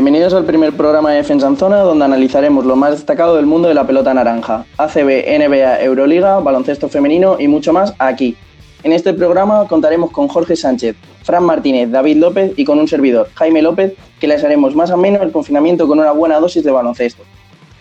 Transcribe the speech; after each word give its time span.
Bienvenidos 0.00 0.32
al 0.32 0.46
primer 0.46 0.72
programa 0.72 1.10
de 1.10 1.18
Defensa 1.18 1.46
en 1.46 1.58
Zona, 1.58 1.80
donde 1.80 2.06
analizaremos 2.06 2.64
lo 2.64 2.74
más 2.74 2.92
destacado 2.92 3.36
del 3.36 3.44
mundo 3.44 3.68
de 3.68 3.74
la 3.74 3.86
pelota 3.86 4.14
naranja, 4.14 4.64
ACB, 4.78 5.26
NBA, 5.38 5.82
Euroliga, 5.82 6.38
baloncesto 6.38 6.88
femenino 6.88 7.36
y 7.38 7.48
mucho 7.48 7.74
más 7.74 7.92
aquí. 7.98 8.34
En 8.82 8.94
este 8.94 9.12
programa 9.12 9.68
contaremos 9.68 10.10
con 10.10 10.26
Jorge 10.26 10.56
Sánchez, 10.56 10.96
Fran 11.22 11.44
Martínez, 11.44 11.90
David 11.90 12.16
López 12.16 12.54
y 12.56 12.64
con 12.64 12.78
un 12.78 12.88
servidor, 12.88 13.28
Jaime 13.34 13.60
López, 13.60 13.92
que 14.18 14.26
les 14.26 14.42
haremos 14.42 14.74
más 14.74 14.90
o 14.90 14.96
menos 14.96 15.20
el 15.20 15.32
confinamiento 15.32 15.86
con 15.86 15.98
una 15.98 16.12
buena 16.12 16.40
dosis 16.40 16.64
de 16.64 16.70
baloncesto. 16.70 17.22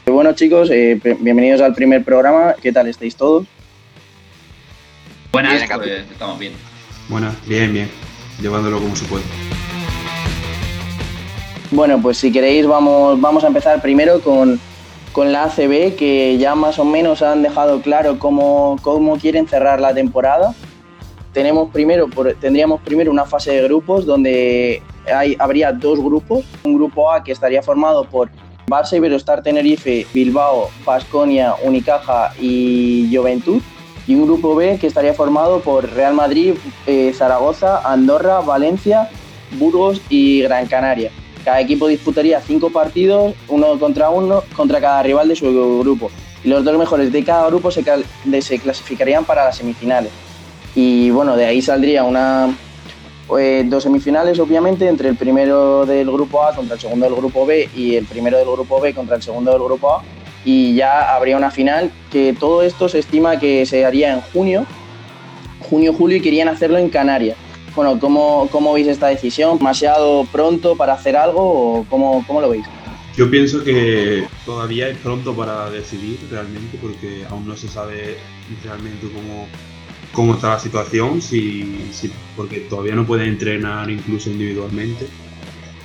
Bueno 0.05 0.33
chicos, 0.33 0.69
eh, 0.71 0.99
bienvenidos 1.21 1.61
al 1.61 1.73
primer 1.73 2.03
programa, 2.03 2.53
¿qué 2.61 2.73
tal 2.73 2.87
estáis 2.87 3.15
todos? 3.15 3.47
Buenas, 5.31 5.63
pues, 5.73 5.89
estamos 6.11 6.37
bien. 6.37 6.51
Buenas, 7.07 7.33
bien, 7.47 7.71
bien, 7.71 7.89
llevándolo 8.41 8.81
como 8.81 8.93
se 8.97 9.05
puede. 9.05 9.23
Bueno, 11.71 12.01
pues 12.01 12.17
si 12.17 12.31
queréis 12.31 12.65
vamos, 12.65 13.21
vamos 13.21 13.43
a 13.43 13.47
empezar 13.47 13.79
primero 13.79 14.21
con, 14.21 14.59
la 15.15 15.43
ACB, 15.43 15.95
que 15.97 16.37
ya 16.39 16.55
más 16.55 16.79
o 16.79 16.85
menos 16.85 17.21
han 17.21 17.43
dejado 17.43 17.81
claro 17.81 18.17
cómo, 18.17 18.77
cómo 18.81 19.17
quieren 19.17 19.47
cerrar 19.47 19.79
la 19.81 19.93
temporada. 19.93 20.55
Tenemos 21.33 21.69
primero, 21.71 22.07
tendríamos 22.39 22.81
primero 22.81 23.11
una 23.11 23.25
fase 23.25 23.51
de 23.51 23.63
grupos 23.63 24.05
donde 24.05 24.81
habría 25.37 25.71
dos 25.71 25.99
grupos. 25.99 26.45
Un 26.63 26.75
grupo 26.75 27.11
A 27.11 27.23
que 27.23 27.33
estaría 27.33 27.61
formado 27.61 28.05
por 28.05 28.29
Barça, 28.67 28.95
Iberostar, 28.95 29.43
Tenerife, 29.43 30.07
Bilbao, 30.13 30.69
Pasconia, 30.85 31.53
Unicaja 31.61 32.33
y 32.39 33.13
Juventud. 33.13 33.61
Y 34.07 34.15
un 34.15 34.25
grupo 34.25 34.55
B 34.55 34.79
que 34.79 34.87
estaría 34.87 35.13
formado 35.13 35.59
por 35.59 35.87
Real 35.91 36.15
Madrid, 36.15 36.55
eh, 36.87 37.11
Zaragoza, 37.13 37.81
Andorra, 37.83 38.39
Valencia, 38.39 39.09
Burgos 39.59 40.01
y 40.09 40.41
Gran 40.41 40.65
Canaria. 40.65 41.11
Cada 41.49 41.61
equipo 41.61 41.87
disputaría 41.87 42.39
cinco 42.41 42.69
partidos, 42.69 43.33
uno 43.47 43.79
contra 43.79 44.11
uno, 44.11 44.43
contra 44.55 44.79
cada 44.79 45.01
rival 45.01 45.29
de 45.29 45.35
su 45.35 45.79
grupo. 45.79 46.11
Y 46.43 46.47
los 46.47 46.63
dos 46.63 46.77
mejores 46.77 47.11
de 47.11 47.23
cada 47.23 47.47
grupo 47.47 47.71
se, 47.71 47.83
clasificarían 48.61 49.25
para 49.25 49.45
las 49.45 49.57
semifinales. 49.57 50.11
Y 50.75 51.09
bueno, 51.09 51.35
de 51.35 51.47
ahí 51.47 51.59
saldría 51.63 52.03
una, 52.03 52.55
eh, 53.39 53.63
dos 53.65 53.81
semifinales, 53.81 54.37
obviamente, 54.37 54.87
entre 54.87 55.09
el 55.09 55.15
primero 55.15 55.87
del 55.87 56.11
grupo 56.11 56.43
A 56.43 56.55
contra 56.55 56.75
el 56.75 56.81
segundo 56.81 57.07
del 57.07 57.15
grupo 57.15 57.47
B 57.47 57.67
y 57.75 57.95
el 57.95 58.05
primero 58.05 58.37
del 58.37 58.45
grupo 58.51 58.79
B 58.79 58.93
contra 58.93 59.15
el 59.15 59.23
segundo 59.23 59.51
del 59.51 59.63
grupo 59.63 59.91
A. 59.91 60.03
Y 60.45 60.75
ya 60.75 61.15
habría 61.15 61.35
una 61.35 61.49
final 61.49 61.89
que 62.11 62.35
todo 62.39 62.61
esto 62.61 62.87
se 62.89 62.99
estima 62.99 63.39
que 63.39 63.65
se 63.65 63.85
haría 63.85 64.13
en 64.13 64.21
junio, 64.21 64.67
junio-julio, 65.67 66.17
y 66.17 66.21
querían 66.21 66.47
hacerlo 66.47 66.77
en 66.77 66.89
Canarias. 66.89 67.37
Bueno, 67.79 67.97
¿cómo, 67.97 68.49
¿cómo, 68.51 68.73
veis 68.73 68.87
esta 68.87 69.07
decisión? 69.07 69.57
¿Demasiado 69.57 70.25
pronto 70.33 70.75
para 70.75 70.91
hacer 70.91 71.15
algo 71.15 71.41
o 71.79 71.85
cómo, 71.85 72.25
cómo 72.27 72.41
lo 72.41 72.49
veis? 72.49 72.65
Yo 73.15 73.31
pienso 73.31 73.63
que 73.63 74.27
todavía 74.45 74.89
es 74.89 74.97
pronto 74.97 75.33
para 75.33 75.69
decidir 75.69 76.19
realmente 76.29 76.77
porque 76.81 77.23
aún 77.29 77.47
no 77.47 77.55
se 77.55 77.69
sabe 77.69 78.17
realmente 78.65 79.07
cómo, 79.07 79.47
cómo 80.11 80.33
está 80.33 80.49
la 80.49 80.59
situación, 80.59 81.21
si, 81.21 81.87
porque 82.35 82.59
todavía 82.69 82.95
no 82.95 83.05
pueden 83.07 83.29
entrenar 83.29 83.89
incluso 83.89 84.29
individualmente. 84.29 85.07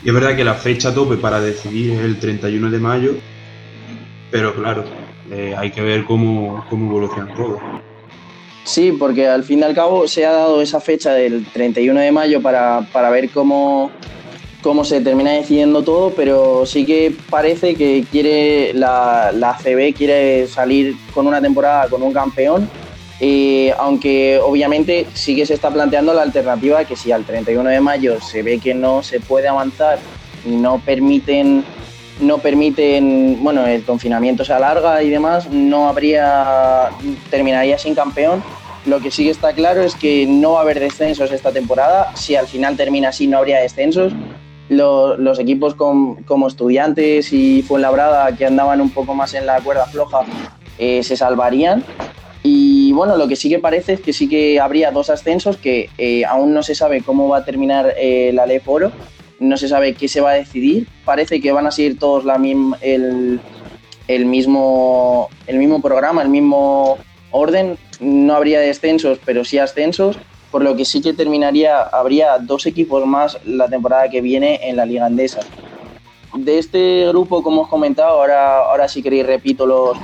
Y 0.02 0.08
es 0.08 0.14
verdad 0.14 0.34
que 0.34 0.42
la 0.42 0.54
fecha 0.54 0.92
tope 0.92 1.16
para 1.16 1.40
decidir 1.40 1.92
es 1.92 2.00
el 2.00 2.18
31 2.18 2.72
de 2.72 2.78
mayo, 2.80 3.14
pero 4.32 4.52
claro, 4.52 4.84
eh, 5.30 5.54
hay 5.56 5.70
que 5.70 5.80
ver 5.80 6.02
cómo, 6.02 6.66
cómo 6.68 6.90
evoluciona 6.90 7.32
todo. 7.36 7.83
Sí, 8.64 8.92
porque 8.92 9.28
al 9.28 9.44
fin 9.44 9.60
y 9.60 9.62
al 9.62 9.74
cabo 9.74 10.08
se 10.08 10.24
ha 10.24 10.32
dado 10.32 10.62
esa 10.62 10.80
fecha 10.80 11.12
del 11.12 11.44
31 11.44 12.00
de 12.00 12.12
mayo 12.12 12.40
para, 12.40 12.80
ver 13.10 13.28
cómo, 13.28 13.90
cómo 14.62 14.84
se 14.84 15.02
termina 15.02 15.32
decidiendo 15.32 15.84
todo, 15.84 16.10
pero 16.16 16.64
sí 16.64 16.86
que 16.86 17.14
parece 17.28 17.74
que 17.74 18.06
quiere 18.10 18.72
la, 18.72 19.32
la 19.32 19.54
CB 19.58 19.94
quiere 19.94 20.48
salir 20.48 20.96
con 21.12 21.26
una 21.26 21.42
temporada 21.42 21.88
con 21.88 22.02
un 22.02 22.14
campeón, 22.14 22.68
aunque 23.78 24.40
obviamente 24.42 25.06
sí 25.12 25.36
que 25.36 25.44
se 25.44 25.54
está 25.54 25.70
planteando 25.70 26.14
la 26.14 26.22
alternativa 26.22 26.84
que 26.86 26.96
si 26.96 27.12
al 27.12 27.24
31 27.24 27.68
de 27.68 27.80
mayo 27.80 28.20
se 28.20 28.42
ve 28.42 28.58
que 28.58 28.72
no 28.72 29.02
se 29.02 29.20
puede 29.20 29.46
avanzar 29.46 29.98
y 30.46 30.56
no 30.56 30.78
permiten 30.78 31.64
no 32.20 32.38
permiten, 32.38 33.38
bueno, 33.42 33.66
el 33.66 33.82
confinamiento 33.84 34.44
se 34.44 34.52
alarga 34.52 35.02
y 35.02 35.10
demás, 35.10 35.50
no 35.50 35.88
habría, 35.88 36.90
terminaría 37.30 37.78
sin 37.78 37.94
campeón. 37.94 38.42
Lo 38.86 39.00
que 39.00 39.10
sí 39.10 39.24
que 39.24 39.30
está 39.30 39.52
claro 39.54 39.82
es 39.82 39.94
que 39.94 40.26
no 40.26 40.52
va 40.52 40.58
a 40.58 40.62
haber 40.62 40.78
descensos 40.78 41.32
esta 41.32 41.52
temporada. 41.52 42.14
Si 42.16 42.36
al 42.36 42.46
final 42.46 42.76
termina 42.76 43.08
así, 43.08 43.26
no 43.26 43.38
habría 43.38 43.60
descensos. 43.60 44.12
Los, 44.68 45.38
equipos 45.38 45.74
como 45.74 46.48
Estudiantes 46.48 47.32
y 47.32 47.62
Fuenlabrada, 47.62 48.36
que 48.36 48.46
andaban 48.46 48.80
un 48.80 48.90
poco 48.90 49.14
más 49.14 49.34
en 49.34 49.46
la 49.46 49.60
cuerda 49.60 49.86
floja, 49.86 50.20
eh, 50.78 51.02
se 51.02 51.16
salvarían. 51.16 51.82
Y 52.42 52.92
bueno, 52.92 53.16
lo 53.16 53.26
que 53.26 53.36
sí 53.36 53.48
que 53.48 53.58
parece 53.58 53.94
es 53.94 54.00
que 54.00 54.12
sí 54.12 54.28
que 54.28 54.60
habría 54.60 54.90
dos 54.90 55.08
ascensos 55.08 55.56
que 55.56 55.88
eh, 55.96 56.26
aún 56.26 56.52
no 56.52 56.62
se 56.62 56.74
sabe 56.74 57.00
cómo 57.00 57.26
va 57.28 57.38
a 57.38 57.44
terminar 57.44 57.94
eh, 57.96 58.32
la 58.34 58.44
ley 58.44 58.60
Oro 58.66 58.92
no 59.40 59.56
se 59.56 59.68
sabe 59.68 59.94
qué 59.94 60.08
se 60.08 60.20
va 60.20 60.30
a 60.30 60.34
decidir. 60.34 60.88
Parece 61.04 61.40
que 61.40 61.52
van 61.52 61.66
a 61.66 61.70
seguir 61.70 61.98
todos 61.98 62.24
la 62.24 62.36
el, 62.36 63.40
mismo, 64.26 65.28
el 65.46 65.58
mismo 65.58 65.80
programa, 65.80 66.22
el 66.22 66.28
mismo 66.28 66.98
orden. 67.30 67.76
No 68.00 68.34
habría 68.34 68.60
descensos, 68.60 69.18
pero 69.24 69.44
sí 69.44 69.58
ascensos, 69.58 70.18
por 70.50 70.62
lo 70.62 70.76
que 70.76 70.84
sí 70.84 71.00
que 71.00 71.12
terminaría, 71.12 71.82
habría 71.82 72.38
dos 72.38 72.66
equipos 72.66 73.06
más 73.06 73.38
la 73.44 73.68
temporada 73.68 74.08
que 74.08 74.20
viene 74.20 74.60
en 74.68 74.76
la 74.76 74.86
Liga 74.86 75.06
Andesa. 75.06 75.40
De 76.34 76.58
este 76.58 77.06
grupo, 77.08 77.42
como 77.42 77.62
os 77.62 77.68
comentado, 77.68 78.20
ahora, 78.20 78.58
ahora 78.58 78.88
si 78.88 79.02
queréis 79.02 79.26
repito 79.26 79.66
los, 79.66 79.96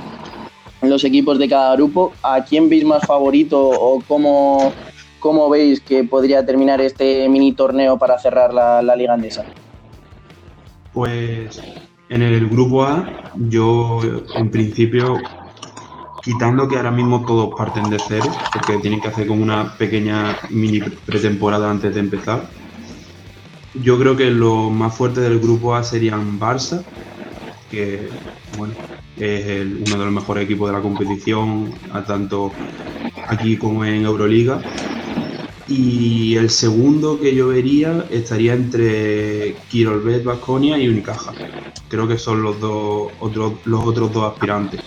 los 0.81 1.03
equipos 1.03 1.37
de 1.37 1.49
cada 1.49 1.75
grupo. 1.75 2.13
¿A 2.23 2.43
quién 2.43 2.69
veis 2.69 2.85
más 2.85 3.05
favorito 3.05 3.59
o 3.59 4.01
cómo, 4.07 4.71
¿Cómo 5.21 5.51
veis 5.51 5.79
que 5.81 6.03
podría 6.03 6.43
terminar 6.43 6.81
este 6.81 7.29
mini 7.29 7.53
torneo 7.53 7.99
para 7.99 8.17
cerrar 8.17 8.51
la, 8.55 8.95
Liga 8.95 9.13
Andesa? 9.13 9.45
Pues 10.93 11.61
en 12.09 12.23
el 12.23 12.49
grupo 12.49 12.83
A, 12.83 13.31
yo 13.35 13.99
en 14.35 14.49
principio, 14.49 15.19
quitando 16.23 16.67
que 16.67 16.77
ahora 16.77 16.89
mismo 16.89 17.23
todos 17.23 17.53
parten 17.55 17.87
de 17.91 17.99
cero, 17.99 18.25
porque 18.51 18.79
tienen 18.79 18.99
que 18.99 19.09
hacer 19.09 19.27
como 19.27 19.43
una 19.43 19.77
pequeña 19.77 20.37
mini 20.49 20.81
pretemporada 20.81 21.69
antes 21.69 21.93
de 21.93 21.99
empezar, 21.99 22.41
yo 23.75 23.99
creo 23.99 24.17
que 24.17 24.31
lo 24.31 24.71
más 24.71 24.95
fuerte 24.95 25.21
del 25.21 25.39
grupo 25.39 25.75
A 25.75 25.83
serían 25.83 26.39
Barça, 26.39 26.83
que 27.69 28.09
bueno, 28.57 28.73
es 29.17 29.67
uno 29.87 29.99
de 29.99 30.05
los 30.05 30.13
mejores 30.13 30.45
equipos 30.45 30.67
de 30.67 30.77
la 30.77 30.81
competición, 30.81 31.75
tanto 32.07 32.51
aquí 33.27 33.55
como 33.55 33.85
en 33.85 34.03
Euroliga. 34.03 34.59
Y 35.67 36.35
el 36.35 36.49
segundo 36.49 37.19
que 37.19 37.35
yo 37.35 37.49
vería 37.49 38.05
estaría 38.09 38.53
entre 38.53 39.55
Kirolbet, 39.69 40.23
Vasconia 40.23 40.77
y 40.77 40.87
Unicaja. 40.87 41.33
Creo 41.87 42.07
que 42.07 42.17
son 42.17 42.41
los 42.41 42.59
dos 42.59 43.11
otros, 43.19 43.53
los 43.65 43.85
otros 43.85 44.11
dos 44.13 44.31
aspirantes. 44.31 44.81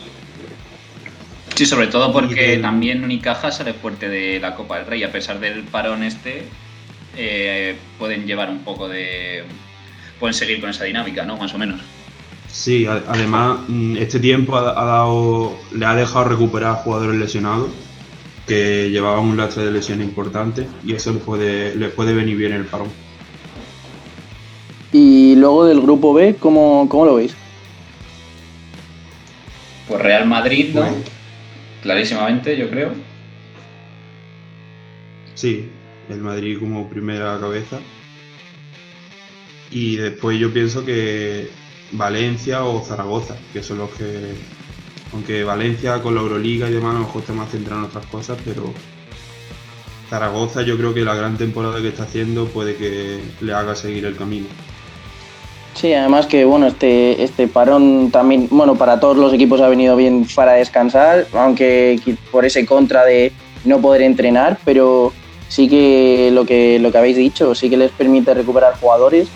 Sí, 1.55 1.67
sobre 1.67 1.87
todo 1.87 2.13
porque 2.13 2.59
también 2.59 3.05
Unicaja 3.05 3.53
sale 3.53 3.75
fuerte 3.75 4.09
de 4.09 4.41
la 4.41 4.57
Copa 4.57 4.79
del 4.79 4.87
Rey. 4.87 5.05
A 5.05 5.13
pesar 5.13 5.39
del 5.39 5.63
parón 5.63 6.03
este, 6.03 6.49
eh, 7.17 7.77
pueden 7.99 8.27
llevar 8.27 8.51
un 8.51 8.65
poco 8.65 8.89
de. 8.89 9.45
pueden 10.19 10.35
seguir 10.35 10.61
con 10.61 10.71
esa 10.71 10.85
dinámica, 10.85 11.25
¿no? 11.25 11.37
Más 11.37 11.55
o 11.55 11.59
menos. 11.59 11.81
Sí, 12.49 12.87
además, 12.87 13.59
mm, 13.69 13.97
este 13.97 14.21
tiempo 14.21 14.57
ha 14.57 14.85
dado, 14.85 15.57
le 15.73 15.87
ha 15.87 15.95
dejado 15.95 16.27
recuperar 16.27 16.73
a 16.73 16.75
jugadores 16.75 17.17
lesionados 17.17 17.71
que 18.47 18.91
llevaba 18.91 19.21
un 19.21 19.37
lastre 19.37 19.65
de 19.65 19.73
lesión 19.73 20.03
importante 20.03 20.67
y 20.85 20.95
eso 20.95 21.13
le 21.13 21.19
puede, 21.19 21.75
le 21.75 21.89
puede 21.89 22.15
venir 22.15 22.37
bien 22.37 22.53
el 22.53 22.65
parón. 22.65 22.89
Y 24.93 25.35
luego 25.37 25.65
del 25.65 25.81
grupo 25.81 26.15
B, 26.15 26.37
¿cómo, 26.39 26.89
lo 26.93 27.17
veis? 27.17 27.35
Pues 29.89 30.01
Real 30.01 30.27
Madrid, 30.27 30.75
¿no? 30.75 30.87
Clarísimamente, 31.83 32.57
yo 32.57 32.71
creo. 32.71 32.93
Sí, 35.35 35.69
el 36.09 36.21
Madrid 36.21 36.59
como 36.61 36.89
primera 36.89 37.39
cabeza. 37.41 37.81
Y 39.71 39.97
después 39.97 40.39
yo 40.39 40.53
pienso 40.53 40.85
que 40.85 41.51
Valencia 41.93 42.65
o 42.65 42.83
Zaragoza, 42.85 43.37
que 43.53 43.63
son 43.63 43.79
los 43.79 43.91
que 43.91 44.35
aunque 45.15 45.45
Valencia 45.45 46.03
con 46.03 46.15
la 46.15 46.21
Euroliga 46.21 46.69
y 46.69 46.73
demás 46.73 46.91
a 46.91 46.99
lo 46.99 47.05
mejor 47.05 47.21
está 47.23 47.33
más 47.33 47.51
centrado 47.51 47.83
en 47.83 47.87
otras 47.87 48.05
cosas, 48.07 48.37
pero 48.45 48.65
Zaragoza 50.11 50.63
yo 50.63 50.77
creo 50.77 50.93
que 50.93 51.03
la 51.03 51.15
gran 51.15 51.39
temporada 51.39 51.81
que 51.81 51.89
está 51.89 52.03
haciendo 52.03 52.47
puede 52.47 52.75
que 52.75 53.21
le 53.41 53.55
haga 53.55 53.77
seguir 53.77 54.05
el 54.05 54.17
camino. 54.17 54.47
Sí, 55.75 55.93
además 55.93 56.27
que 56.27 56.45
bueno, 56.45 56.67
este, 56.67 57.23
este 57.23 57.49
parón 57.49 58.11
también, 58.11 58.49
bueno, 58.51 58.75
para 58.75 59.01
todos 59.01 59.17
los 59.17 59.33
equipos 59.33 59.61
ha 59.61 59.69
venido 59.69 59.97
bien 59.97 60.27
para 60.35 60.53
descansar, 60.53 61.27
aunque 61.33 61.99
por 62.31 62.45
ese 62.45 62.67
contra 62.67 63.05
de 63.05 63.33
no 63.65 63.81
poder 63.81 64.03
entrenar, 64.03 64.59
pero 64.65 65.13
sí 65.49 65.69
que 65.69 66.31
lo 66.33 66.45
que 66.45 66.79
lo 66.79 66.91
que 66.91 66.99
habéis 66.99 67.17
dicho, 67.17 67.55
sí 67.55 67.71
que 67.71 67.77
les 67.77 67.91
permite 67.93 68.35
recuperar 68.35 68.79
jugadores 68.81 69.29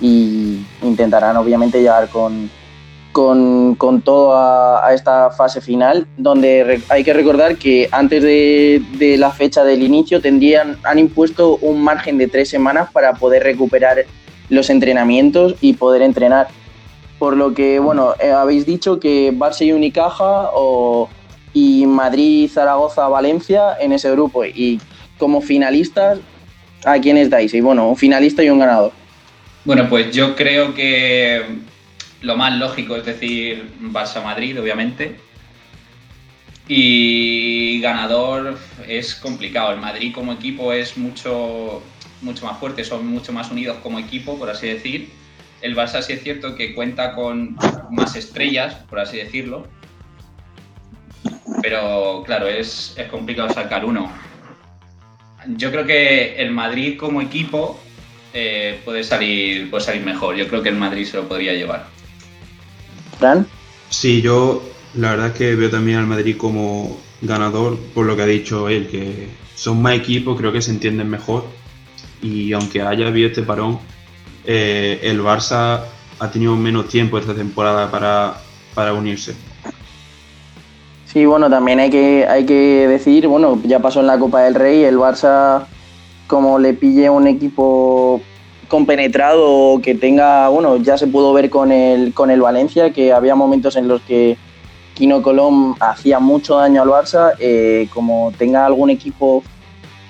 y 0.00 0.58
intentarán 0.82 1.36
obviamente 1.36 1.78
llegar 1.78 2.08
con, 2.08 2.50
con, 3.14 4.02
todo 4.04 4.36
a, 4.36 4.92
esta 4.92 5.30
fase 5.30 5.60
final, 5.60 6.08
donde 6.16 6.82
hay 6.88 7.04
que 7.04 7.12
recordar 7.12 7.56
que 7.56 7.88
antes 7.92 8.20
de, 8.24 9.16
la 9.16 9.30
fecha 9.30 9.62
del 9.62 9.84
inicio 9.84 10.20
tendrían, 10.20 10.78
han 10.82 10.98
impuesto 10.98 11.56
un 11.58 11.80
margen 11.80 12.18
de 12.18 12.26
tres 12.26 12.48
semanas 12.48 12.90
para 12.92 13.12
poder 13.12 13.44
recuperar 13.44 14.04
los 14.48 14.68
entrenamientos 14.68 15.54
y 15.60 15.74
poder 15.74 16.02
entrenar. 16.02 16.48
Por 17.20 17.36
lo 17.36 17.54
que, 17.54 17.78
bueno, 17.78 18.14
eh, 18.20 18.32
habéis 18.32 18.66
dicho 18.66 18.98
que 18.98 19.32
Barça 19.32 19.64
y 19.64 19.70
Unicaja 19.70 20.50
o, 20.52 21.08
y 21.52 21.86
Madrid, 21.86 22.50
Zaragoza, 22.52 23.06
Valencia 23.06 23.76
en 23.78 23.92
ese 23.92 24.10
grupo. 24.10 24.44
Y 24.44 24.80
como 25.18 25.40
finalistas, 25.40 26.18
¿a 26.84 26.98
quiénes 26.98 27.30
dais? 27.30 27.54
Y 27.54 27.60
bueno, 27.60 27.88
un 27.88 27.96
finalista 27.96 28.42
y 28.42 28.50
un 28.50 28.58
ganador. 28.58 28.90
Bueno, 29.64 29.88
pues 29.88 30.10
yo 30.10 30.34
creo 30.34 30.74
que 30.74 31.42
lo 32.24 32.36
más 32.36 32.54
lógico 32.54 32.96
es 32.96 33.04
decir 33.04 33.70
Barça-Madrid, 33.80 34.60
obviamente. 34.60 35.16
Y 36.66 37.80
ganador 37.80 38.58
es 38.88 39.14
complicado. 39.14 39.72
El 39.72 39.80
Madrid 39.80 40.12
como 40.14 40.32
equipo 40.32 40.72
es 40.72 40.96
mucho, 40.96 41.82
mucho 42.22 42.46
más 42.46 42.58
fuerte, 42.58 42.82
son 42.84 43.06
mucho 43.06 43.32
más 43.32 43.50
unidos 43.50 43.76
como 43.82 43.98
equipo, 43.98 44.38
por 44.38 44.48
así 44.48 44.68
decir. 44.68 45.10
El 45.60 45.76
Barça 45.76 46.02
sí 46.02 46.14
es 46.14 46.22
cierto 46.22 46.56
que 46.56 46.74
cuenta 46.74 47.14
con 47.14 47.56
más 47.90 48.16
estrellas, 48.16 48.74
por 48.88 49.00
así 49.00 49.18
decirlo. 49.18 49.68
Pero 51.60 52.22
claro, 52.24 52.48
es, 52.48 52.94
es 52.96 53.08
complicado 53.08 53.50
sacar 53.50 53.84
uno. 53.84 54.10
Yo 55.56 55.70
creo 55.70 55.84
que 55.84 56.36
el 56.36 56.50
Madrid 56.50 56.96
como 56.96 57.20
equipo 57.20 57.78
eh, 58.32 58.80
puede, 58.84 59.04
salir, 59.04 59.70
puede 59.70 59.84
salir 59.84 60.02
mejor. 60.02 60.36
Yo 60.36 60.48
creo 60.48 60.62
que 60.62 60.70
el 60.70 60.76
Madrid 60.76 61.04
se 61.04 61.18
lo 61.18 61.28
podría 61.28 61.52
llevar. 61.52 61.93
¿Fran? 63.18 63.46
Sí, 63.90 64.22
yo 64.22 64.62
la 64.94 65.10
verdad 65.10 65.26
es 65.28 65.32
que 65.34 65.54
veo 65.54 65.70
también 65.70 65.98
al 65.98 66.06
Madrid 66.06 66.36
como 66.36 66.98
ganador 67.20 67.78
por 67.94 68.06
lo 68.06 68.16
que 68.16 68.22
ha 68.22 68.26
dicho 68.26 68.68
él, 68.68 68.88
que 68.88 69.28
son 69.54 69.80
más 69.82 69.94
equipos, 69.94 70.38
creo 70.38 70.52
que 70.52 70.62
se 70.62 70.70
entienden 70.70 71.08
mejor. 71.08 71.44
Y 72.22 72.52
aunque 72.52 72.82
haya 72.82 73.06
habido 73.06 73.28
este 73.28 73.42
parón, 73.42 73.78
eh, 74.44 75.00
el 75.02 75.20
Barça 75.20 75.84
ha 76.18 76.30
tenido 76.30 76.56
menos 76.56 76.88
tiempo 76.88 77.18
esta 77.18 77.34
temporada 77.34 77.90
para, 77.90 78.34
para 78.74 78.92
unirse. 78.92 79.34
Sí, 81.06 81.24
bueno, 81.26 81.48
también 81.48 81.78
hay 81.80 81.90
que, 81.90 82.26
hay 82.26 82.44
que 82.44 82.88
decir, 82.88 83.28
bueno, 83.28 83.60
ya 83.64 83.78
pasó 83.78 84.00
en 84.00 84.08
la 84.08 84.18
Copa 84.18 84.42
del 84.42 84.54
Rey, 84.54 84.82
el 84.82 84.96
Barça, 84.96 85.66
como 86.26 86.58
le 86.58 86.74
pille 86.74 87.08
un 87.08 87.26
equipo 87.26 88.20
compenetrado 88.74 89.80
que 89.80 89.94
tenga, 89.94 90.48
bueno, 90.48 90.78
ya 90.78 90.98
se 90.98 91.06
pudo 91.06 91.32
ver 91.32 91.48
con 91.48 91.70
el, 91.70 92.12
con 92.12 92.28
el 92.32 92.40
Valencia, 92.40 92.90
que 92.90 93.12
había 93.12 93.36
momentos 93.36 93.76
en 93.76 93.86
los 93.86 94.02
que 94.02 94.36
Kino 94.94 95.22
Colón 95.22 95.76
hacía 95.78 96.18
mucho 96.18 96.56
daño 96.56 96.82
al 96.82 96.88
Barça, 96.88 97.34
eh, 97.38 97.86
como 97.94 98.32
tenga 98.36 98.66
algún 98.66 98.90
equipo 98.90 99.44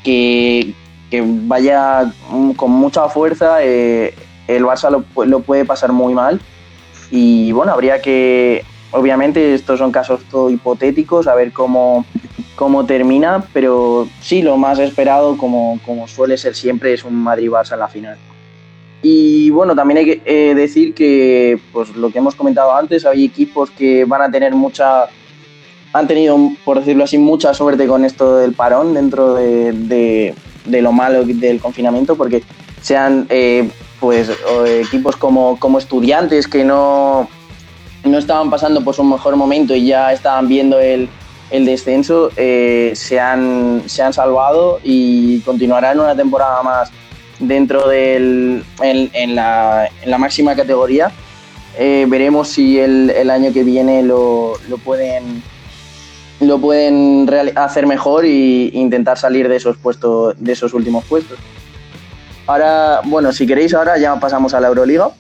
que, 0.03 0.73
que 1.11 1.23
vaya 1.23 2.11
con 2.57 2.71
mucha 2.71 3.07
fuerza, 3.11 3.59
eh, 3.61 4.15
el 4.49 4.65
Barça 4.65 4.89
lo, 4.91 5.05
lo 5.27 5.41
puede 5.41 5.67
pasar 5.67 5.93
muy 5.93 6.15
mal. 6.15 6.41
Y 7.11 7.53
bueno, 7.53 7.71
habría 7.71 8.01
que, 8.01 8.65
obviamente 8.93 9.53
estos 9.53 9.79
son 9.79 9.93
casos 9.93 10.23
todo 10.31 10.49
hipotéticos, 10.49 11.27
a 11.27 11.35
ver 11.35 11.53
cómo, 11.53 12.07
cómo 12.57 12.87
termina, 12.87 13.45
pero 13.53 14.09
sí, 14.23 14.41
lo 14.41 14.57
más 14.57 14.79
esperado, 14.79 15.37
como, 15.37 15.79
como 15.85 16.09
suele 16.09 16.39
ser 16.39 16.55
siempre, 16.55 16.95
es 16.95 17.05
un 17.05 17.15
Madrid-Barça 17.23 17.75
en 17.75 17.81
la 17.81 17.89
final. 17.89 18.17
Y 19.07 19.51
bueno, 19.51 19.77
también 19.77 19.99
hay 19.99 20.05
que 20.07 20.23
eh, 20.25 20.55
decir 20.55 20.95
que, 20.95 21.61
pues 21.73 21.95
lo 21.95 22.09
que 22.09 22.19
hemos 22.21 22.35
comentado 22.35 22.75
antes, 22.75 23.05
hay 23.05 23.27
equipos 23.27 23.71
que 23.71 24.07
van 24.07 24.23
a 24.23 24.31
tener 24.31 24.55
mucha, 24.55 25.11
han 25.93 26.09
tenido, 26.09 26.39
por 26.65 26.79
decirlo 26.79 27.05
así, 27.05 27.19
mucha 27.19 27.53
suerte 27.53 27.87
con 27.87 28.07
esto 28.07 28.39
del 28.39 28.55
parón 28.55 28.95
dentro 28.95 29.35
de, 29.35 30.35
de, 30.65 30.83
lo 30.83 30.91
malo 30.93 31.23
del 31.23 31.61
confinamiento, 31.61 32.17
porque 32.17 32.43
sean 32.81 33.27
eh, 33.29 33.69
pues 34.01 34.31
equipos 34.67 35.17
como, 35.17 35.59
como 35.61 35.79
estudiantes 35.79 36.49
que 36.49 36.65
no, 36.65 37.29
no 38.05 38.17
estaban 38.17 38.49
pasando 38.49 38.83
por 38.83 38.95
su 38.95 39.05
mejor 39.05 39.37
momento 39.37 39.75
y 39.75 39.89
ya 39.89 40.15
estaban 40.15 40.49
viendo 40.49 40.81
el, 40.81 41.11
el 41.51 41.67
descenso, 41.67 42.31
eh, 42.37 42.93
se, 42.95 43.21
han, 43.21 43.83
se 43.87 44.03
han 44.03 44.15
salvado 44.15 44.81
y 44.83 45.41
continuarán 45.41 46.01
una 46.01 46.17
temporada 46.17 46.63
más 46.63 46.91
dentro 47.39 47.89
del, 47.89 48.65
en, 48.83 49.35
la, 49.35 49.89
máxima 50.19 50.55
categoría. 50.55 51.13
Eh, 51.79 52.07
veremos 52.09 52.49
si 52.49 52.79
el, 52.79 53.11
el, 53.11 53.31
año 53.31 53.53
que 53.53 53.65
viene 53.65 54.03
lo, 54.03 54.55
lo 54.69 54.79
pueden 54.79 55.43
lo 56.41 56.59
pueden 56.59 57.29
hacer 57.57 57.87
mejor 57.87 58.25
e 58.25 58.71
intentar 58.73 59.19
salir 59.19 59.49
de 59.49 59.57
esos 59.57 59.77
puestos 59.77 60.35
de 60.39 60.53
esos 60.53 60.75
últimos 60.75 61.05
puestos. 61.05 61.39
Ahora, 62.47 63.01
bueno, 63.05 63.33
si 63.33 63.47
queréis 63.47 63.75
ahora 63.75 63.99
ya 63.99 64.19
pasamos 64.21 64.55
a 64.55 64.61
la 64.61 64.69
Euroliga. 64.69 65.11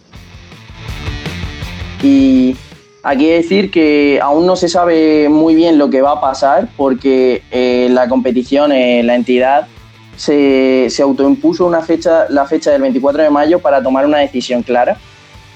Y 2.02 2.56
Aquí 3.04 3.26
decir 3.26 3.70
que 3.70 4.18
aún 4.22 4.46
no 4.46 4.56
se 4.56 4.66
sabe 4.66 5.28
muy 5.28 5.54
bien 5.54 5.76
lo 5.76 5.90
que 5.90 6.00
va 6.00 6.12
a 6.12 6.20
pasar 6.22 6.68
porque 6.74 7.42
eh, 7.50 7.88
la 7.90 8.08
competición, 8.08 8.72
eh, 8.72 9.02
la 9.02 9.14
entidad, 9.14 9.68
se, 10.16 10.90
autoimpuso 11.02 11.66
una 11.66 11.82
fecha, 11.82 12.26
la 12.28 12.46
fecha 12.46 12.70
del 12.70 12.82
24 12.82 13.22
de 13.22 13.30
mayo 13.30 13.58
para 13.58 13.82
tomar 13.82 14.06
una 14.06 14.18
decisión 14.18 14.62
clara. 14.62 14.96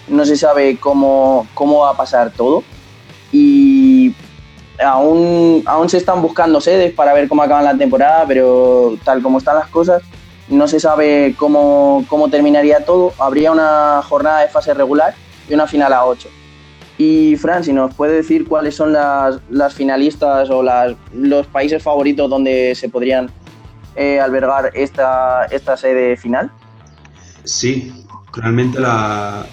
No 0.08 0.24
se 0.24 0.36
sabe 0.36 0.78
cómo, 0.78 1.46
cómo 1.54 1.80
va 1.80 1.90
a 1.90 1.96
pasar 1.96 2.30
todo 2.30 2.62
y 3.30 4.14
aún, 4.82 5.62
aún 5.66 5.88
se 5.88 5.98
están 5.98 6.22
buscando 6.22 6.60
sedes 6.60 6.92
para 6.94 7.12
ver 7.12 7.28
cómo 7.28 7.42
acaban 7.42 7.64
la 7.64 7.76
temporada, 7.76 8.24
pero 8.26 8.96
tal 9.04 9.22
como 9.22 9.38
están 9.38 9.56
las 9.56 9.68
cosas, 9.68 10.02
no 10.48 10.66
se 10.66 10.80
sabe 10.80 11.34
cómo, 11.36 12.04
cómo 12.08 12.28
terminaría 12.28 12.84
todo. 12.84 13.12
Habría 13.18 13.52
una 13.52 14.00
jornada 14.02 14.40
de 14.40 14.48
fase 14.48 14.72
regular 14.72 15.14
y 15.48 15.54
una 15.54 15.66
final 15.66 15.92
a 15.92 16.06
8 16.06 16.28
y 16.98 17.36
Fran, 17.36 17.62
si 17.62 17.72
nos 17.72 17.94
puede 17.94 18.14
decir 18.14 18.46
cuáles 18.46 18.74
son 18.74 18.92
las, 18.92 19.40
finalistas 19.74 20.50
o 20.50 20.64
las, 20.64 20.96
los 21.14 21.46
países 21.46 21.80
favoritos 21.80 22.28
donde 22.28 22.74
se 22.74 22.88
podrían 22.88 23.30
eh, 23.98 24.20
albergar 24.20 24.70
esta, 24.74 25.46
esta 25.46 25.76
sede 25.76 26.16
final. 26.16 26.52
Sí, 27.42 27.92
realmente 28.32 28.78
la, 28.78 29.44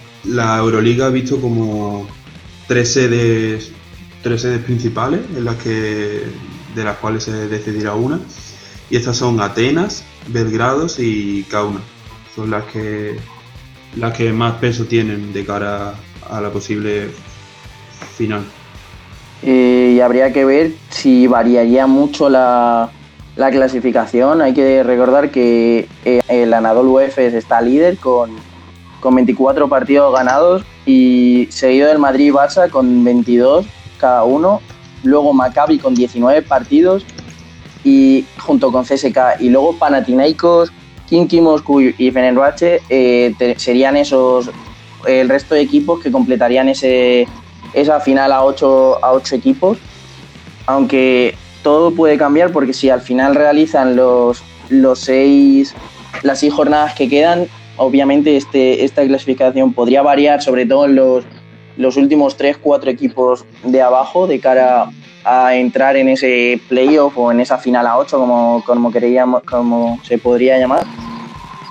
Euroliga 0.60 1.08
ha 1.08 1.10
visto 1.10 1.41
como 1.41 2.08
tres 2.67 2.93
sedes, 2.93 3.72
tres 4.22 4.43
sedes 4.43 4.60
principales 4.60 5.22
en 5.36 5.46
las 5.46 5.55
que, 5.55 6.25
de 6.75 6.84
las 6.84 6.98
cuales 6.98 7.24
se 7.24 7.48
decidirá 7.48 7.96
una. 7.96 8.20
Y 8.91 8.98
estas 8.98 9.17
son 9.17 9.41
Atenas, 9.41 10.03
Belgrados 10.27 11.00
y 11.00 11.43
Kauna. 11.50 11.79
Son 12.36 12.51
las 12.51 12.65
que, 12.65 13.17
las 13.96 14.13
que 14.15 14.31
más 14.31 14.53
peso 14.58 14.86
tienen 14.86 15.34
de 15.34 15.43
cara 15.43 15.96
a 16.29 16.39
la 16.39 16.51
posible 16.51 17.10
final. 18.15 18.46
Eh, 19.41 19.93
y 19.96 20.00
habría 20.01 20.31
que 20.31 20.46
ver 20.46 20.74
si 20.89 21.25
variaría 21.25 21.88
mucho 21.88 22.29
la, 22.29 22.91
clasificación. 23.36 24.42
Hay 24.42 24.54
que 24.54 24.84
recordar 24.84 25.30
que 25.30 25.88
eh, 26.06 26.22
el 26.27 26.54
Anadolu 26.54 27.00
Efes 27.00 27.34
está 27.34 27.62
líder 27.62 27.98
con, 27.98 28.32
con 29.00 29.15
24 29.15 29.68
partidos 29.68 30.13
ganados 30.13 30.63
y 30.86 31.48
seguido 31.51 31.88
del 31.89 32.00
Madrid 32.00 32.32
Barça 32.34 32.70
con 32.70 33.04
22 33.04 33.65
cada 34.00 34.24
uno. 34.24 34.62
Luego 35.04 35.34
Maccabi 35.34 35.77
con 35.77 35.94
19 35.94 36.42
partidos 36.42 37.06
y 37.84 38.25
junto 38.39 38.72
con 38.72 38.84
CSK. 38.84 39.39
Y 39.39 39.50
luego 39.50 39.77
Panathinaikos, 39.77 40.72
Kinky 41.08 41.42
Moscú 41.42 41.82
y 41.82 42.12
Fenerbahce 42.12 42.82
eh, 42.89 43.56
serían 43.58 43.98
esos 43.98 44.50
el 45.08 45.30
resto 45.30 45.56
de 45.56 45.62
equipos 45.62 46.01
que 46.01 46.12
completarían 46.12 46.70
ese, 46.70 47.27
esa 47.74 48.00
final 48.00 48.32
a 48.32 48.44
ocho, 48.44 49.04
a 49.04 49.12
ocho 49.13 49.36
equipos, 49.36 49.77
aunque 50.65 51.36
todo 51.65 51.89
puede 51.89 52.15
cambiar 52.15 52.51
porque 52.51 52.74
si 52.74 52.91
al 52.91 53.01
final 53.01 53.34
realizan 53.34 53.95
los, 53.95 54.43
los 54.69 55.00
seis, 55.00 55.74
las 56.22 56.39
seis 56.41 56.53
jornadas 56.53 56.93
que 56.93 57.10
quedan, 57.10 57.48
obviamente 57.77 58.38
este, 58.38 58.86
esta 58.86 59.03
clasificación 59.03 59.74
podría 59.74 60.03
variar, 60.03 60.43
sobre 60.43 60.67
todo 60.67 60.86
en 60.86 60.93
los, 60.93 61.25
los 61.77 61.98
últimos 61.98 62.38
tres, 62.38 62.57
cuatro 62.62 62.91
equipos 62.91 63.45
de 63.63 63.81
abajo, 63.81 64.27
de 64.27 64.39
cara 64.39 64.91
a 65.24 65.55
entrar 65.55 65.98
en 65.98 66.10
ese 66.10 66.62
playoff 66.69 67.17
o 67.17 67.31
en 67.31 67.39
esa 67.39 67.57
final 67.57 67.88
a 67.88 67.98
ocho, 67.98 68.19
como, 68.19 68.63
como, 68.63 68.91
queríamos, 68.91 69.41
como 69.41 70.00
se 70.03 70.19
podría 70.19 70.60
llamar, 70.60 70.86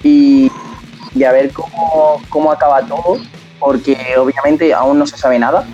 y, 0.02 0.50
y 1.14 1.22
a 1.22 1.30
ver 1.30 1.52
cómo, 1.52 2.20
cómo 2.30 2.50
acaba 2.50 2.82
todo, 2.82 3.18
porque 3.60 3.96
obviamente 4.18 4.74
aún 4.74 4.98
no 4.98 5.06
se 5.06 5.16
sabe 5.16 5.38
nada 5.38 5.64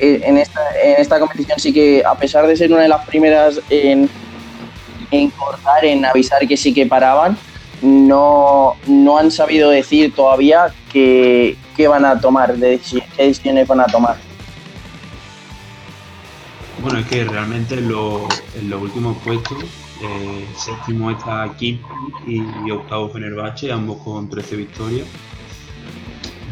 en 0.00 0.38
esta, 0.38 0.60
en 0.82 1.00
esta 1.00 1.18
competición 1.18 1.58
sí 1.58 1.72
que, 1.72 2.02
a 2.04 2.14
pesar 2.14 2.46
de 2.46 2.56
ser 2.56 2.72
una 2.72 2.82
de 2.82 2.88
las 2.88 3.06
primeras 3.06 3.60
en, 3.68 4.08
en 5.10 5.30
cortar, 5.30 5.84
en 5.84 6.04
avisar 6.04 6.46
que 6.46 6.56
sí 6.56 6.72
que 6.72 6.86
paraban, 6.86 7.36
no, 7.82 8.76
no 8.86 9.18
han 9.18 9.30
sabido 9.30 9.70
decir 9.70 10.14
todavía 10.14 10.74
qué, 10.92 11.56
van 11.88 12.04
a 12.04 12.20
tomar, 12.20 12.54
qué 12.56 12.78
decisiones 13.16 13.66
van 13.66 13.80
a 13.80 13.86
tomar. 13.86 14.16
Bueno, 16.82 16.98
es 16.98 17.06
que 17.06 17.24
realmente 17.24 17.74
en, 17.74 17.88
los 17.88 18.82
últimos 18.82 19.16
puestos, 19.18 19.58
eh, 20.02 20.46
séptimo 20.56 21.10
está 21.10 21.50
Kim 21.58 21.78
y, 22.26 22.70
octavo 22.70 23.10
Fenerbahce, 23.10 23.70
ambos 23.70 24.02
con 24.02 24.28
13 24.30 24.56
victorias. 24.56 25.06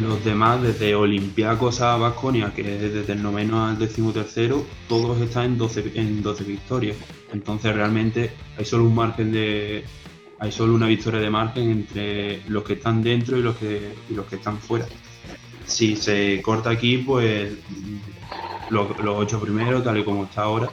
Los 0.00 0.24
demás, 0.24 0.62
desde 0.62 0.94
Olympiacos 0.94 1.80
a 1.80 1.96
Vasconia, 1.96 2.52
que 2.54 2.86
es 2.86 2.92
desde 2.92 3.14
el 3.14 3.22
noveno 3.22 3.66
al 3.66 3.78
decimotercero, 3.78 4.64
todos 4.88 5.20
están 5.20 5.46
en 5.46 5.58
12, 5.58 5.92
en 5.94 6.22
12 6.22 6.44
victorias. 6.44 6.96
Entonces 7.32 7.74
realmente 7.74 8.30
hay 8.56 8.64
solo 8.64 8.84
un 8.84 8.94
margen 8.94 9.32
de, 9.32 9.84
hay 10.38 10.52
solo 10.52 10.74
una 10.74 10.86
victoria 10.86 11.20
de 11.20 11.30
margen 11.30 11.70
entre 11.70 12.42
los 12.48 12.62
que 12.62 12.74
están 12.74 13.02
dentro 13.02 13.36
y 13.38 13.42
los 13.42 13.56
que, 13.56 13.92
los 14.10 14.26
que 14.26 14.36
están 14.36 14.58
fuera. 14.58 14.86
Si 15.66 15.96
se 15.96 16.40
corta 16.42 16.70
aquí, 16.70 16.98
pues 16.98 17.52
los, 18.70 18.86
ocho 19.04 19.40
primeros, 19.40 19.82
tal 19.82 19.98
y 19.98 20.04
como 20.04 20.24
está 20.24 20.42
ahora. 20.42 20.70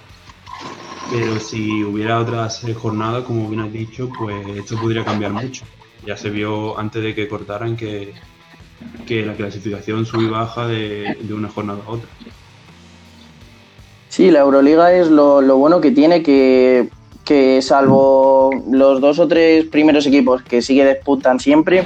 Pero 1.11 1.39
si 1.39 1.83
hubiera 1.83 2.19
otras 2.19 2.63
jornadas, 2.75 3.23
como 3.23 3.49
bien 3.49 3.61
has 3.61 3.73
dicho, 3.73 4.09
pues 4.17 4.47
esto 4.49 4.79
podría 4.79 5.03
cambiar 5.03 5.31
mucho. 5.31 5.65
Ya 6.05 6.15
se 6.15 6.29
vio 6.29 6.77
antes 6.77 7.01
de 7.01 7.15
que 7.15 7.27
cortaran 7.27 7.75
que, 7.75 8.13
que 9.05 9.25
la 9.25 9.33
clasificación 9.33 10.05
sube 10.05 10.23
y 10.23 10.27
baja 10.27 10.67
de, 10.67 11.17
una 11.31 11.49
jornada 11.49 11.79
a 11.85 11.91
otra. 11.91 12.09
Sí, 14.09 14.31
la 14.31 14.39
Euroliga 14.39 14.93
es 14.93 15.09
lo, 15.09 15.41
bueno 15.57 15.81
que 15.81 15.91
tiene 15.91 16.23
que 16.23 16.89
que 17.25 17.59
salvo 17.63 18.51
los 18.69 19.01
dos 19.01 19.17
o 19.17 19.27
tres 19.27 19.65
primeros 19.65 20.05
equipos 20.05 20.43
que 20.43 20.61
sí 20.61 20.75
que 20.75 20.87
disputan 20.87 21.39
siempre, 21.39 21.83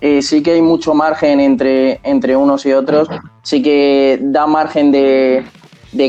eh, 0.00 0.22
sí 0.22 0.44
que 0.44 0.52
hay 0.52 0.62
mucho 0.62 0.94
margen 0.94 1.40
entre, 1.40 1.98
entre 2.04 2.36
unos 2.36 2.64
y 2.66 2.72
otros, 2.72 3.08
sí 3.42 3.60
que 3.62 4.16
da 4.22 4.46
margen 4.46 4.92
de, 4.92 5.44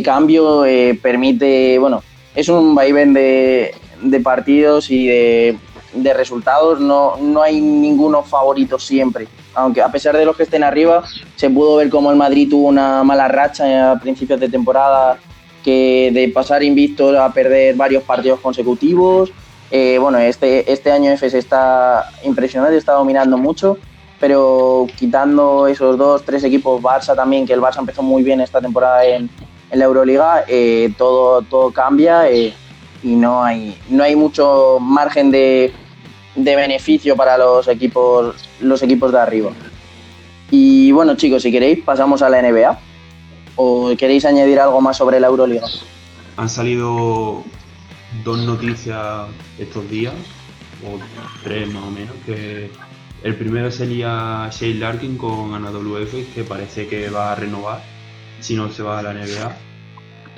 cambio, 0.06 0.63
eh, 0.63 0.98
permite, 1.01 1.79
bueno, 1.79 2.03
es 2.36 2.50
un 2.50 2.75
vaivén 2.75 3.15
de, 3.15 3.74
de 4.03 4.20
partidos 4.20 4.91
y 4.91 5.08
de, 5.08 5.58
de 5.94 6.13
resultados, 6.13 6.79
no, 6.79 7.17
no 7.17 7.41
hay 7.41 7.60
ninguno 7.60 8.24
favorito 8.24 8.77
siempre. 8.77 9.27
Aunque 9.58 9.82
a 9.82 9.90
pesar 9.90 10.16
de 10.16 10.24
los 10.24 10.38
que 10.38 10.44
estén 10.44 10.64
arriba, 10.64 11.04
se 11.36 11.50
pudo 11.50 11.78
ver 11.78 11.90
como 11.90 12.12
el 12.12 12.16
Madrid 12.16 12.48
tuvo 12.48 12.68
una 12.68 13.04
mala 13.04 13.28
racha 13.28 13.92
a 13.92 14.00
principios 14.00 14.40
de 14.40 14.50
temporada 14.50 15.18
que 15.64 16.12
de 16.14 16.30
pasar 16.30 16.62
invicto 16.62 17.20
a 17.20 17.34
perder 17.34 17.76
varios 17.76 18.04
partidos 18.04 18.40
consecutivos. 18.40 19.32
Eh, 19.72 19.98
bueno, 20.00 20.20
este, 20.20 20.72
este 20.72 20.92
año 20.92 21.12
FS 21.12 21.36
está 21.40 22.08
impresionante, 22.24 22.78
está 22.78 22.94
dominando 22.94 23.36
mucho, 23.40 23.80
pero 24.20 24.86
quitando 24.96 25.66
esos 25.66 25.98
dos, 25.98 26.24
tres 26.24 26.44
equipos, 26.44 26.80
Barça 26.80 27.16
también, 27.16 27.48
que 27.48 27.54
el 27.54 27.60
Barça 27.60 27.80
empezó 27.80 28.04
muy 28.04 28.22
bien 28.22 28.40
esta 28.42 28.62
temporada 28.62 29.04
en, 29.06 29.28
en 29.72 29.80
la 29.80 29.86
Euroliga, 29.86 30.46
eh, 30.48 30.94
todo, 31.00 31.42
todo 31.42 31.72
cambia 31.74 32.30
eh, 32.30 32.54
y 33.02 33.16
no 33.16 33.44
hay, 33.44 33.76
no 33.90 34.04
hay 34.04 34.16
mucho 34.16 34.78
margen 34.80 35.32
de, 35.32 35.74
de 36.38 36.56
beneficio 36.56 37.15
para 37.15 37.38
los 37.38 37.67
equipos, 37.67 38.36
los 38.62 38.82
equipos 38.84 39.12
de 39.12 39.20
arriba. 39.20 39.51
Y 40.50 40.91
bueno, 40.91 41.15
chicos, 41.15 41.44
si 41.44 41.51
queréis, 41.51 41.84
pasamos 41.84 42.22
a 42.22 42.29
la 42.29 42.41
NBA. 42.41 42.79
¿O 43.56 43.91
queréis 43.98 44.24
añadir 44.24 44.60
algo 44.60 44.79
más 44.79 44.98
sobre 44.98 45.20
la 45.20 45.27
Euroliga? 45.27 45.65
Han 46.38 46.48
salido 46.48 47.44
dos 48.24 48.38
noticias 48.46 49.25
estos 49.58 49.89
días, 49.89 50.13
o 50.86 51.00
tres 51.44 51.67
más 51.74 51.84
o 51.84 51.91
menos, 51.91 52.15
que 52.24 52.70
el 53.24 53.36
primero 53.36 53.72
sería 53.72 54.48
Shane 54.51 54.75
Larkin 54.75 55.17
con 55.17 55.56
Anadolu 55.56 55.98
Efes, 55.98 56.27
que 56.36 56.44
parece 56.44 56.88
que 56.88 57.10
va 57.10 57.32
a 57.32 57.36
renovar 57.36 57.82
si 58.39 58.56
no 58.56 58.72
se 58.72 58.84
va 58.84 59.00
a 59.00 59.01
la 59.01 59.13
NBA. 59.13 59.58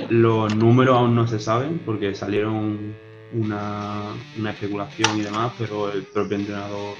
Los 0.08 0.56
números 0.56 0.98
aún 0.98 1.14
no 1.14 1.28
se 1.28 1.40
saben 1.40 1.82
porque 1.86 2.16
salieron 2.16 2.96
una, 3.34 4.14
especulación 4.50 5.18
y 5.18 5.22
demás, 5.22 5.52
pero 5.58 5.92
el 5.92 6.04
propio 6.04 6.38
entrenador 6.38 6.96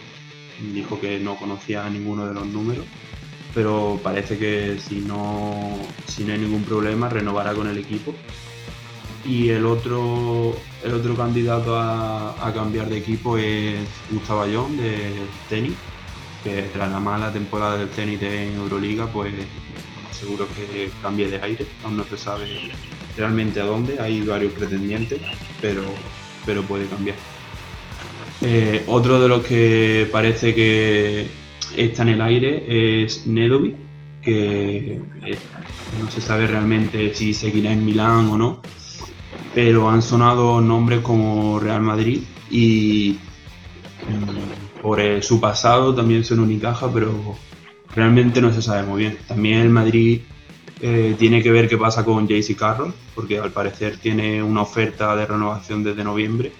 dijo 0.74 1.00
que 1.00 1.20
no 1.20 1.38
conocía 1.38 1.90
ninguno 1.90 2.26
de 2.26 2.34
los 2.34 2.46
números 2.46 2.86
pero 3.54 4.00
parece 4.04 4.38
que 4.38 4.78
si 4.80 5.02
no, 5.02 5.78
si 6.08 6.30
hay 6.30 6.38
ningún 6.38 6.64
problema 6.64 7.10
renovará 7.10 7.54
con 7.54 7.68
el 7.68 7.78
equipo. 7.78 8.14
Y 9.26 9.50
el 9.50 9.66
otro, 9.66 10.56
el 10.84 10.94
otro 10.94 11.16
candidato 11.16 11.78
a, 11.78 12.52
cambiar 12.54 12.88
de 12.90 12.98
equipo 12.98 13.38
es 13.38 13.88
Gustavo 14.10 14.42
Ayón 14.42 14.78
de 14.78 15.12
tenis, 15.50 15.74
que 16.44 16.64
tras 16.74 16.90
la 16.90 17.00
mala 17.00 17.32
temporada 17.32 17.78
del 17.78 17.90
tenis 17.90 18.22
en 18.22 18.56
Euroliga, 18.56 19.08
pues 19.08 19.34
seguro 20.12 20.48
que 20.56 20.90
cambie 21.02 21.30
de 21.30 21.42
aire, 21.42 21.66
aún 21.84 21.98
no 21.98 22.04
se 22.06 22.18
sabe 22.18 22.72
realmente 23.18 23.60
a 23.60 23.66
dónde, 23.66 24.00
hay 24.00 24.22
varios 24.22 24.54
pretendientes, 24.54 25.20
pero, 25.62 25.84
pero 26.46 26.64
puede 26.64 26.86
cambiar. 26.88 27.16
Eh, 28.42 28.84
otro 28.88 29.20
de 29.20 29.28
los 29.28 29.46
que 29.46 30.08
parece 30.12 30.56
que, 30.56 31.28
está 31.76 32.04
en 32.04 32.10
el 32.10 32.22
aire 32.22 33.04
es 33.04 33.28
Nedovic, 33.28 33.76
que 34.22 35.02
eh, 35.26 35.38
no 36.02 36.10
se 36.10 36.22
sabe 36.22 36.48
realmente 36.48 37.14
si 37.14 37.34
seguirá 37.34 37.72
en 37.72 37.86
Milán 37.86 38.30
o 38.30 38.38
no, 38.38 38.62
pero 39.54 39.90
han 39.90 40.02
sonado 40.02 40.62
nombres 40.62 41.02
como 41.02 41.60
Real 41.60 41.82
Madrid 41.82 42.22
y 42.50 43.18
mm, 44.08 44.82
por 44.82 45.02
su 45.22 45.40
pasado 45.40 45.94
también 45.94 46.24
son 46.24 46.40
Unicaja, 46.40 46.92
pero 46.92 47.38
realmente 47.94 48.42
no 48.42 48.54
se 48.54 48.62
sabe 48.62 48.84
muy 48.84 49.02
bien. 49.02 49.18
También 49.28 49.60
el 49.60 49.70
Madrid 49.70 50.22
eh, 50.82 51.16
tiene 51.18 51.42
que 51.42 51.52
ver 51.52 51.68
qué 51.68 51.78
pasa 51.78 52.06
con 52.06 52.28
JC 52.28 52.56
Carroll, 52.56 52.94
porque 53.16 53.40
al 53.40 53.52
parecer 53.52 53.98
tiene 53.98 54.42
una 54.42 54.62
oferta 54.62 55.16
de 55.16 55.26
renovación 55.26 55.84
desde 55.84 56.04
noviembre 56.04 56.52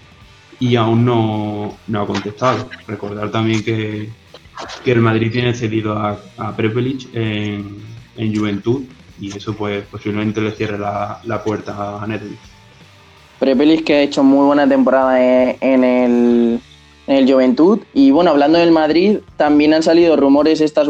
y 0.58 0.76
aún 0.76 1.04
no, 1.04 1.76
no 1.86 2.02
ha 2.02 2.06
contestado. 2.06 2.68
Recordar 2.86 3.30
también 3.30 3.64
que 3.64 4.10
que 4.84 4.92
el 4.92 5.00
Madrid 5.00 5.30
tiene 5.32 5.54
cedido 5.54 5.94
a, 5.94 6.18
a 6.38 6.56
Prepelic 6.56 7.08
en, 7.14 7.88
Juventud 8.34 8.82
y 9.18 9.34
eso 9.34 9.54
pues 9.54 9.82
posiblemente 9.90 10.42
le 10.42 10.50
cierre 10.50 10.78
la, 10.78 11.42
puerta 11.42 12.02
a 12.02 12.06
Netflix. 12.06 12.38
Prepelic 13.38 13.84
que 13.84 13.94
ha 13.94 14.02
hecho 14.02 14.22
muy 14.22 14.44
buena 14.44 14.68
temporada 14.68 15.18
en, 15.18 15.84
el, 15.84 16.60
en 17.06 17.16
el 17.16 17.32
Juventud 17.32 17.80
y 17.94 18.10
bueno, 18.10 18.30
hablando 18.30 18.58
del 18.58 18.72
Madrid, 18.72 19.18
también 19.38 19.72
han 19.72 19.82
salido 19.82 20.16
rumores 20.16 20.60
estas 20.60 20.86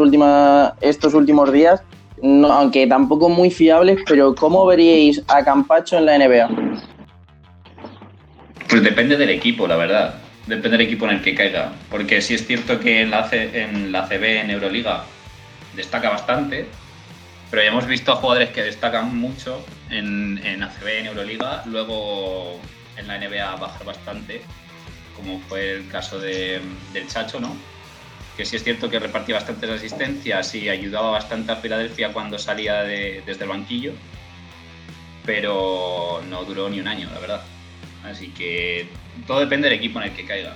estos 0.81 1.13
últimos 1.13 1.53
días, 1.53 1.83
aunque 2.23 2.87
tampoco 2.87 3.29
muy 3.29 3.51
fiables, 3.51 3.99
pero 4.07 4.35
¿cómo 4.35 4.65
veríais 4.65 5.21
a 5.27 5.43
Campacho 5.43 5.97
en 5.97 6.05
la 6.05 6.17
NBA? 6.17 6.49
Pues 8.69 8.83
depende 8.83 9.17
del 9.17 9.29
equipo, 9.29 9.67
la 9.67 9.75
verdad 9.75 10.15
depende 10.47 10.77
del 10.77 10.87
equipo 10.87 11.05
en 11.05 11.17
el 11.17 11.21
que 11.21 11.35
caiga. 11.35 11.71
Porque 11.89 12.21
sí 12.21 12.33
es 12.33 12.45
cierto 12.45 12.79
que 12.79 13.01
en 13.01 13.11
la, 13.11 13.27
en 13.31 13.91
la 13.91 14.07
CB, 14.07 14.41
en 14.41 14.49
Euroliga, 14.49 15.03
destaca 15.75 16.09
bastante, 16.09 16.67
pero 17.49 17.63
ya 17.63 17.69
hemos 17.69 17.87
visto 17.87 18.11
a 18.11 18.15
jugadores 18.15 18.49
que 18.49 18.63
destacan 18.63 19.15
mucho 19.15 19.63
en, 19.89 20.39
en 20.43 20.63
ACB, 20.63 20.87
en 20.99 21.05
Euroliga, 21.07 21.63
luego 21.65 22.59
en 22.97 23.07
la 23.07 23.17
NBA 23.17 23.55
bajar 23.55 23.85
bastante, 23.85 24.41
como 25.15 25.39
fue 25.41 25.71
el 25.71 25.87
caso 25.87 26.19
de, 26.19 26.61
del 26.93 27.07
Chacho, 27.07 27.39
¿no? 27.39 27.55
Que 28.37 28.45
sí 28.45 28.55
es 28.55 28.63
cierto 28.63 28.89
que 28.89 28.99
repartía 28.99 29.35
bastantes 29.35 29.69
asistencias 29.69 30.55
y 30.55 30.69
ayudaba 30.69 31.11
bastante 31.11 31.51
a 31.51 31.57
Filadelfia 31.57 32.13
cuando 32.13 32.39
salía 32.39 32.83
desde 32.83 33.43
el 33.43 33.49
banquillo, 33.49 33.93
pero 35.25 36.21
no 36.29 36.43
duró 36.43 36.69
ni 36.69 36.79
un 36.79 36.87
año, 36.87 37.09
la 37.13 37.19
verdad. 37.19 37.43
Así 38.03 38.29
que 38.29 38.87
todo 39.27 39.39
depende 39.39 39.69
del 39.69 39.77
equipo 39.77 39.99
en 39.99 40.05
el 40.05 40.13
que 40.13 40.25
caiga. 40.25 40.53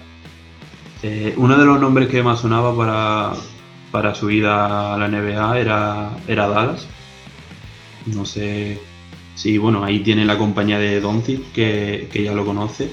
Eh, 1.04 1.34
uno 1.38 1.58
de 1.58 1.66
los 1.66 1.80
nombres 1.80 2.08
que 2.08 2.24
más 2.24 2.40
sonaba 2.40 2.76
para, 2.76 3.34
para 3.92 4.16
su 4.16 4.32
ida 4.32 4.94
a 4.94 4.98
la 4.98 5.08
NBA 5.08 5.60
era, 5.60 6.18
era 6.28 6.48
Dallas. 6.48 6.88
No 8.08 8.26
sé 8.26 8.80
si, 9.36 9.58
bueno, 9.58 9.84
ahí 9.84 10.00
tiene 10.00 10.26
la 10.26 10.38
compañía 10.38 10.80
de 10.80 11.02
Doncic, 11.02 11.52
que, 11.52 12.10
que 12.12 12.24
ya 12.24 12.34
lo 12.34 12.46
conoce. 12.46 12.90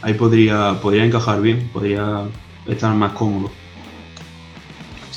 Ahí 0.00 0.14
podría, 0.14 0.80
podría 0.80 1.04
encajar 1.04 1.40
bien, 1.40 1.68
podría 1.72 2.24
estar 2.66 2.92
más 2.94 3.12
cómodo. 3.12 3.50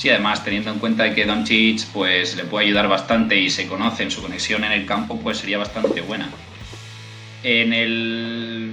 Sí, 0.05 0.11
además, 0.11 0.43
teniendo 0.43 0.69
en 0.69 0.77
cuenta 0.77 1.15
que 1.15 1.25
Doncic 1.25 1.87
pues, 1.91 2.35
le 2.35 2.43
puede 2.43 2.67
ayudar 2.67 2.87
bastante 2.87 3.39
y 3.39 3.49
se 3.49 3.65
conoce 3.65 4.03
en 4.03 4.11
su 4.11 4.21
conexión 4.21 4.63
en 4.63 4.71
el 4.71 4.85
campo, 4.85 5.19
pues 5.19 5.39
sería 5.39 5.57
bastante 5.57 5.99
buena. 6.01 6.29
En 7.41 7.73
el 7.73 8.71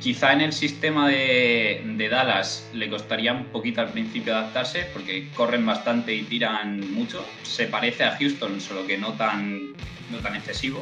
Quizá 0.00 0.34
en 0.34 0.42
el 0.42 0.52
sistema 0.52 1.08
de, 1.08 2.08
Dallas 2.08 2.68
le 2.74 2.88
costaría 2.88 3.32
un 3.32 3.46
poquito 3.46 3.80
al 3.80 3.88
principio 3.88 4.36
adaptarse 4.36 4.86
porque 4.92 5.26
corren 5.34 5.66
bastante 5.66 6.14
y 6.14 6.22
tiran 6.22 6.92
mucho. 6.94 7.26
Se 7.42 7.66
parece 7.66 8.04
a 8.04 8.16
Houston, 8.16 8.60
solo 8.60 8.86
que 8.86 8.96
no 8.98 9.14
tan, 9.14 9.72
no 10.12 10.18
tan 10.22 10.36
excesivo. 10.36 10.80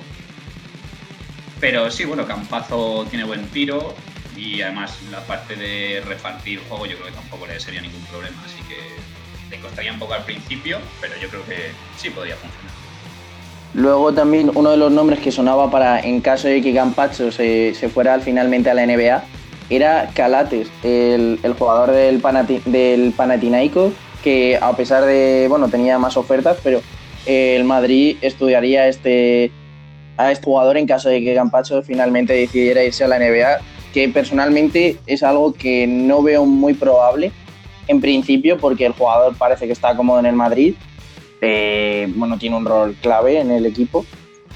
Pero 1.59 1.91
sí, 1.91 2.05
bueno, 2.05 2.27
Campazo 2.27 3.07
tiene 3.09 3.25
buen 3.25 3.49
tiro, 3.49 3.95
y 4.37 4.61
además 4.61 5.01
la 5.11 5.21
parte 5.21 5.57
de 5.57 6.03
repartir 6.05 6.61
juego 6.69 6.85
yo 6.85 6.97
creo 6.97 7.09
que 7.09 7.15
tampoco 7.15 7.47
le 7.47 7.59
sería 7.59 7.81
ningún 7.81 8.05
problema, 8.05 8.43
así 8.45 8.61
que 8.69 9.14
costaría 9.61 9.93
un 9.93 9.99
poco 9.99 10.15
al 10.15 10.25
principio, 10.25 10.79
pero 11.01 11.15
yo 11.21 11.29
creo 11.29 11.45
que 11.45 11.73
sí 11.97 12.11
podría 12.11 12.37
funcionar. 12.37 12.75
Luego 13.75 14.13
también 14.13 14.53
uno 14.55 14.71
de 14.71 14.77
los 14.77 14.93
nombres 14.93 15.19
que 15.19 15.33
sonaba 15.33 15.71
para 15.71 16.01
en 16.01 16.21
caso 16.21 16.47
de 16.47 16.63
que 16.63 16.73
Campacho 16.73 17.33
se, 17.33 17.75
se 17.75 17.89
fuera 17.89 18.21
finalmente 18.21 18.71
a 18.71 18.75
la 18.75 18.87
NBA 18.87 19.25
era 19.71 20.11
Calates, 20.15 20.71
el, 20.83 21.39
jugador 21.59 21.91
del, 21.91 22.23
del 22.67 23.13
Panathinaikos, 23.13 23.93
que 24.23 24.59
a 24.61 24.77
pesar 24.77 25.05
de, 25.05 25.47
bueno, 25.49 25.69
tenía 25.69 25.99
más 25.99 26.17
ofertas, 26.17 26.59
pero 26.63 26.83
el 27.27 27.65
Madrid 27.65 28.17
estudiaría 28.21 28.87
este, 28.89 29.51
a 30.17 30.31
este 30.31 30.45
jugador 30.45 30.77
en 30.77 30.87
caso 30.87 31.09
de 31.09 31.23
que 31.23 31.35
Campacho 31.35 31.83
finalmente 31.83 32.35
decidiera 32.35 32.85
irse 32.85 33.05
a 33.05 33.09
la 33.09 33.19
NBA, 33.19 33.59
que 33.93 34.09
personalmente 34.09 34.99
es 35.07 35.23
algo 35.23 35.55
que 35.55 35.87
no 35.87 36.23
veo 36.23 36.45
muy 36.45 36.75
probable 36.75 37.33
en 37.87 38.01
principio, 38.01 38.59
porque 38.59 38.87
el 38.87 38.93
jugador 38.93 39.37
parece 39.37 39.67
que 39.67 39.73
está 39.73 39.97
cómodo 39.97 40.21
en 40.21 40.27
el 40.27 40.37
Madrid, 40.37 40.75
eh, 41.47 42.11
bueno, 42.15 42.39
tiene 42.39 42.57
un 42.57 42.65
rol 42.65 42.97
clave 43.03 43.39
en 43.39 43.51
el 43.51 43.67
equipo. 43.67 44.07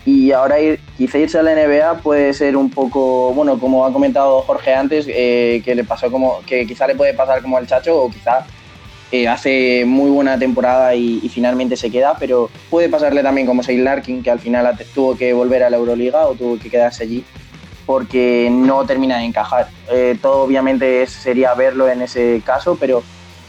Y 0.07 0.33
ahora 0.33 0.59
ir, 0.59 0.81
quizá 0.97 1.19
irse 1.19 1.39
a 1.39 1.43
la 1.43 1.53
NBA 1.53 1.99
puede 1.99 2.33
ser 2.33 2.57
un 2.57 2.71
poco, 2.71 3.35
bueno, 3.35 3.59
como 3.59 3.85
ha 3.85 3.93
comentado 3.93 4.41
Jorge 4.43 4.73
antes, 4.73 5.07
eh, 5.07 5.61
que 5.65 5.75
le 5.75 5.85
pasó 5.85 6.11
como, 6.11 6.41
que 6.47 6.67
quizá 6.67 6.87
le 6.87 6.95
puede 6.95 7.13
pasar 7.13 7.43
como 7.43 7.59
al 7.59 7.67
Chacho 7.67 7.95
o 7.95 8.11
quizá 8.11 8.47
eh, 9.13 9.29
hace 9.29 9.85
muy 9.85 10.11
buena 10.11 10.39
temporada 10.39 10.95
y, 10.95 11.29
finalmente 11.29 11.77
se 11.77 11.91
queda, 11.91 12.17
pero 12.19 12.49
puede 12.71 12.89
pasarle 12.89 13.23
también 13.23 13.47
como 13.47 13.63
Seil 13.63 13.85
Larkin, 13.85 14.23
que 14.23 14.31
al 14.31 14.39
final 14.39 14.79
tuvo 14.95 15.15
que 15.15 15.35
volver 15.35 15.63
a 15.63 15.69
la 15.69 15.77
Euroliga 15.77 16.27
o 16.27 16.35
tuvo 16.35 16.59
que 16.59 16.71
quedarse 16.71 17.05
allí 17.05 17.23
porque 17.85 18.49
no 18.51 18.85
termina 18.87 19.19
de 19.19 19.25
encajar. 19.25 19.69
todo 20.23 20.43
obviamente 20.43 21.07
sería 21.07 21.55
verlo 21.55 21.89
en 21.89 22.03
ese 22.03 22.43
caso, 22.45 22.77
pero 22.79 23.03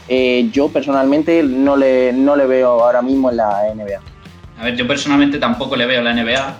eh, 0.08 0.48
yo 0.52 0.68
personalmente 0.68 1.42
no 1.42 1.76
le, 1.76 2.12
no 2.12 2.36
le 2.36 2.46
veo 2.46 2.82
ahora 2.82 3.02
mismo 3.02 3.30
en 3.30 3.36
la 3.36 3.72
NBA. 3.74 4.00
A 4.58 4.64
ver, 4.64 4.76
yo 4.76 4.86
personalmente 4.86 5.38
tampoco 5.38 5.76
le 5.76 5.86
veo 5.86 5.98
en 6.00 6.04
la 6.04 6.12
NBA. 6.12 6.56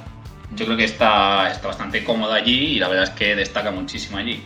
Yo 0.57 0.65
creo 0.65 0.77
que 0.77 0.85
está, 0.85 1.51
está 1.51 1.69
bastante 1.69 2.03
cómodo 2.03 2.33
allí 2.33 2.77
y 2.77 2.79
la 2.79 2.89
verdad 2.89 3.05
es 3.05 3.11
que 3.11 3.37
destaca 3.37 3.71
muchísimo 3.71 4.19
allí. 4.19 4.43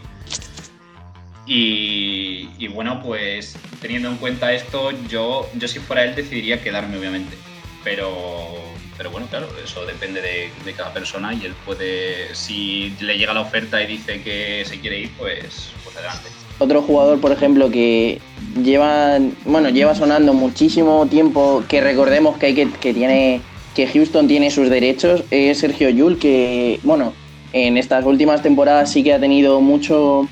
Y, 1.46 2.66
bueno, 2.68 3.02
pues 3.02 3.56
teniendo 3.80 4.08
en 4.08 4.16
cuenta 4.16 4.52
esto, 4.52 4.92
yo, 5.08 5.50
yo 5.54 5.68
si 5.68 5.78
fuera 5.78 6.04
él 6.04 6.14
decidiría 6.14 6.62
quedarme, 6.62 6.98
obviamente. 6.98 7.36
Pero, 7.82 8.72
pero 8.96 9.10
bueno, 9.10 9.26
claro, 9.28 9.48
eso 9.62 9.84
depende 9.84 10.22
de, 10.22 10.54
de, 10.64 10.72
cada 10.72 10.94
persona 10.94 11.34
y 11.34 11.44
él 11.44 11.54
puede, 11.66 12.34
si 12.34 12.96
le 13.00 13.18
llega 13.18 13.34
la 13.34 13.42
oferta 13.42 13.82
y 13.82 13.86
dice 13.86 14.22
que 14.22 14.64
se 14.64 14.80
quiere 14.80 15.00
ir, 15.00 15.12
pues, 15.18 15.74
pues 15.84 15.94
adelante. 15.96 16.30
Otro 16.58 16.82
jugador, 16.82 17.20
por 17.20 17.32
ejemplo, 17.32 17.70
que 17.70 18.20
lleva, 18.62 19.18
bueno, 19.44 19.70
lleva 19.70 19.94
sonando 19.94 20.32
muchísimo 20.34 21.06
tiempo, 21.06 21.64
que 21.68 21.80
recordemos 21.80 22.38
que, 22.38 22.46
hay 22.46 22.54
que, 22.54 22.70
que 22.70 22.94
tiene 22.94 23.40
que 23.74 23.88
Houston 23.88 24.28
tiene 24.28 24.50
sus 24.50 24.70
derechos, 24.70 25.24
es 25.30 25.58
Sergio 25.58 25.90
Yul, 25.90 26.18
que 26.18 26.78
bueno, 26.84 27.12
en 27.52 27.76
estas 27.76 28.04
últimas 28.04 28.40
temporadas 28.40 28.90
sí 28.90 29.02
que 29.02 29.12
ha 29.12 29.20
tenido 29.20 29.60
mucho, 29.60 30.28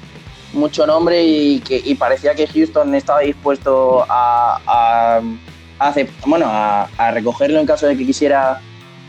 mucho 0.53 0.87
nombre 0.87 1.25
y 1.25 1.59
que 1.61 1.83
y 1.85 1.95
parecía 1.97 2.35
que 2.35 2.47
Houston 2.47 2.95
estaba 2.95 3.21
dispuesto 3.21 4.05
a, 4.09 5.21
a, 5.79 5.95
bueno, 6.27 6.47
a, 6.49 6.89
a, 6.97 7.11
recogerlo 7.11 7.59
en 7.59 7.67
caso 7.67 7.87
de 7.87 7.97
que 7.97 8.07
quisiera 8.07 8.61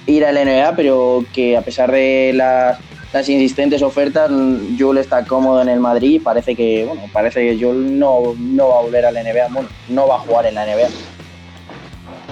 ir 0.08 0.26
al 0.26 0.36
NBA, 0.36 0.76
pero 0.76 1.24
que 1.32 1.56
a 1.56 1.62
pesar 1.62 1.92
de 1.92 2.32
las 2.34 2.80
las 3.14 3.30
insistentes 3.30 3.82
ofertas, 3.84 4.30
Jules 4.78 5.04
está 5.04 5.24
cómodo 5.24 5.62
en 5.62 5.70
el 5.70 5.80
Madrid 5.80 6.16
y 6.16 6.20
parece 6.20 6.56
que, 6.56 6.84
bueno, 6.84 7.04
parece 7.14 7.42
que 7.42 7.64
Jules 7.64 7.92
no, 7.92 8.34
no 8.38 8.70
va 8.70 8.80
a 8.80 8.82
volver 8.82 9.06
a 9.06 9.12
la 9.12 9.24
NBA, 9.24 9.50
bueno, 9.50 9.70
no 9.90 10.08
va 10.08 10.16
a 10.16 10.20
jugar 10.20 10.48
en 10.48 10.56
la 10.56 10.66
NBA. 10.66 10.90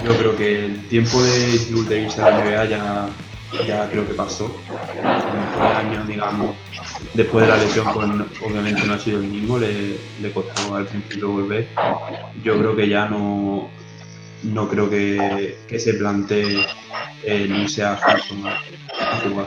Yo 0.04 0.16
creo 0.18 0.36
que 0.36 0.64
el 0.64 0.88
tiempo 0.88 1.22
de 1.22 1.58
Jules 1.70 1.88
de 1.88 2.02
irse 2.02 2.20
a 2.20 2.30
la 2.30 2.44
NBA 2.44 2.64
ya, 2.64 3.08
ya 3.64 3.88
creo 3.90 4.08
que 4.08 4.14
pasó. 4.14 4.52
El 5.92 6.06
digamos, 6.08 6.56
después 7.14 7.46
de 7.46 7.52
la 7.52 7.58
lesión, 7.58 7.86
pues 7.92 8.42
obviamente 8.42 8.84
no 8.84 8.94
ha 8.94 8.98
sido 8.98 9.20
el 9.20 9.28
mismo, 9.28 9.58
le, 9.58 9.96
le 10.20 10.32
costó 10.32 10.74
al 10.74 10.86
principio 10.86 11.30
volver. 11.30 11.68
Yo 12.42 12.58
creo 12.58 12.74
que 12.74 12.88
ya 12.88 13.06
no, 13.06 13.70
no 14.42 14.68
creo 14.68 14.90
que, 14.90 15.58
que 15.68 15.78
se 15.78 15.94
plantee 15.94 16.66
el 17.22 17.56
irse 17.56 17.84
a 17.84 17.92
a 17.92 18.18
jugar. 19.28 19.46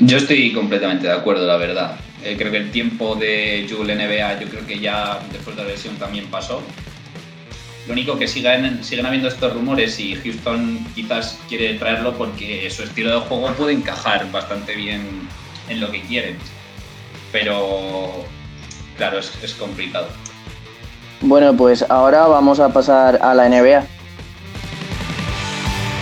Yo 0.00 0.16
estoy 0.16 0.52
completamente 0.52 1.06
de 1.06 1.12
acuerdo, 1.12 1.46
la 1.46 1.58
verdad. 1.58 1.96
Eh, 2.24 2.34
creo 2.38 2.50
que 2.50 2.56
el 2.56 2.70
tiempo 2.70 3.14
de 3.16 3.66
Jules 3.68 3.96
NBA, 3.96 4.40
yo 4.40 4.48
creo 4.48 4.66
que 4.66 4.78
ya 4.78 5.20
después 5.30 5.56
de 5.56 5.62
la 5.62 5.68
lesión 5.68 5.96
también 5.96 6.26
pasó. 6.26 6.62
Lo 7.86 7.92
único 7.92 8.18
que 8.18 8.26
sigan, 8.26 8.82
siguen 8.82 9.04
habiendo 9.04 9.28
estos 9.28 9.52
rumores 9.52 10.00
y 10.00 10.14
Houston 10.14 10.86
quizás 10.94 11.38
quiere 11.48 11.74
traerlo 11.74 12.16
porque 12.16 12.70
su 12.70 12.82
estilo 12.82 13.10
de 13.12 13.26
juego 13.26 13.52
puede 13.54 13.74
encajar 13.74 14.30
bastante 14.32 14.74
bien 14.74 15.28
en 15.68 15.80
lo 15.80 15.90
que 15.90 16.00
quieren. 16.02 16.36
Pero, 17.30 18.24
claro, 18.96 19.18
es, 19.18 19.32
es 19.42 19.52
complicado. 19.52 20.08
Bueno, 21.20 21.54
pues 21.54 21.84
ahora 21.90 22.26
vamos 22.26 22.58
a 22.58 22.72
pasar 22.72 23.18
a 23.20 23.34
la 23.34 23.48
NBA. 23.48 23.99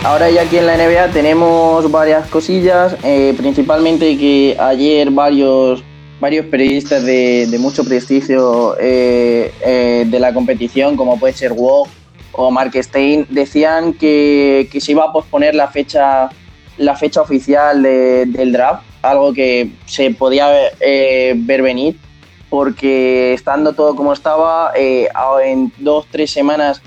Ahora 0.05 0.31
ya 0.31 0.43
aquí 0.43 0.57
en 0.57 0.67
la 0.67 0.77
NBA 0.77 1.09
tenemos 1.09 1.91
varias 1.91 2.29
cosillas, 2.29 2.97
eh, 3.03 3.35
principalmente 3.37 4.17
que 4.17 4.57
ayer 4.59 5.11
varios, 5.11 5.83
varios 6.21 6.47
periodistas 6.47 7.05
de, 7.05 7.57
mucho 7.59 7.85
prestigio 7.85 8.77
eh, 8.81 9.53
eh, 9.61 10.07
de 10.09 10.21
la 10.21 10.33
competición, 10.33 10.97
como 10.97 11.19
puede 11.19 11.35
ser 11.35 11.53
Wog 11.53 11.89
o 12.31 12.51
Mark 12.53 12.73
Stein, 12.81 13.27
decían 13.29 13.93
que, 13.93 14.69
se 14.81 14.93
iba 14.93 15.05
a 15.05 15.13
posponer 15.13 15.57
la 15.57 15.67
fecha, 15.67 16.31
la 16.77 16.95
fecha 16.95 17.21
oficial 17.21 17.83
del 17.83 18.53
draft, 18.53 18.85
algo 19.03 19.33
que 19.33 19.73
se 19.87 20.13
podía 20.13 20.49
ver 20.79 21.63
venir, 21.63 21.97
porque 22.49 23.35
estando 23.35 23.73
todo 23.73 23.97
como 23.97 24.13
estaba, 24.13 24.73
en 24.77 25.73
dos, 25.79 26.07
tres 26.09 26.31
semanas 26.31 26.81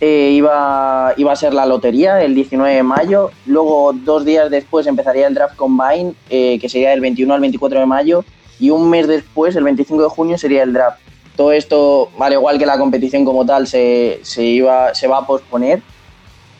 eh, 0.00 0.30
iba, 0.32 1.08
a 1.08 1.36
ser 1.36 1.54
la 1.54 1.66
lotería 1.66 2.22
el 2.22 2.34
19 2.34 2.74
de 2.74 2.82
mayo. 2.82 3.30
Luego, 3.46 3.92
dos 3.92 4.24
días 4.24 4.50
después, 4.50 4.86
empezaría 4.86 5.26
el 5.26 5.34
draft 5.34 5.56
combine, 5.56 6.14
eh, 6.30 6.58
que 6.58 6.68
sería 6.68 6.90
del 6.90 7.00
21 7.00 7.34
al 7.34 7.40
24 7.40 7.80
de 7.80 7.86
mayo. 7.86 8.24
Y 8.58 8.70
un 8.70 8.90
mes 8.90 9.06
después, 9.06 9.54
el 9.56 9.64
25 9.64 10.02
de 10.02 10.08
junio, 10.08 10.38
sería 10.38 10.62
el 10.62 10.72
draft. 10.72 10.98
Todo 11.36 11.52
esto, 11.52 12.10
al 12.18 12.32
igual 12.32 12.58
que 12.58 12.66
la 12.66 12.78
competición 12.78 13.24
como 13.24 13.44
tal, 13.46 13.66
se 13.66 14.20
va 14.62 15.18
a 15.18 15.26
posponer. 15.26 15.82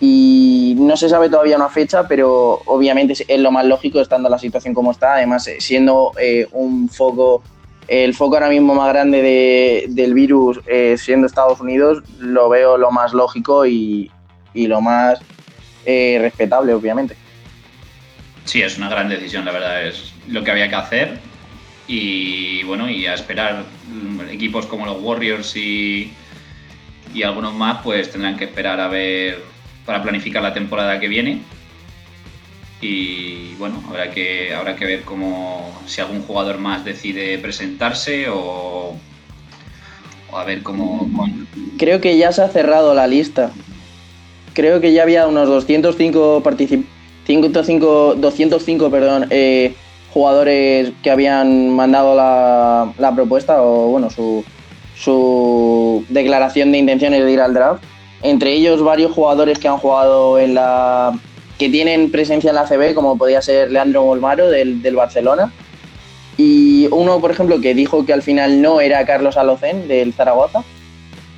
Y 0.01 0.75
no 0.79 0.97
se 0.97 1.09
sabe 1.09 1.29
todavía 1.29 1.57
una 1.57 1.69
fecha, 1.69 2.07
pero 2.07 2.61
obviamente 2.67 3.15
es 3.27 3.41
lo 3.41 3.51
más 3.51 3.65
lógico 3.65 4.01
estando 4.01 4.29
la 4.29 4.39
situación 4.39 4.75
como 4.75 4.91
está. 4.91 5.15
Además, 5.15 5.47
eh, 5.49 5.61
siendo 5.61 6.13
un 6.53 6.89
foco 6.89 7.43
el 7.89 8.15
foco 8.15 8.37
ahora 8.37 8.49
mismo 8.49 8.75
más 8.75 8.89
grande 8.93 9.87
del 9.89 10.15
virus 10.15 10.61
eh, 10.67 10.97
siendo 10.99 11.27
Estados 11.27 11.61
Unidos, 11.61 12.03
lo 12.19 12.49
veo 12.49 12.79
lo 12.79 12.91
más 12.91 13.13
lógico 13.13 13.67
y, 13.67 14.11
lo 14.55 14.81
más 14.81 15.19
eh, 15.85 16.19
respetable, 16.21 16.73
obviamente. 16.73 17.17
Sí, 18.45 18.63
es 18.63 18.79
una 18.79 18.89
gran 18.89 19.09
decisión, 19.09 19.45
la 19.45 19.53
verdad, 19.53 19.87
es 19.87 20.13
lo 20.29 20.45
que 20.45 20.51
había 20.51 20.69
que 20.69 20.75
hacer 20.77 21.19
y 21.87 22.63
bueno, 22.65 22.89
y 22.89 23.07
a 23.07 23.15
esperar 23.15 23.65
equipos 24.31 24.67
como 24.67 24.87
los 24.87 25.03
Warriors 25.03 25.55
y, 25.57 26.13
y 27.13 27.23
algunos 27.23 27.55
más, 27.55 27.83
pues 27.83 28.11
tendrán 28.11 28.37
que 28.37 28.45
esperar 28.45 28.81
a 28.81 28.89
ver 28.89 29.43
para 29.85 30.03
planificar 30.03 30.43
la 30.43 30.55
temporada 30.55 30.99
que 30.99 31.09
viene 31.09 31.43
y 32.85 33.55
bueno, 33.59 33.83
habrá 33.89 34.11
que, 34.11 34.53
habrá 34.53 34.77
que 34.77 34.85
ver 34.85 35.03
cómo, 35.05 35.73
si 35.87 36.03
algún 36.03 36.21
jugador 36.23 36.59
más 36.59 36.85
decide 36.85 37.39
presentarse 37.39 38.27
o, 38.29 38.95
a 40.33 40.45
ver 40.45 40.63
cómo, 40.63 41.09
Creo 41.79 42.03
que 42.03 42.19
ya 42.19 42.31
se 42.33 42.43
ha 42.43 42.49
cerrado 42.49 42.95
la 42.95 43.07
lista. 43.07 43.53
Creo 44.53 44.83
que 44.83 44.93
ya 44.93 45.03
había 45.03 45.27
unos 45.27 45.49
205 45.49 46.43
105, 47.27 48.15
205 48.17 48.91
perdón, 48.91 49.29
eh, 49.31 49.75
jugadores 50.13 50.93
que 51.03 51.11
habían 51.11 51.71
mandado 51.71 52.15
la, 52.15 52.93
la 52.99 53.15
propuesta 53.15 53.63
o 53.63 53.89
bueno, 53.89 54.11
su, 54.11 54.45
su 54.95 56.05
declaración 56.11 56.71
de 56.71 56.79
intenciones 56.79 57.25
de 57.25 57.33
ir 57.33 57.41
al 57.41 57.55
draft. 57.55 57.83
Entre 58.23 58.53
ellos 58.53 58.83
varios 58.83 59.13
jugadores 59.13 59.59
que 59.59 59.69
han 59.69 59.79
jugado 59.79 60.39
en 60.39 60.55
la 60.55 61.19
tienen 61.69 62.11
presencia 62.11 62.51
en 62.51 62.57
la 62.57 62.67
CB, 62.67 62.95
como 62.95 63.17
podía 63.17 63.43
ser 63.43 63.71
Leandro 63.71 64.05
Olmaro 64.05 64.51
del, 64.51 64.97
Barcelona. 64.97 65.53
Y 66.37 66.89
uno, 66.91 67.21
por 67.21 67.31
ejemplo, 67.31 67.61
que 67.61 67.75
dijo 67.75 68.05
que 68.05 68.13
al 68.13 68.23
final 68.23 68.61
no 68.61 68.81
era 68.81 69.07
Carlos 69.07 69.37
Alocén 69.37 69.87
del 69.87 70.13
Zaragoza, 70.13 70.65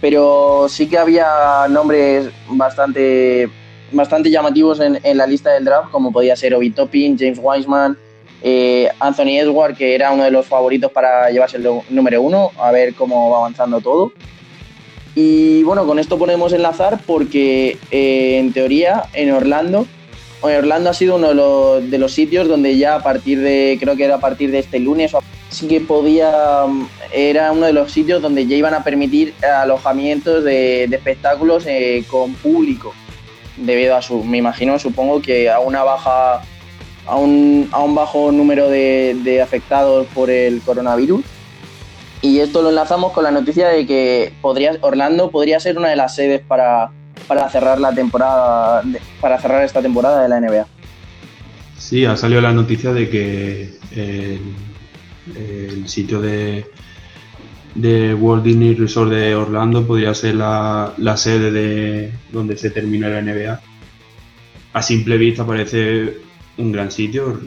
pero 0.01 0.67
sí 0.69 0.89
que 0.89 0.99
había 0.99 1.27
nombres 1.69 2.31
bastante, 2.49 3.49
bastante 3.93 4.31
llamativos 4.31 4.81
en, 4.81 5.01
la 5.17 5.27
lista 5.27 5.53
del 5.53 5.65
draft, 5.65 5.91
como 5.91 6.12
podía 6.12 6.37
ser 6.37 6.55
Obi 6.55 6.71
Toppin, 6.71 7.19
James 7.19 7.39
Wiseman, 7.43 7.99
eh, 8.43 8.89
Anthony 9.01 9.39
Edward, 9.39 9.77
que 9.77 9.95
era 9.95 10.12
uno 10.12 10.25
de 10.25 10.31
los 10.31 10.47
favoritos 10.47 10.91
para 10.93 11.31
llevarse 11.31 11.59
el 11.59 11.69
número 11.91 12.23
uno, 12.23 12.51
a 12.59 12.71
ver 12.71 12.95
cómo 12.95 13.31
va 13.31 13.39
avanzando 13.39 13.81
todo. 13.81 14.12
Y 15.17 15.62
bueno, 15.62 15.87
con 15.87 15.99
esto 15.99 16.19
podemos 16.19 16.53
enlazar 16.53 17.01
porque 17.07 17.79
eh, 17.91 18.37
en 18.39 18.53
teoría 18.53 19.05
en 19.15 19.33
Orlando, 19.33 19.87
Orlando 20.55 20.91
ha 20.91 20.95
sido 20.95 21.17
uno 21.17 21.81
de 21.81 21.99
los, 21.99 22.13
sitios 22.13 22.49
donde 22.49 22.77
ya 22.77 22.97
a 22.97 23.03
partir 23.03 23.41
de, 23.41 23.77
creo 23.81 23.97
que 23.97 24.05
era 24.05 24.17
a 24.17 24.21
partir 24.21 24.51
de 24.51 24.61
este 24.61 24.79
lunes, 24.79 25.13
sí 25.49 25.67
que 25.67 25.81
podía, 25.81 26.33
era 27.13 27.53
uno 27.53 27.67
de 27.67 27.73
los 27.73 27.93
sitios 27.93 28.23
donde 28.23 28.47
ya 28.47 28.57
iban 28.57 28.75
a 28.75 28.85
permitir 28.85 29.35
alojamientos 29.43 30.45
de, 30.45 30.85
espectáculos 30.85 31.65
eh, 31.67 32.05
con 32.09 32.35
público, 32.35 32.95
debido 33.57 33.97
a 33.97 34.03
su, 34.03 34.23
me 34.23 34.39
imagino, 34.39 34.79
supongo 34.79 35.21
que 35.21 35.51
a 35.51 35.61
una 35.61 35.83
baja, 35.83 36.43
a 37.07 37.17
un, 37.17 37.69
a 37.73 37.83
un 37.83 37.95
bajo 37.95 38.31
número 38.31 38.69
de, 38.69 39.17
de 39.23 39.43
afectados 39.43 40.07
por 40.15 40.31
el 40.31 40.61
coronavirus. 40.63 41.25
Y 42.23 42.41
esto 42.41 42.63
lo 42.63 42.71
enlazamos 42.71 43.13
con 43.13 43.25
la 43.25 43.31
noticia 43.31 43.69
de 43.69 43.87
que 43.87 44.33
podría, 44.41 44.77
Orlando 44.81 45.31
podría 45.31 45.61
ser 45.61 45.79
una 45.79 45.91
de 45.91 45.97
las 45.97 46.15
sedes 46.15 46.41
para, 46.41 46.91
cerrar 47.51 47.81
la 47.81 47.95
temporada, 47.95 48.83
para 49.21 49.39
cerrar 49.41 49.65
esta 49.65 49.83
temporada 49.83 50.23
de 50.23 50.29
la 50.29 50.41
NBA. 50.41 50.67
Sí, 51.77 52.05
ha 52.05 52.17
salido 52.17 52.41
la 52.41 52.53
noticia 52.53 52.93
de 52.93 53.09
que 53.09 53.79
el, 53.95 55.89
sitio 55.89 56.21
de, 56.21 56.67
de 57.75 58.15
Walt 58.15 58.45
Disney 58.45 58.75
Resort 58.75 59.11
de 59.11 59.35
Orlando 59.35 59.87
podría 59.87 60.15
ser 60.15 60.37
la, 60.37 60.93
la, 60.97 61.17
sede 61.17 61.51
de 61.51 62.12
donde 62.33 62.57
se 62.57 62.71
termina 62.71 63.09
la 63.09 63.23
NBA. 63.23 63.61
A 64.73 64.83
simple 64.83 65.17
vista 65.17 65.47
parece 65.47 66.19
un 66.59 66.73
gran 66.73 66.91
sitio. 66.91 67.41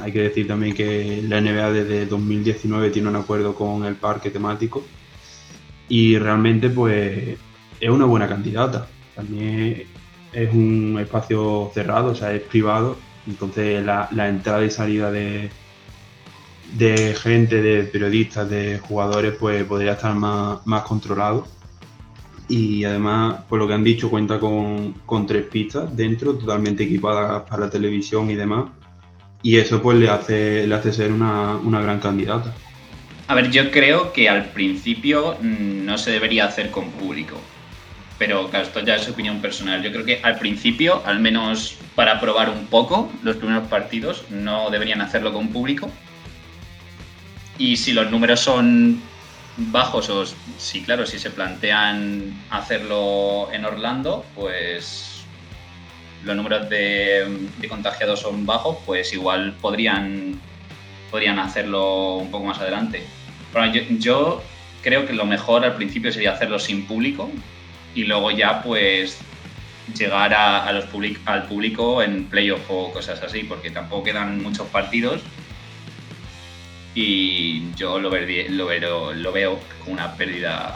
Hay 0.00 0.12
que 0.12 0.22
decir 0.22 0.46
también 0.46 0.74
que 0.74 1.22
la 1.28 1.40
NBA 1.40 1.72
desde 1.72 2.06
2019 2.06 2.90
tiene 2.90 3.08
un 3.08 3.16
acuerdo 3.16 3.54
con 3.54 3.84
el 3.84 3.96
parque 3.96 4.30
temático 4.30 4.84
y 5.88 6.18
realmente 6.18 6.70
pues 6.70 7.36
es 7.80 7.90
una 7.90 8.06
buena 8.06 8.28
candidata. 8.28 8.88
También 9.14 9.84
es 10.32 10.52
un 10.52 10.98
espacio 11.00 11.70
cerrado, 11.74 12.12
o 12.12 12.14
sea, 12.14 12.32
es 12.32 12.42
privado, 12.42 12.96
entonces 13.26 13.84
la, 13.84 14.08
entrada 14.28 14.64
y 14.64 14.70
salida 14.70 15.10
de, 15.10 15.50
de 16.76 17.14
gente, 17.14 17.60
de 17.62 17.84
periodistas, 17.84 18.48
de 18.48 18.78
jugadores, 18.78 19.34
pues 19.38 19.64
podría 19.64 19.92
estar 19.92 20.14
más, 20.14 20.66
más 20.66 20.82
controlado 20.82 21.46
y 22.52 22.84
además, 22.84 23.44
por 23.48 23.58
lo 23.58 23.66
que 23.66 23.72
han 23.72 23.82
dicho, 23.82 24.10
cuenta 24.10 24.38
con, 24.38 24.94
tres 25.26 25.46
pistas 25.46 25.96
dentro, 25.96 26.34
totalmente 26.34 26.84
equipadas 26.84 27.42
para 27.48 27.64
la 27.64 27.70
televisión 27.70 28.30
y 28.30 28.34
demás. 28.34 28.66
Y 29.42 29.56
eso 29.56 29.80
pues 29.80 29.98
le 29.98 30.10
hace, 30.10 30.66
le 30.66 30.74
hace 30.74 30.92
ser 30.92 31.12
una, 31.12 31.58
gran 31.80 31.98
candidata. 31.98 32.54
A 33.28 33.34
ver, 33.34 33.50
yo 33.50 33.70
creo 33.70 34.12
que 34.12 34.28
al 34.28 34.50
principio 34.50 35.36
mm, 35.40 35.84
no 35.86 35.96
se 35.96 36.10
debería 36.10 36.44
hacer 36.44 36.70
con 36.70 36.90
público. 36.90 37.40
Pero 38.22 38.48
claro, 38.48 38.64
esto 38.64 38.78
ya 38.78 38.94
es 38.94 39.08
opinión 39.08 39.40
personal. 39.40 39.82
Yo 39.82 39.90
creo 39.90 40.04
que 40.04 40.20
al 40.22 40.38
principio, 40.38 41.02
al 41.04 41.18
menos 41.18 41.76
para 41.96 42.20
probar 42.20 42.50
un 42.50 42.68
poco 42.68 43.10
los 43.24 43.34
primeros 43.34 43.66
partidos, 43.66 44.30
no 44.30 44.70
deberían 44.70 45.00
hacerlo 45.00 45.32
con 45.32 45.48
público. 45.48 45.90
Y 47.58 47.76
si 47.76 47.92
los 47.92 48.12
números 48.12 48.38
son 48.38 49.02
bajos 49.56 50.08
o 50.08 50.24
sí, 50.56 50.82
claro, 50.82 51.04
si 51.04 51.18
se 51.18 51.30
plantean 51.30 52.32
hacerlo 52.50 53.48
en 53.52 53.64
Orlando, 53.64 54.24
pues 54.36 55.24
los 56.22 56.36
números 56.36 56.70
de, 56.70 57.26
contagiados 57.68 58.20
son 58.20 58.46
bajos, 58.46 58.76
pues 58.86 59.12
igual 59.12 59.56
podrían, 59.60 60.40
podrían 61.10 61.40
hacerlo 61.40 62.18
un 62.18 62.30
poco 62.30 62.44
más 62.44 62.60
adelante. 62.60 63.02
Bueno, 63.52 63.72
yo, 63.98 64.44
creo 64.80 65.06
que 65.06 65.12
lo 65.12 65.24
mejor 65.24 65.64
al 65.64 65.74
principio 65.74 66.12
sería 66.12 66.34
hacerlo 66.34 66.60
sin 66.60 66.86
público 66.86 67.28
y 67.94 68.04
luego 68.04 68.30
ya 68.30 68.62
pues 68.62 69.18
llegar 69.96 70.32
a, 70.34 70.72
los 70.72 70.84
al 71.26 71.44
público 71.44 72.02
en 72.02 72.24
playoff 72.26 72.62
o 72.68 72.92
cosas 72.92 73.22
así, 73.22 73.44
porque 73.44 73.70
tampoco 73.70 74.04
quedan 74.04 74.42
muchos 74.42 74.66
partidos 74.68 75.22
y 76.94 77.74
yo 77.74 77.98
lo, 77.98 78.10
veo, 78.10 79.12
lo 79.14 79.32
veo 79.32 79.58
como 79.80 79.94
una 79.94 80.14
pérdida, 80.14 80.74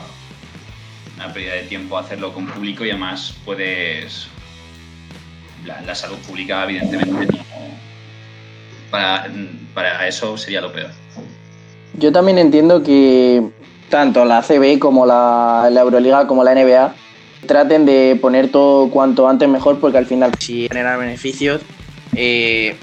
una 1.16 1.33
pérdida 1.33 1.55
de 1.55 1.62
tiempo 1.62 1.98
hacerlo 1.98 2.33
con 2.33 2.46
público 2.46 2.85
y 2.85 2.90
además 2.90 3.35
puedes... 3.44 4.29
La, 5.64 5.96
salud 5.96 6.18
pública 6.18 6.62
evidentemente 6.62 7.40
Para, 8.88 9.26
para 9.74 10.07
eso 10.07 10.38
sería 10.38 10.61
lo 10.61 10.72
peor. 10.72 10.90
Yo 11.94 12.12
también 12.12 12.38
entiendo 12.38 12.85
que 12.85 13.42
tanto 13.88 14.24
la 14.24 14.42
CB 14.42 14.79
como 14.79 15.05
la, 15.07 15.68
la, 15.72 15.81
Euroliga 15.81 16.29
como 16.29 16.44
la 16.44 16.55
NBA 16.55 16.94
traten 17.47 17.87
de 17.87 18.19
poner 18.21 18.51
todo 18.51 18.91
cuanto 18.91 19.29
antes 19.29 19.49
mejor 19.49 19.79
porque 19.79 19.99
al 19.99 20.07
final 20.07 20.33
si 20.39 20.69
generan 20.69 21.01
beneficios 21.01 21.63
eh, 22.15 22.77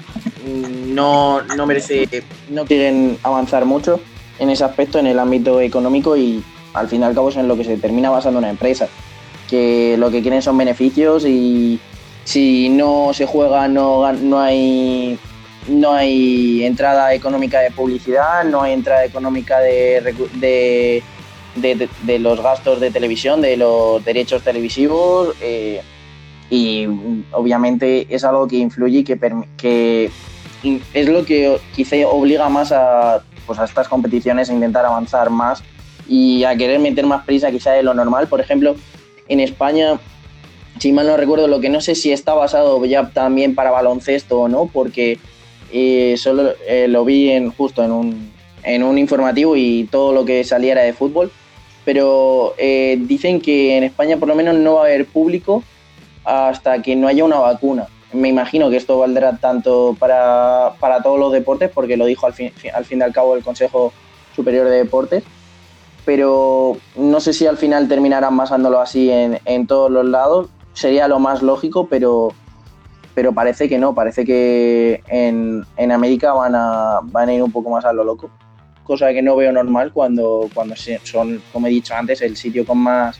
no, 0.86 1.42
no 1.42 1.66
merece, 1.66 2.08
no 2.50 2.64
quieren 2.64 3.18
avanzar 3.22 3.64
mucho 3.64 4.00
en 4.38 4.50
ese 4.50 4.64
aspecto, 4.64 4.98
en 4.98 5.06
el 5.06 5.18
ámbito 5.18 5.60
económico 5.60 6.16
y 6.16 6.42
al 6.74 6.88
fin 6.88 7.02
y 7.02 7.04
al 7.04 7.14
cabo 7.14 7.28
es 7.28 7.36
en 7.36 7.48
lo 7.48 7.56
que 7.56 7.64
se 7.64 7.76
termina 7.76 8.10
basando 8.10 8.38
una 8.38 8.50
empresa, 8.50 8.88
que 9.48 9.96
lo 9.98 10.10
que 10.10 10.22
quieren 10.22 10.42
son 10.42 10.58
beneficios 10.58 11.24
y 11.24 11.80
si 12.24 12.68
no 12.68 13.12
se 13.12 13.26
juega 13.26 13.68
no, 13.68 14.12
no 14.12 14.40
hay 14.40 15.18
no 15.68 15.92
hay 15.92 16.64
entrada 16.64 17.14
económica 17.14 17.60
de 17.60 17.70
publicidad, 17.70 18.44
no 18.44 18.62
hay 18.62 18.74
entrada 18.74 19.04
económica 19.04 19.60
de, 19.60 20.14
de, 20.34 21.02
de, 21.56 22.18
los 22.18 22.40
gastos 22.40 22.80
de 22.80 22.90
televisión, 22.90 23.40
de 23.40 23.56
los 23.56 24.04
derechos 24.04 24.42
televisivos. 24.42 25.34
Eh, 25.40 25.80
y 26.50 26.86
obviamente 27.32 28.06
es 28.10 28.24
algo 28.24 28.46
que 28.46 28.56
influye 28.56 28.98
y 28.98 29.04
que, 29.04 29.18
que 29.56 30.10
es 30.92 31.08
lo 31.08 31.24
que 31.24 31.58
quizá 31.74 31.96
obliga 32.06 32.48
más 32.48 32.72
a, 32.72 33.22
pues 33.46 33.58
a 33.58 33.64
estas 33.64 33.88
competiciones 33.88 34.50
a 34.50 34.54
intentar 34.54 34.84
avanzar 34.84 35.30
más 35.30 35.62
y 36.08 36.44
a 36.44 36.56
querer 36.56 36.78
meter 36.80 37.06
más 37.06 37.24
prisa 37.24 37.50
quizá 37.50 37.72
de 37.72 37.82
lo 37.82 37.94
normal. 37.94 38.28
Por 38.28 38.40
ejemplo, 38.40 38.76
en 39.28 39.40
España, 39.40 39.98
si 40.78 40.92
mal 40.92 41.06
no 41.06 41.16
recuerdo, 41.16 41.48
lo 41.48 41.60
que 41.60 41.70
no 41.70 41.80
sé 41.80 41.94
si 41.94 42.12
está 42.12 42.34
basado 42.34 42.84
ya 42.84 43.10
también 43.10 43.54
para 43.54 43.70
baloncesto 43.70 44.40
o 44.40 44.48
no, 44.48 44.70
porque 44.72 45.18
eh, 45.72 46.14
solo 46.18 46.52
eh, 46.66 46.86
lo 46.88 47.04
vi 47.04 47.30
en, 47.30 47.50
justo 47.50 47.82
en 47.82 47.90
un, 47.90 48.32
en 48.62 48.82
un 48.82 48.98
informativo 48.98 49.56
y 49.56 49.88
todo 49.90 50.12
lo 50.12 50.24
que 50.24 50.44
saliera 50.44 50.82
de 50.82 50.92
fútbol, 50.92 51.32
pero 51.84 52.54
eh, 52.58 52.96
dicen 53.00 53.40
que 53.40 53.76
en 53.76 53.84
España 53.84 54.16
por 54.16 54.28
lo 54.28 54.34
menos 54.34 54.54
no 54.54 54.74
va 54.74 54.82
a 54.82 54.84
haber 54.84 55.06
público 55.06 55.62
hasta 56.24 56.80
que 56.82 56.96
no 56.96 57.08
haya 57.08 57.24
una 57.24 57.38
vacuna. 57.38 57.86
Me 58.12 58.28
imagino 58.28 58.70
que 58.70 58.76
esto 58.76 58.98
valdrá 58.98 59.36
tanto 59.36 59.96
para, 59.98 60.72
todos 61.02 61.18
los 61.18 61.32
deportes, 61.32 61.70
porque 61.72 61.96
lo 61.96 62.06
dijo 62.06 62.26
al 62.26 62.32
fin, 62.32 62.52
al 62.72 62.84
fin 62.84 63.00
y 63.00 63.02
al 63.02 63.12
cabo 63.12 63.36
el 63.36 63.42
Consejo 63.42 63.92
Superior 64.34 64.68
de 64.68 64.78
Deportes, 64.78 65.24
pero 66.04 66.76
no 66.96 67.20
sé 67.20 67.32
si 67.32 67.46
al 67.46 67.56
final 67.56 67.88
terminarán 67.88 68.36
basándolo 68.36 68.80
así 68.80 69.10
en, 69.10 69.66
todos 69.66 69.90
los 69.90 70.04
lados. 70.06 70.48
Sería 70.74 71.08
lo 71.08 71.18
más 71.18 71.42
lógico, 71.42 71.88
pero, 71.88 72.32
pero 73.14 73.32
parece 73.32 73.68
que 73.68 73.78
no, 73.78 73.94
parece 73.94 74.24
que 74.24 75.02
en, 75.08 75.92
América 75.92 76.32
van 76.32 76.54
a, 76.54 77.00
van 77.02 77.28
a 77.28 77.34
ir 77.34 77.42
un 77.42 77.52
poco 77.52 77.70
más 77.70 77.84
a 77.84 77.92
lo 77.92 78.04
loco, 78.04 78.30
cosa 78.84 79.12
que 79.12 79.22
no 79.22 79.34
veo 79.36 79.50
normal 79.50 79.92
cuando, 79.92 80.48
cuando 80.54 80.74
son, 81.02 81.42
como 81.52 81.66
he 81.66 81.70
dicho 81.70 81.94
antes, 81.94 82.20
el 82.22 82.36
sitio 82.36 82.64
con 82.64 82.78
más 82.78 83.18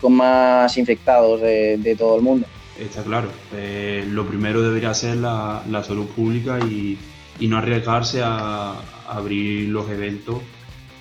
con 0.00 0.14
más 0.14 0.76
infectados 0.76 1.40
de, 1.40 1.96
todo 1.98 2.16
el 2.16 2.22
mundo. 2.22 2.46
Está 2.78 3.02
claro. 3.02 3.28
Eh, 3.54 4.04
lo 4.08 4.26
primero 4.26 4.60
debería 4.60 4.92
ser 4.92 5.16
la, 5.16 5.62
salud 5.86 6.06
pública 6.06 6.58
y, 6.60 6.98
no 7.40 7.58
arriesgarse 7.58 8.22
a, 8.22 8.74
abrir 9.08 9.68
los 9.68 9.88
eventos 9.88 10.36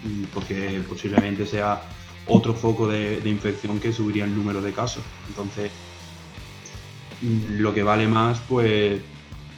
mm, 0.04 0.24
porque 0.34 0.82
posiblemente 0.88 1.46
sea 1.46 1.82
otro 2.28 2.54
foco 2.54 2.88
de, 2.88 3.20
infección 3.26 3.80
que 3.80 3.92
subiría 3.92 4.26
el 4.26 4.36
número 4.36 4.62
de 4.62 4.72
casos. 4.72 5.04
Entonces, 5.28 5.72
mm, 7.22 7.60
lo 7.60 7.74
que 7.74 7.84
vale 7.84 8.08
más, 8.08 8.40
pues, 8.48 9.02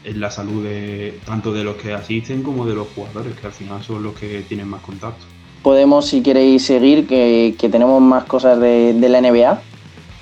es 0.07 0.15
la 0.17 0.31
salud 0.31 0.63
de 0.63 1.19
tanto 1.25 1.53
de 1.53 1.63
los 1.63 1.75
que 1.75 1.93
asisten 1.93 2.41
como 2.41 2.65
de 2.65 2.75
los 2.75 2.87
jugadores, 2.95 3.35
que 3.39 3.47
al 3.47 3.53
final 3.53 3.83
son 3.83 4.03
los 4.03 4.15
que 4.15 4.41
tienen 4.47 4.67
más 4.67 4.81
contacto 4.81 5.25
podemos, 5.67 6.07
si 6.07 6.23
queréis 6.23 6.65
seguir, 6.65 7.07
que, 7.07 7.53
tenemos 7.69 8.01
más 8.01 8.23
cosas 8.23 8.57
de, 8.57 8.93
la 8.93 9.19
NBA. 9.19 9.61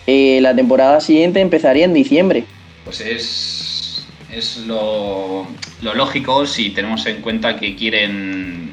Eh, 0.08 0.40
la 0.42 0.56
temporada 0.56 1.00
siguiente 1.00 1.40
empezaría 1.40 1.86
en 1.86 1.94
diciembre. 1.94 2.46
Pues 2.84 3.00
es, 3.02 4.08
es 4.32 4.58
lo, 4.66 5.46
lógico 5.82 6.48
si 6.48 6.72
tenemos 6.72 7.06
en 7.06 7.22
cuenta 7.22 7.58
que 7.58 7.76
quieren, 7.76 8.72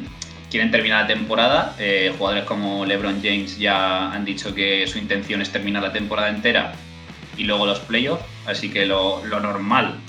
quieren 0.51 0.71
terminar 0.71 1.03
la 1.03 1.09
temporada. 1.09 1.77
Eh, 1.79 2.11
jugadores 2.17 2.45
como 2.45 2.87
LeBron 2.87 3.21
James 3.23 3.59
ya 3.59 4.11
han 4.11 4.25
dicho 4.25 4.55
que 4.55 4.87
su 4.87 4.97
intención 4.97 5.43
es 5.43 5.51
terminar 5.51 5.83
la 5.83 5.93
temporada 5.93 6.31
entera 6.31 6.73
y 7.37 7.45
luego 7.45 7.67
los 7.67 7.81
playoffs. 7.81 8.25
Así 8.47 8.71
que 8.71 8.87
lo, 8.87 9.23
lo 9.27 9.41
normal, 9.41 10.01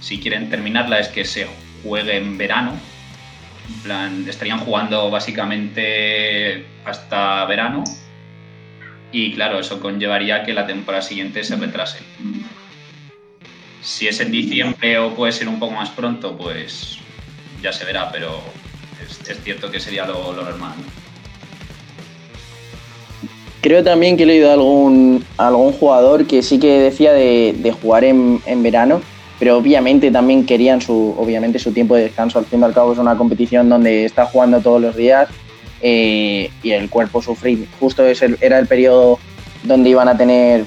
si 0.00 0.18
quieren 0.18 0.50
terminarla, 0.50 0.98
es 0.98 1.08
que 1.08 1.24
se 1.24 1.46
juegue 1.82 2.16
en 2.16 2.38
verano. 2.38 2.72
En 3.68 3.80
plan, 3.82 4.26
estarían 4.28 4.60
jugando 4.60 5.10
básicamente 5.10 6.64
hasta 6.84 7.44
verano. 7.46 7.84
Y 9.12 9.32
claro, 9.32 9.58
eso 9.60 9.80
conllevaría 9.80 10.44
que 10.44 10.52
la 10.52 10.66
temporada 10.66 11.02
siguiente 11.02 11.42
se 11.42 11.56
retrase. 11.56 11.98
Si 13.82 14.08
es 14.08 14.20
en 14.20 14.30
diciembre 14.30 14.98
o 14.98 15.14
puede 15.14 15.32
ser 15.32 15.48
un 15.48 15.58
poco 15.58 15.74
más 15.74 15.90
pronto, 15.90 16.36
pues 16.36 16.98
ya 17.62 17.72
se 17.72 17.84
verá, 17.84 18.10
pero 18.12 18.40
es, 19.02 19.42
cierto 19.42 19.70
que 19.70 19.80
sería 19.80 20.06
lo, 20.06 20.32
normal. 20.32 20.74
Creo 23.60 23.82
también 23.82 24.16
que 24.16 24.22
he 24.22 24.26
leído 24.26 24.52
algún, 24.52 25.24
algún 25.36 25.72
jugador 25.72 26.26
que 26.26 26.42
sí 26.42 26.60
que 26.60 26.78
decía 26.78 27.12
de, 27.12 27.74
jugar 27.80 28.04
en, 28.04 28.62
verano, 28.62 29.02
pero 29.38 29.56
obviamente 29.56 30.10
también 30.10 30.46
querían 30.46 30.80
su, 30.80 31.14
obviamente 31.18 31.58
su 31.58 31.72
tiempo 31.72 31.94
de 31.94 32.04
descanso. 32.04 32.38
Al 32.38 32.46
fin 32.46 32.60
y 32.60 32.64
al 32.64 32.72
cabo 32.72 32.92
es 32.92 32.98
una 32.98 33.16
competición 33.16 33.68
donde 33.68 34.04
está 34.04 34.26
jugando 34.26 34.60
todos 34.60 34.80
los 34.80 34.96
días 34.96 35.28
eh, 35.82 36.50
y 36.62 36.70
el 36.70 36.88
cuerpo 36.88 37.20
sufrir. 37.20 37.68
Justo 37.78 38.04
ese 38.04 38.36
era 38.40 38.58
el 38.58 38.66
periodo 38.66 39.18
donde 39.64 39.90
iban 39.90 40.08
a 40.08 40.16
tener 40.16 40.64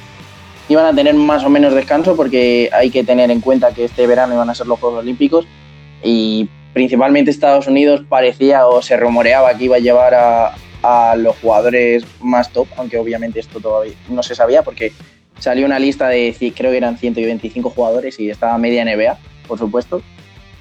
iban 0.70 0.86
a 0.86 0.94
tener 0.94 1.16
más 1.16 1.44
o 1.44 1.50
menos 1.50 1.74
descanso 1.74 2.16
porque 2.16 2.70
hay 2.72 2.92
que 2.92 3.04
tener 3.04 3.32
en 3.32 3.42
cuenta 3.42 3.74
que 3.74 3.86
este 3.86 4.06
verano 4.06 4.36
iban 4.36 4.50
a 4.50 4.56
ser 4.56 4.68
los 4.68 4.80
Juegos 4.80 5.00
Olímpicos 5.00 5.48
y 6.04 6.48
principalmente 6.74 7.32
Estados 7.32 7.68
Unidos 7.68 8.04
parecía 8.08 8.68
o 8.68 8.82
se 8.84 8.96
rumoreaba 8.96 9.56
que 9.56 9.66
iba 9.66 9.78
a 9.78 9.80
llevar 9.80 10.14
a, 10.14 10.56
los 11.18 11.36
jugadores 11.40 12.06
más 12.22 12.52
top, 12.52 12.68
aunque 12.78 12.98
obviamente 12.98 13.42
esto 13.42 13.60
todavía 13.60 13.96
no 14.08 14.24
se 14.24 14.34
sabía 14.34 14.64
porque 14.64 14.94
salió 15.40 15.66
una 15.66 15.80
lista 15.80 16.08
de, 16.08 16.36
creo 16.56 16.72
que 16.72 16.78
eran 16.78 16.98
125 16.98 17.70
jugadores 17.70 18.20
y 18.20 18.30
estaba 18.30 18.58
media 18.58 18.86
NBA, 18.86 19.18
por 19.48 19.58
supuesto, 19.58 20.02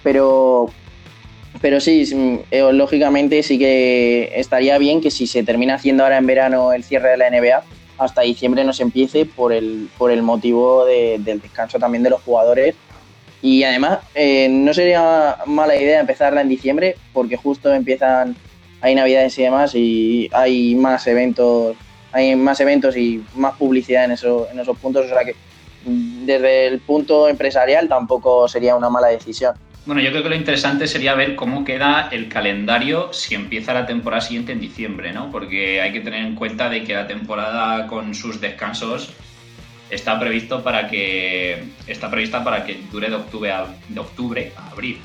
pero, 0.03 0.71
pero 1.61 1.81
sí, 1.81 2.05
eh, 2.51 2.73
lógicamente 2.73 3.43
sí 3.43 3.59
que 3.59 4.33
estaría 4.35 4.79
bien 4.79 5.01
que 5.01 5.11
si 5.11 5.27
se 5.27 5.43
termina 5.43 5.75
haciendo 5.75 6.05
ahora 6.05 6.19
en 6.19 6.27
verano 6.27 6.73
el 6.73 6.85
cierre 6.85 7.11
de 7.11 7.17
la 7.17 7.31
NBA, 7.31 7.63
hasta 7.99 8.23
diciembre 8.23 8.65
no 8.65 8.73
se 8.73 8.85
empiece 8.85 9.27
por 9.27 9.53
el, 9.53 9.89
por 9.99 10.11
el 10.11 10.23
motivo 10.23 10.85
del 10.87 11.41
descanso 11.41 11.79
también 11.79 12.03
de 12.05 12.11
los 12.11 12.23
jugadores. 12.23 12.75
Y 13.43 13.63
además, 13.65 14.01
eh, 14.15 14.49
no 14.49 14.73
sería 14.75 15.37
mala 15.47 15.77
idea 15.77 16.01
empezarla 16.01 16.41
en 16.41 16.49
diciembre, 16.49 16.97
porque 17.13 17.37
justo 17.37 17.73
empiezan, 17.73 18.37
hay 18.81 18.95
navidades 18.95 19.39
y 19.39 19.43
demás, 19.43 19.75
y 19.75 20.29
hay 20.33 20.75
más 20.75 21.07
eventos, 21.07 21.77
hay 22.13 22.35
más 22.37 22.61
eventos 22.61 22.97
y 22.97 23.23
más 23.35 23.55
publicidad 23.57 24.05
en, 24.05 24.13
eso, 24.13 24.49
en 24.51 24.59
esos 24.59 24.77
puntos. 24.79 25.07
O 25.07 25.09
sea 25.09 25.25
que 25.25 25.35
desde 25.85 26.67
el 26.67 26.81
punto 26.81 27.29
empresarial 27.29 27.89
tampoco 27.89 28.49
sería 28.49 28.77
una 28.77 28.91
mala 28.91 29.09
decisión. 29.09 29.55
Bueno, 29.87 30.03
yo 30.03 30.11
creo 30.11 30.23
que 30.23 30.29
lo 30.29 30.35
interesante 30.35 30.87
sería 30.87 31.15
ver 31.15 31.35
cómo 31.35 31.65
queda 31.65 32.11
el 32.13 32.29
calendario 32.29 33.11
si 33.13 33.35
empieza 33.35 33.73
la 33.73 33.87
temporada 33.87 34.21
siguiente 34.21 34.53
en 34.53 34.61
diciembre, 34.61 35.13
¿no? 35.13 35.31
Porque 35.31 35.81
hay 35.81 35.93
que 35.93 36.01
tener 36.01 36.27
en 36.27 36.35
cuenta 36.35 36.69
de 36.69 36.85
que 36.85 36.93
la 36.93 37.07
temporada 37.07 37.87
con 37.87 38.15
sus 38.15 38.39
descansos 38.39 39.15
está 39.89 40.21
previsto 40.21 40.63
para 40.63 40.89
que 40.89 41.65
está 41.87 42.11
prevista 42.11 42.45
para 42.45 42.65
que 42.65 42.83
dure 42.93 43.09
de 43.09 43.17
octubre 43.17 43.51
a, 43.51 43.67
de 43.89 44.01
octubre 44.01 44.53
a 44.57 44.73
abril. 44.73 45.01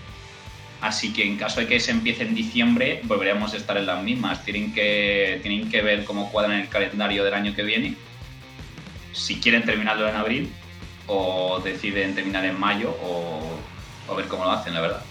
Así 0.83 1.11
que 1.13 1.25
en 1.25 1.37
caso 1.37 1.61
de 1.61 1.67
que 1.67 1.79
se 1.79 1.91
empiece 1.91 2.23
en 2.23 2.35
diciembre, 2.35 3.01
volveremos 3.05 3.53
a 3.53 3.57
estar 3.57 3.77
en 3.77 3.85
las 3.85 4.03
mismas. 4.03 4.43
Tienen 4.43 4.73
que, 4.73 5.39
tienen 5.41 5.71
que 5.71 5.81
ver 5.81 6.03
cómo 6.03 6.31
cuadran 6.31 6.59
el 6.59 6.67
calendario 6.67 7.23
del 7.23 7.33
año 7.33 7.55
que 7.55 7.63
viene. 7.63 7.95
Si 9.13 9.39
quieren 9.39 9.63
terminarlo 9.63 10.07
en 10.07 10.15
abril 10.15 10.51
o 11.07 11.59
deciden 11.63 12.13
terminar 12.13 12.45
en 12.45 12.59
mayo 12.59 12.95
o 13.01 14.15
ver 14.15 14.27
cómo 14.27 14.43
lo 14.43 14.51
hacen, 14.51 14.73
la 14.73 14.81
verdad. 14.81 15.01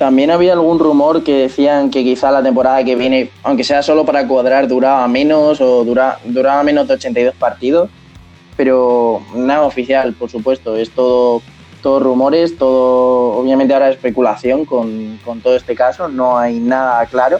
También 0.00 0.30
había 0.30 0.54
algún 0.54 0.78
rumor 0.78 1.22
que 1.22 1.34
decían 1.34 1.90
que 1.90 2.02
quizá 2.02 2.30
la 2.30 2.42
temporada 2.42 2.82
que 2.82 2.96
viene, 2.96 3.28
aunque 3.42 3.64
sea 3.64 3.82
solo 3.82 4.06
para 4.06 4.26
cuadrar, 4.26 4.66
duraba 4.66 5.06
menos 5.06 5.60
o 5.60 5.84
dura, 5.84 6.18
duraba 6.24 6.62
menos 6.62 6.88
de 6.88 6.94
82 6.94 7.34
partidos, 7.34 7.90
pero 8.56 9.20
nada 9.34 9.60
oficial, 9.60 10.14
por 10.14 10.30
supuesto, 10.30 10.74
es 10.78 10.90
todo, 10.90 11.42
todo 11.80 12.00
rumores, 12.00 12.56
todo 12.56 13.38
obviamente 13.38 13.74
ahora 13.74 13.90
especulación 13.90 14.64
con, 14.64 15.18
con 15.24 15.40
todo 15.40 15.56
este 15.56 15.74
caso, 15.74 16.08
no 16.08 16.38
hay 16.38 16.58
nada 16.58 17.04
claro. 17.06 17.38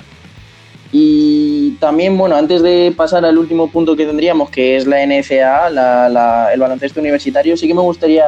Y 0.93 1.73
también, 1.79 2.19
bueno, 2.19 2.35
antes 2.35 2.63
de 2.63 2.93
pasar 2.97 3.25
al 3.25 3.39
último 3.39 3.71
punto 3.71 3.95
que 3.95 4.07
tendríamos, 4.07 4.51
que 4.51 4.77
es 4.77 4.87
la 4.87 5.05
NCAA, 5.07 6.53
el 6.53 6.61
baloncesto 6.61 7.01
universitario, 7.01 7.57
sí 7.57 7.69
que 7.69 7.75
me 7.75 7.81
gustaría 7.81 8.25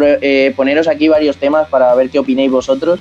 eh, 0.00 0.52
poneros 0.56 0.88
aquí 0.88 1.08
varios 1.08 1.36
temas 1.36 1.68
para 1.68 1.94
ver 1.94 2.10
qué 2.10 2.18
opináis 2.18 2.50
vosotros. 2.50 2.98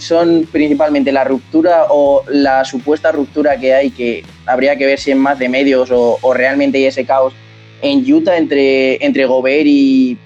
Son 0.00 0.48
principalmente 0.50 1.12
la 1.12 1.24
ruptura 1.24 1.86
o 1.90 2.24
la 2.28 2.64
supuesta 2.64 3.12
ruptura 3.12 3.58
que 3.58 3.74
hay, 3.74 3.90
que 3.90 4.24
habría 4.46 4.76
que 4.76 4.86
ver 4.86 4.98
si 4.98 5.10
es 5.10 5.16
más 5.16 5.38
de 5.38 5.48
medios 5.48 5.90
o, 5.92 6.18
realmente 6.32 6.78
hay 6.78 6.86
ese 6.86 7.04
caos 7.04 7.32
en 7.80 8.12
Utah 8.12 8.36
entre, 8.36 9.04
entre 9.04 9.26
Gobert 9.26 9.66
y, 9.66 10.16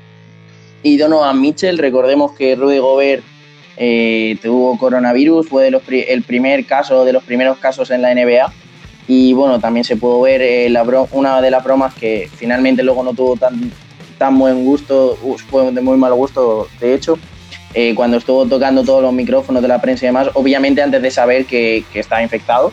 y 0.83 0.97
Donovan 0.97 1.41
Mitchell. 1.41 1.79
Recordemos 1.79 2.33
que 2.33 2.57
Rudy 2.57 2.79
Gobert 2.79 3.25
eh, 3.77 4.37
tuvo 4.43 4.79
coronavirus, 4.79 5.49
fue 5.49 5.69
el 5.69 6.23
primer 6.23 6.67
caso, 6.67 7.05
de 7.05 7.13
los 7.13 7.23
primeros 7.25 7.59
casos 7.59 7.91
en 7.91 8.03
la 8.03 8.15
NBA. 8.15 8.53
Y 9.09 9.33
bueno, 9.33 9.59
también 9.59 9.85
se 9.85 9.97
pudo 9.97 10.21
ver 10.21 10.43
eh, 10.43 10.69
la 10.71 10.85
una 11.13 11.41
de 11.41 11.51
las 11.51 11.65
bromas 11.65 11.95
que 11.95 12.29
finalmente 12.37 12.83
luego 12.83 13.03
no 13.03 13.13
tuvo 13.13 13.37
tan, 13.37 13.73
tan 14.19 14.39
buen 14.39 14.65
gusto, 14.65 15.19
fue 15.51 15.73
de 15.73 15.81
muy 15.81 15.97
mal 15.97 16.15
gusto, 16.15 16.69
de 16.81 16.95
hecho, 16.95 17.19
eh, 17.75 17.95
cuando 17.95 18.19
estuvo 18.19 18.47
tocando 18.47 18.85
todos 18.85 19.03
los 19.03 19.13
micrófonos 19.13 19.63
de 19.63 19.69
la 19.69 19.81
prensa 19.81 20.05
y 20.05 20.09
demás, 20.09 20.29
obviamente 20.35 20.83
antes 20.83 21.03
de 21.03 21.11
saber 21.11 21.47
que, 21.47 21.85
que 21.93 22.01
estaba 22.01 22.23
infectado. 22.23 22.73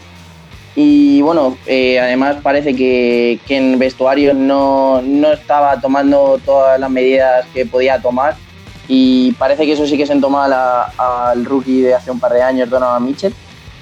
Y 0.75 1.21
bueno, 1.21 1.57
eh, 1.65 1.99
además 1.99 2.37
parece 2.41 2.75
que, 2.75 3.39
que 3.45 3.57
en 3.57 3.79
vestuario 3.79 4.33
no, 4.33 5.01
no, 5.01 5.33
estaba 5.33 5.79
tomando 5.81 6.39
todas 6.45 6.79
las 6.79 6.89
medidas 6.89 7.45
que 7.53 7.65
podía 7.65 8.01
tomar. 8.01 8.35
Y 8.87 9.33
parece 9.33 9.65
que 9.65 9.73
eso 9.73 9.85
sí 9.85 9.97
que 9.97 10.05
se 10.05 10.19
toma 10.19 10.45
al 10.97 11.45
rookie 11.45 11.81
de 11.81 11.95
hace 11.95 12.11
un 12.11 12.19
par 12.19 12.33
de 12.33 12.41
años, 12.41 12.69
Donovan 12.69 13.05
Mitchell. 13.05 13.33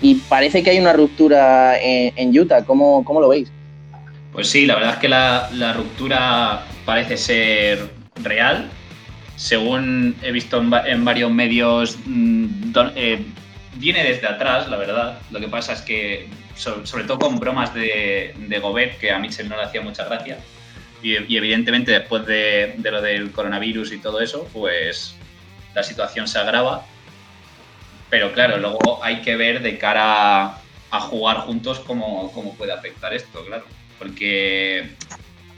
Y 0.01 0.15
parece 0.15 0.63
que 0.63 0.71
hay 0.71 0.79
una 0.79 0.93
ruptura 0.93 1.79
en, 1.79 2.13
en 2.15 2.37
Utah. 2.37 2.63
¿Cómo, 2.65 3.03
¿Cómo, 3.03 3.21
lo 3.21 3.29
veis? 3.29 3.51
Pues 4.33 4.49
sí, 4.49 4.65
la 4.65 4.75
verdad 4.75 4.93
es 4.93 4.99
que 4.99 5.09
la, 5.09 5.49
la 5.53 5.73
ruptura 5.73 6.65
parece 6.85 7.17
ser 7.17 7.89
real. 8.23 8.69
Según 9.35 10.15
he 10.23 10.31
visto 10.31 10.57
en, 10.57 11.05
varios 11.05 11.31
medios, 11.31 11.97
mm, 12.05 12.73
eh, 12.95 13.23
viene 13.75 14.03
desde 14.03 14.27
atrás, 14.27 14.67
la 14.67 14.77
verdad. 14.77 15.19
Lo 15.31 15.39
que 15.39 15.47
pasa 15.47 15.73
es 15.73 15.81
que, 15.81 16.27
sobre, 16.57 17.03
todo 17.05 17.19
con 17.19 17.39
bromas 17.39 17.73
de, 17.73 18.33
de, 18.35 18.59
Gobert, 18.59 18.99
que 18.99 19.11
a 19.11 19.19
Mitchell 19.19 19.47
no 19.47 19.55
le 19.55 19.63
hacía 19.63 19.81
mucha 19.81 20.05
gracia. 20.05 20.39
Y, 21.01 21.15
evidentemente 21.37 21.91
después 21.91 22.25
de, 22.25 22.75
lo 22.83 23.01
del 23.01 23.31
coronavirus 23.31 23.91
y 23.93 23.99
todo 23.99 24.19
eso, 24.19 24.49
pues 24.51 25.15
la 25.73 25.83
situación 25.83 26.27
se 26.27 26.39
agrava. 26.39 26.85
Pero 28.09 28.33
claro, 28.33 28.57
luego 28.57 29.03
hay 29.03 29.21
que 29.21 29.35
ver 29.35 29.61
de 29.61 29.77
cara 29.77 30.59
a, 30.89 30.99
jugar 31.01 31.37
juntos 31.41 31.79
cómo, 31.81 32.31
cómo 32.33 32.55
puede 32.55 32.71
afectar 32.71 33.13
esto, 33.13 33.45
claro. 33.45 33.65
Porque 33.99 34.95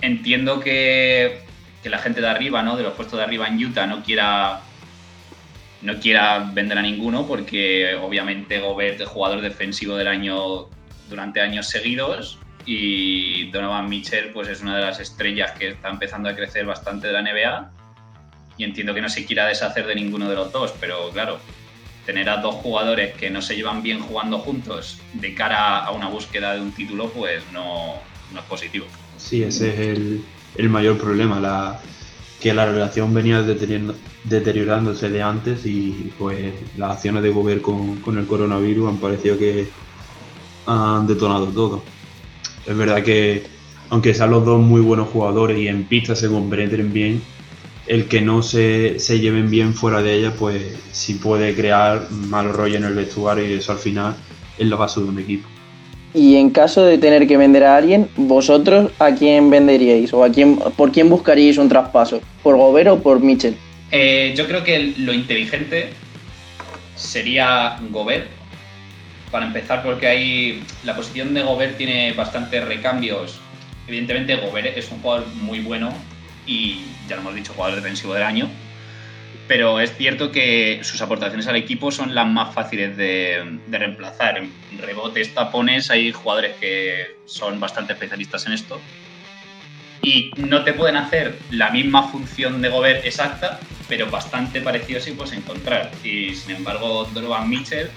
entiendo 0.02 0.60
que, 0.60 1.42
la 1.84 2.00
gente 2.00 2.22
de 2.22 2.28
arriba, 2.28 2.62
¿no? 2.62 2.76
De 2.76 2.84
los 2.84 2.94
puestos 2.94 3.18
de 3.18 3.24
arriba 3.24 3.48
en 3.48 3.64
Utah 3.64 3.88
no 3.88 4.04
quiera 4.04 4.62
no 5.82 5.98
quiera 5.98 6.40
vender 6.54 6.78
a 6.78 6.82
ninguno 6.82 7.26
porque 7.26 7.96
obviamente 7.96 8.60
Gobert 8.60 9.00
es 9.00 9.08
jugador 9.08 9.40
defensivo 9.40 9.96
del 9.96 10.10
año 10.10 10.68
durante 11.10 11.42
años 11.42 11.68
seguidos 11.68 12.40
y 12.66 13.50
Donovan 13.52 13.90
Mitchell 13.90 14.32
pues 14.32 14.48
es 14.48 14.62
una 14.62 14.78
de 14.78 14.82
las 14.86 15.00
estrellas 15.00 15.52
que 15.52 15.70
está 15.70 15.90
empezando 15.90 16.30
a 16.30 16.36
crecer 16.36 16.66
bastante 16.66 17.08
de 17.08 17.14
la 17.14 17.22
NBA 17.22 17.72
y 18.58 18.64
entiendo 18.64 18.94
que 18.94 19.02
no 19.02 19.10
se 19.10 19.26
quiera 19.26 19.48
deshacer 19.48 19.88
de 19.88 19.96
ninguno 19.96 20.30
de 20.30 20.36
los 20.36 20.52
dos, 20.52 20.74
pero 20.80 21.10
claro, 21.12 21.40
tener 22.06 22.30
a 22.30 22.38
dos 22.38 22.56
jugadores 22.56 23.16
que 23.16 23.30
no 23.30 23.42
se 23.42 23.56
llevan 23.56 23.82
bien 23.82 24.00
jugando 24.00 24.40
juntos 24.40 25.00
de 25.14 25.34
cara 25.34 25.80
a 25.80 25.92
una 25.92 26.10
búsqueda 26.10 26.54
de 26.54 26.62
un 26.62 26.72
título 26.72 27.10
pues 27.10 27.44
no, 27.54 27.96
no 28.34 28.40
es 28.40 28.46
positivo. 28.46 28.86
Sí, 29.18 29.44
ese 29.44 29.74
es 29.74 29.80
el, 29.80 30.24
el 30.56 30.70
mayor 30.70 30.98
problema, 30.98 31.40
la, 31.40 31.80
que 32.40 32.54
la 32.54 32.66
relación 32.66 33.14
venía 33.14 33.42
deteriorándose 33.44 35.10
de 35.10 35.22
antes 35.22 35.66
y 35.66 36.12
pues 36.18 36.54
las 36.78 36.92
acciones 36.92 37.24
de 37.24 37.30
Gobert 37.30 37.62
con, 37.62 37.98
con 37.98 38.18
el 38.18 38.28
coronavirus 38.28 38.90
han 38.90 38.98
parecido 38.98 39.38
que 39.38 39.68
han 40.70 41.08
detonado 41.08 41.48
todo. 41.48 41.84
Es 42.66 42.78
verdad 42.78 43.04
que 43.04 43.44
aunque 43.90 44.14
sean 44.14 44.30
los 44.30 44.46
dos 44.46 44.62
muy 44.62 44.82
buenos 44.82 45.10
jugadores 45.10 45.58
y 45.58 45.68
en 45.68 45.84
pista 45.86 46.16
se 46.16 46.28
comprenden 46.28 46.94
bien, 46.94 47.22
el 47.88 48.06
que 48.08 48.22
no 48.22 48.44
se, 48.44 49.00
se, 49.00 49.20
lleven 49.20 49.50
bien 49.50 49.74
fuera 49.74 50.04
de 50.04 50.14
ella, 50.14 50.34
pues 50.38 50.62
sí 50.92 51.16
puede 51.16 51.56
crear 51.56 52.08
mal 52.12 52.54
rollo 52.54 52.78
en 52.78 52.84
el 52.84 52.94
vestuario 52.94 53.50
y 53.50 53.54
eso 53.54 53.72
al 53.72 53.80
final 53.80 54.16
es 54.60 54.68
lo 54.68 54.78
base 54.78 55.00
de 55.00 55.08
un 55.08 55.18
equipo. 55.18 55.48
Y 56.14 56.36
en 56.36 56.50
caso 56.50 56.84
de 56.84 56.98
tener 56.98 57.28
que 57.28 57.38
vender 57.38 57.64
a 57.64 57.78
alguien, 57.78 58.10
¿vosotros 58.16 58.92
a 59.00 59.14
quién 59.14 59.50
venderíais? 59.50 60.14
¿O 60.14 60.24
a 60.24 60.30
quién, 60.30 60.58
por 60.76 60.92
quién 60.92 61.10
buscaríais 61.10 61.58
un 61.58 61.70
traspaso? 61.70 62.22
¿Por 62.42 62.58
Gobert 62.58 62.90
o 62.90 63.00
por 63.00 63.20
Mitchell? 63.20 63.56
Eh, 63.92 64.34
yo 64.36 64.48
creo 64.48 64.64
que 64.64 64.94
lo 64.98 65.14
inteligente 65.14 65.90
sería 66.96 67.78
Gobert. 67.90 68.39
Para 69.32 69.46
empezar, 69.46 69.84
porque 69.84 70.08
ahí 70.08 70.64
la 70.84 70.96
posición 70.96 71.34
de 71.34 71.44
Gobert 71.44 71.78
tiene 71.78 72.14
bastantes 72.14 72.64
recambios. 72.66 73.40
Evidentemente, 73.88 74.36
Gobert 74.36 74.78
es 74.78 74.90
un 74.92 75.02
jugador 75.02 75.28
muy 75.36 75.60
bueno 75.60 75.94
y 76.46 76.86
ya 77.08 77.16
lo 77.16 77.22
hemos 77.22 77.36
dicho, 77.36 77.54
jugador 77.54 77.76
defensivo 77.76 78.14
del 78.14 78.24
año. 78.24 78.50
Pero 79.48 79.80
es 79.80 79.96
cierto 79.98 80.32
que 80.32 80.80
sus 80.84 81.02
aportaciones 81.02 81.48
al 81.48 81.56
equipo 81.56 81.92
son 81.92 82.14
las 82.14 82.28
más 82.28 82.54
fáciles 82.54 82.96
de, 82.98 83.60
reemplazar. 83.70 84.38
En 84.38 84.52
rebotes, 84.78 85.34
tapones, 85.34 85.90
hay 85.90 86.12
jugadores 86.12 86.56
que 86.58 87.18
son 87.26 87.60
bastante 87.60 87.94
especialistas 87.94 88.46
en 88.46 88.54
esto 88.54 88.80
y 90.02 90.32
no 90.38 90.64
te 90.64 90.74
pueden 90.74 90.96
hacer 90.96 91.38
la 91.52 91.72
misma 91.72 92.08
función 92.10 92.62
de 92.62 92.70
Gobert 92.70 93.06
exacta, 93.06 93.60
pero 93.88 94.10
bastante 94.10 94.62
parecido 94.62 95.00
sí 95.02 95.12
puedes 95.12 95.34
encontrar. 95.34 95.92
Y 96.04 96.36
sin 96.36 96.56
embargo, 96.58 97.10
Donovan 97.14 97.50
Mitchell, 97.50 97.90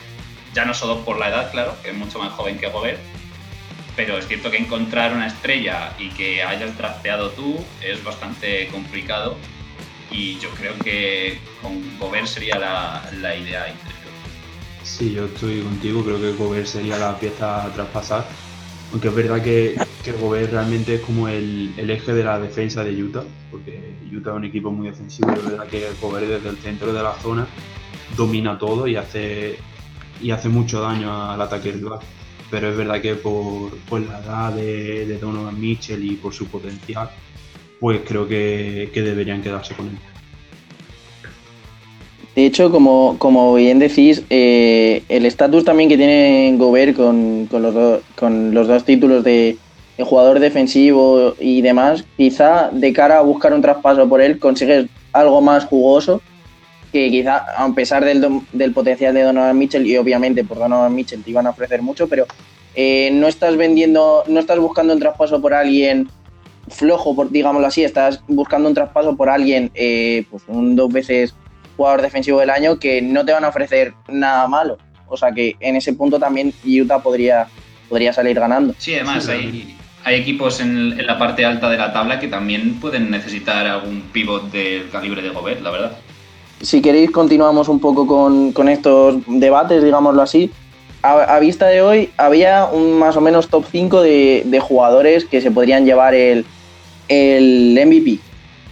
ya 0.54 0.64
no 0.64 0.74
solo 0.74 1.04
por 1.04 1.18
la 1.18 1.28
edad, 1.28 1.50
claro, 1.50 1.76
que 1.82 1.90
es 1.90 1.96
mucho 1.96 2.18
más 2.18 2.32
joven 2.32 2.58
que 2.58 2.68
Gobert, 2.68 2.98
pero 3.96 4.18
es 4.18 4.26
cierto 4.26 4.50
que 4.50 4.58
encontrar 4.58 5.12
una 5.12 5.26
estrella 5.26 5.92
y 5.98 6.08
que 6.10 6.42
hayas 6.42 6.76
trasteado 6.76 7.30
tú 7.30 7.62
es 7.82 8.02
bastante 8.02 8.68
complicado 8.68 9.36
y 10.10 10.38
yo 10.38 10.50
creo 10.50 10.78
que 10.78 11.38
con 11.60 11.98
Gobert 11.98 12.26
sería 12.26 12.58
la, 12.58 13.02
la 13.20 13.36
idea 13.36 13.68
interior. 13.68 13.92
Sí, 14.82 15.12
yo 15.12 15.26
estoy 15.26 15.62
contigo, 15.62 16.04
creo 16.04 16.20
que 16.20 16.32
Gobert 16.32 16.66
sería 16.66 16.98
la 16.98 17.18
pieza 17.18 17.64
a 17.64 17.72
traspasar 17.72 18.24
aunque 18.92 19.08
es 19.08 19.14
verdad 19.14 19.42
que, 19.42 19.74
que 20.04 20.12
Gobert 20.12 20.52
realmente 20.52 20.96
es 20.96 21.00
como 21.00 21.26
el, 21.26 21.72
eje 21.78 22.12
de 22.12 22.24
la 22.24 22.38
defensa 22.38 22.84
de 22.84 23.02
Utah, 23.02 23.24
porque 23.50 23.94
Utah 24.12 24.30
es 24.30 24.36
un 24.36 24.44
equipo 24.44 24.70
muy 24.70 24.88
defensivo 24.88 25.30
y 25.30 25.38
es 25.38 25.44
verdad 25.44 25.66
que 25.66 25.88
Gobert 26.00 26.26
desde 26.26 26.50
el 26.50 26.58
centro 26.58 26.92
de 26.92 27.02
la 27.02 27.14
zona 27.14 27.46
domina 28.16 28.58
todo 28.58 28.86
y 28.86 28.96
hace, 28.96 29.58
y 30.22 30.30
hace 30.30 30.48
mucho 30.48 30.80
daño 30.80 31.30
al 31.30 31.40
ataque 31.40 31.72
rival. 31.72 31.98
Pero 32.50 32.70
es 32.70 32.76
verdad 32.76 33.00
que 33.00 33.14
por, 33.14 33.72
la 34.00 34.20
edad 34.20 34.52
de, 34.52 35.18
Donovan 35.18 35.58
Mitchell 35.58 36.04
y 36.04 36.16
por 36.16 36.35
su 36.35 36.46
potencial, 36.46 37.11
pues 37.80 38.00
creo 38.06 38.28
que, 38.28 38.90
que 38.92 39.02
deberían 39.02 39.42
quedarse 39.42 39.74
con 39.74 39.88
él. 39.88 39.98
De 42.35 42.46
hecho, 42.46 42.70
como, 42.70 43.16
como 43.18 43.54
bien 43.54 43.78
decís, 43.78 44.22
eh, 44.30 45.02
el 45.08 45.26
estatus 45.26 45.64
también 45.64 45.88
que 45.90 45.98
tiene 45.98 46.54
Gobert 46.56 46.96
con, 46.96 47.46
con, 47.46 47.62
los, 47.62 48.00
con 48.16 48.54
los 48.54 48.68
dos 48.68 48.85
títulos 48.85 49.22
de, 49.22 49.58
jugador 49.98 50.40
defensivo 50.40 51.35
y 51.38 51.61
demás, 51.61 52.04
quizá 52.16 52.70
de 52.72 52.92
cara 52.92 53.18
a 53.18 53.22
buscar 53.22 53.52
un 53.52 53.62
traspaso 53.62 54.08
por 54.08 54.20
él 54.20 54.38
consigues 54.38 54.87
algo 55.12 55.40
más 55.40 55.64
jugoso 55.64 56.20
que 56.92 57.11
quizá 57.11 57.38
a 57.57 57.72
pesar 57.74 58.05
del, 58.05 58.42
del 58.52 58.72
potencial 58.72 59.14
de 59.14 59.22
Donovan 59.22 59.59
Mitchell 59.59 59.87
y 59.87 59.96
obviamente 59.96 60.44
por 60.44 60.59
Donovan 60.59 60.94
Mitchell 60.94 61.22
te 61.22 61.31
iban 61.31 61.46
a 61.46 61.50
ofrecer 61.50 61.81
mucho, 61.81 62.07
pero 62.07 62.26
eh, 62.74 63.11
no 63.12 63.28
estás 63.28 63.57
vendiendo, 63.57 64.24
no 64.28 64.40
estás 64.40 64.59
buscando 64.59 64.92
un 64.92 65.00
traspaso 65.00 65.40
por 65.40 65.55
alguien 65.55 66.09
flojo, 66.68 67.16
por, 67.16 67.31
digámoslo 67.31 67.66
así, 67.66 67.83
estás 67.83 68.22
buscando 68.28 68.68
un 68.68 68.74
traspaso 68.74 69.16
por 69.16 69.28
alguien 69.28 69.70
eh, 69.74 70.24
pues 70.31 70.42
un 70.46 70.76
dos 70.76 70.92
veces 70.92 71.35
jugador 71.76 72.02
defensivo 72.02 72.40
del 72.40 72.50
año 72.50 72.78
que 72.78 73.02
no 73.02 73.24
te 73.24 73.33
van 73.33 73.44
a 73.44 73.48
ofrecer 73.48 73.94
nada 74.09 74.46
malo. 74.46 74.78
O 75.09 75.16
sea 75.16 75.33
que 75.33 75.57
en 75.61 75.76
ese 75.76 75.92
punto 75.92 76.18
también 76.18 76.52
Utah 76.64 77.02
podría, 77.02 77.46
podría 77.88 78.12
salir 78.12 78.38
ganando. 78.38 78.74
Sí, 78.78 78.94
además 78.94 79.28
hay, 79.28 79.76
hay, 80.05 80.20
equipos 80.20 80.61
en, 80.61 81.07
la 81.07 81.18
parte 81.18 81.44
alta 81.44 81.68
de 81.68 81.76
la 81.76 81.92
tabla 81.92 82.18
que 82.18 82.28
también 82.28 82.81
pueden 82.81 83.11
necesitar 83.11 83.66
algún 83.66 84.02
pivot 84.12 84.50
del 84.50 84.88
calibre 84.90 85.20
de 85.20 85.28
Gobert, 85.31 85.61
la 85.61 85.70
verdad. 85.70 85.98
Si 86.62 86.81
queréis 86.81 87.11
continuamos 87.11 87.68
un 87.68 87.81
poco 87.81 88.07
con, 88.07 88.68
estos 88.68 89.16
debates, 89.27 89.83
digámoslo 89.83 90.22
así. 90.22 90.51
A, 91.03 91.40
vista 91.40 91.66
de 91.66 91.83
hoy 91.83 92.11
había 92.16 92.66
un 92.66 92.96
más 92.96 93.16
o 93.16 93.20
menos 93.20 93.48
top 93.48 93.64
5 93.68 94.03
de, 94.03 94.44
de 94.46 94.61
jugadores 94.61 95.25
que 95.25 95.40
se 95.40 95.51
podrían 95.51 95.85
llevar 95.85 96.14
el, 96.14 96.46
el 97.09 97.79
MVP. 97.85 98.20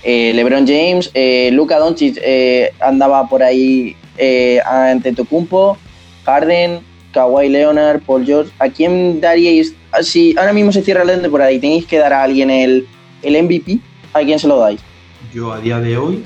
Eh, 0.04 0.32
LeBron 0.34 0.66
James, 0.66 1.10
eh, 1.14 1.50
Luka 1.52 1.78
Doncic 1.78 2.18
eh, 2.22 2.72
andaba 2.80 3.28
por 3.28 3.42
ahí 3.42 3.96
ante 4.64 5.12
Tocumpo, 5.12 5.76
Harden, 6.24 6.80
Kawhi 7.12 7.48
Leonard, 7.48 8.00
Paul 8.02 8.24
George. 8.24 8.52
¿A 8.60 8.68
quién 8.68 9.20
daríais? 9.20 9.74
Ah, 9.90 10.02
si 10.02 10.36
ahora 10.38 10.52
mismo 10.52 10.70
se 10.70 10.82
cierra 10.82 11.02
el 11.02 11.30
por 11.30 11.42
ahí, 11.42 11.58
tenéis 11.58 11.86
que 11.86 11.98
dar 11.98 12.12
a 12.12 12.22
alguien 12.22 12.50
el, 12.50 12.86
el 13.22 13.42
MVP, 13.42 13.80
¿a 14.12 14.20
quién 14.20 14.38
se 14.38 14.46
lo 14.46 14.58
dais? 14.58 14.80
Yo 15.34 15.52
a 15.52 15.58
día 15.58 15.80
de 15.80 15.96
hoy 15.96 16.22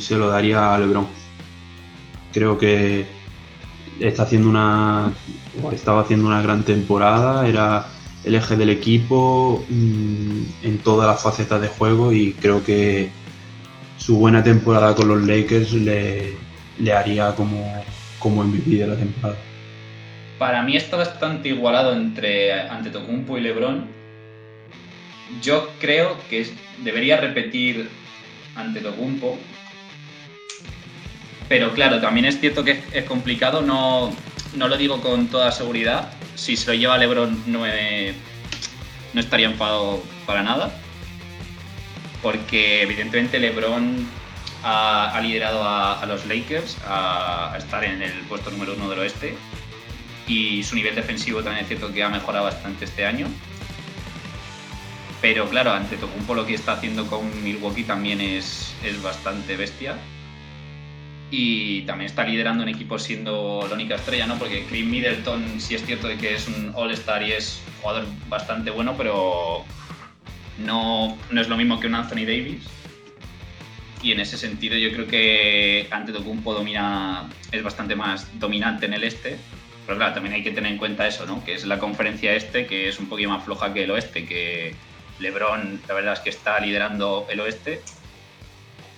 se 0.00 0.16
lo 0.16 0.28
daría 0.28 0.74
a 0.74 0.78
LeBron. 0.78 1.06
Creo 2.32 2.58
que 2.58 3.06
está 4.00 4.24
haciendo 4.24 4.48
una 4.48 5.12
estaba 5.72 6.00
haciendo 6.02 6.26
una 6.26 6.42
gran 6.42 6.64
temporada, 6.64 7.46
era 7.46 7.86
el 8.24 8.34
eje 8.34 8.56
del 8.56 8.70
equipo 8.70 9.64
mm, 9.68 10.42
en 10.62 10.78
todas 10.78 11.06
las 11.06 11.22
facetas 11.22 11.60
de 11.60 11.68
juego 11.68 12.12
y 12.12 12.32
creo 12.34 12.64
que 12.64 13.10
su 13.98 14.18
buena 14.18 14.42
temporada 14.42 14.94
con 14.94 15.08
los 15.08 15.22
Lakers 15.22 15.72
le, 15.72 16.36
haría 16.92 17.34
como, 17.34 17.84
como 18.18 18.44
MVP 18.44 18.76
de 18.76 18.86
la 18.86 18.96
temporada. 18.96 19.38
Para 20.38 20.62
mí 20.62 20.76
está 20.76 20.96
bastante 20.96 21.50
igualado 21.50 21.92
entre 21.92 22.52
Antetokounmpo 22.52 23.38
y 23.38 23.42
LeBron. 23.42 23.86
Yo 25.40 25.68
creo 25.80 26.16
que 26.28 26.46
debería 26.82 27.16
repetir 27.16 27.88
Antetokounmpo, 28.56 29.38
pero 31.52 31.74
claro, 31.74 32.00
también 32.00 32.24
es 32.24 32.40
cierto 32.40 32.64
que 32.64 32.82
es 32.92 33.04
complicado, 33.04 33.60
no, 33.60 34.10
no 34.54 34.68
lo 34.68 34.78
digo 34.78 35.02
con 35.02 35.26
toda 35.28 35.52
seguridad, 35.52 36.10
si 36.34 36.56
se 36.56 36.68
lo 36.68 36.72
lleva 36.72 36.96
LeBron 36.96 37.42
no, 37.46 37.66
no 39.12 39.20
estaría 39.20 39.48
enfadado 39.48 40.02
para 40.24 40.42
nada. 40.42 40.74
Porque 42.22 42.80
evidentemente 42.80 43.38
LeBron 43.38 44.08
ha, 44.62 45.20
liderado 45.22 45.62
a, 45.62 46.02
los 46.06 46.24
Lakers 46.24 46.78
a, 46.86 47.54
estar 47.58 47.84
en 47.84 48.00
el 48.00 48.14
puesto 48.30 48.50
número 48.50 48.72
uno 48.72 48.88
del 48.88 49.00
oeste. 49.00 49.36
Y 50.26 50.62
su 50.62 50.74
nivel 50.74 50.94
defensivo 50.94 51.42
también 51.42 51.64
es 51.64 51.68
cierto 51.68 51.92
que 51.92 52.02
ha 52.02 52.08
mejorado 52.08 52.46
bastante 52.46 52.86
este 52.86 53.04
año. 53.04 53.26
Pero 55.20 55.50
claro, 55.50 55.72
ante 55.72 55.98
Tocumpo 55.98 56.34
lo 56.34 56.46
que 56.46 56.54
está 56.54 56.72
haciendo 56.72 57.06
con 57.08 57.44
Milwaukee 57.44 57.84
también 57.84 58.22
es, 58.22 58.74
es 58.82 59.02
bastante 59.02 59.54
bestia 59.58 59.98
y 61.34 61.80
también 61.82 62.10
está 62.10 62.24
liderando 62.24 62.62
un 62.62 62.68
equipo 62.68 62.98
siendo 62.98 63.64
la 63.66 63.74
única 63.74 63.94
estrella, 63.94 64.26
¿no? 64.26 64.38
Porque 64.38 64.66
Chris 64.68 64.84
Middleton 64.84 65.58
sí 65.62 65.74
es 65.74 65.84
cierto 65.84 66.06
de 66.06 66.18
que 66.18 66.34
es 66.34 66.46
un 66.46 66.72
All-Star 66.74 67.22
y 67.22 67.32
es 67.32 67.62
jugador 67.80 68.04
bastante 68.28 68.70
bueno, 68.70 68.94
pero 68.98 69.64
no, 70.58 71.16
no 71.30 71.40
es 71.40 71.48
lo 71.48 71.56
mismo 71.56 71.80
que 71.80 71.86
un 71.86 71.94
Anthony 71.94 72.26
Davis. 72.26 72.68
Y 74.02 74.12
en 74.12 74.20
ese 74.20 74.36
sentido 74.36 74.76
yo 74.76 74.92
creo 74.92 75.06
que 75.06 75.88
Antetokounmpo 75.90 76.52
domina, 76.52 77.30
es 77.50 77.62
bastante 77.62 77.96
más 77.96 78.28
dominante 78.38 78.84
en 78.84 78.92
el 78.92 79.02
este. 79.02 79.38
Pero 79.86 79.96
claro, 79.96 80.12
también 80.12 80.34
hay 80.34 80.42
que 80.42 80.50
tener 80.50 80.70
en 80.70 80.76
cuenta 80.76 81.06
eso, 81.06 81.24
¿no? 81.24 81.42
Que 81.42 81.54
es 81.54 81.64
la 81.64 81.78
conferencia 81.78 82.34
este, 82.34 82.66
que 82.66 82.90
es 82.90 82.98
un 82.98 83.06
poquito 83.06 83.30
más 83.30 83.42
floja 83.42 83.72
que 83.72 83.84
el 83.84 83.90
oeste, 83.90 84.26
que 84.26 84.74
LeBron 85.18 85.80
la 85.88 85.94
verdad 85.94 86.12
es 86.12 86.20
que 86.20 86.30
está 86.30 86.60
liderando 86.60 87.26
el 87.30 87.40
oeste. 87.40 87.80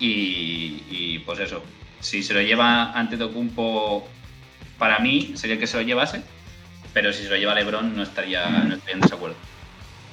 Y, 0.01 0.83
y 0.91 1.19
pues 1.21 1.39
eso, 1.39 1.63
si 2.05 2.23
se 2.23 2.35
lo 2.35 2.43
lleva 2.43 2.93
ante 2.93 3.17
Tocumpo, 3.17 4.05
para 4.79 4.99
mí 4.99 5.33
sería 5.35 5.59
que 5.59 5.67
se 5.67 5.79
lo 5.79 5.83
llevase, 5.83 6.21
pero 6.93 7.13
si 7.13 7.23
se 7.23 7.31
lo 7.31 7.37
lleva 7.37 7.55
LeBron 7.55 7.97
no 7.97 8.03
estaría, 8.03 8.47
no 8.47 8.75
estaría 8.75 8.95
en 8.95 9.01
desacuerdo. 9.01 9.37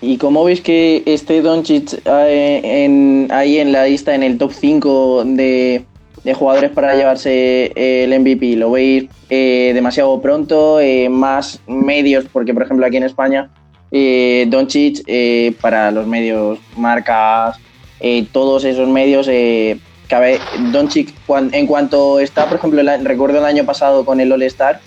¿Y 0.02 0.18
cómo 0.18 0.44
veis 0.44 0.62
que 0.62 1.04
este 1.06 1.42
Doncic 1.42 2.02
eh, 2.06 3.28
ahí 3.30 3.60
en 3.60 3.72
la 3.72 3.86
lista, 3.86 4.16
en 4.16 4.24
el 4.24 4.38
top 4.38 4.54
5 4.54 5.26
de, 5.26 5.86
jugadores 6.34 6.72
para 6.72 6.96
llevarse 6.96 7.72
el 7.76 8.20
MVP? 8.20 8.56
¿Lo 8.56 8.72
veis 8.72 9.10
eh, 9.30 9.72
demasiado 9.76 10.20
pronto? 10.22 10.80
Eh, 10.80 11.10
¿Más 11.10 11.62
medios? 11.68 12.26
Porque, 12.32 12.54
por 12.54 12.64
ejemplo, 12.64 12.86
aquí 12.86 12.98
en 12.98 13.04
España, 13.04 13.50
eh, 13.92 14.48
Doncic 14.50 15.04
para 15.60 15.92
los 15.92 16.08
medios, 16.08 16.58
marcas, 16.78 17.58
todos 18.32 18.64
esos 18.64 18.90
medios 18.90 19.28
cabe 20.12 20.42
Doncic 20.74 21.14
en 21.54 21.66
cuanto 21.66 22.20
está, 22.20 22.46
por 22.46 22.58
ejemplo, 22.58 22.84
recuerdo 23.02 23.40
el 23.40 23.46
año 23.46 23.66
pasado 23.66 24.04
con 24.04 24.20
el 24.20 24.30
All-Star, 24.30 24.82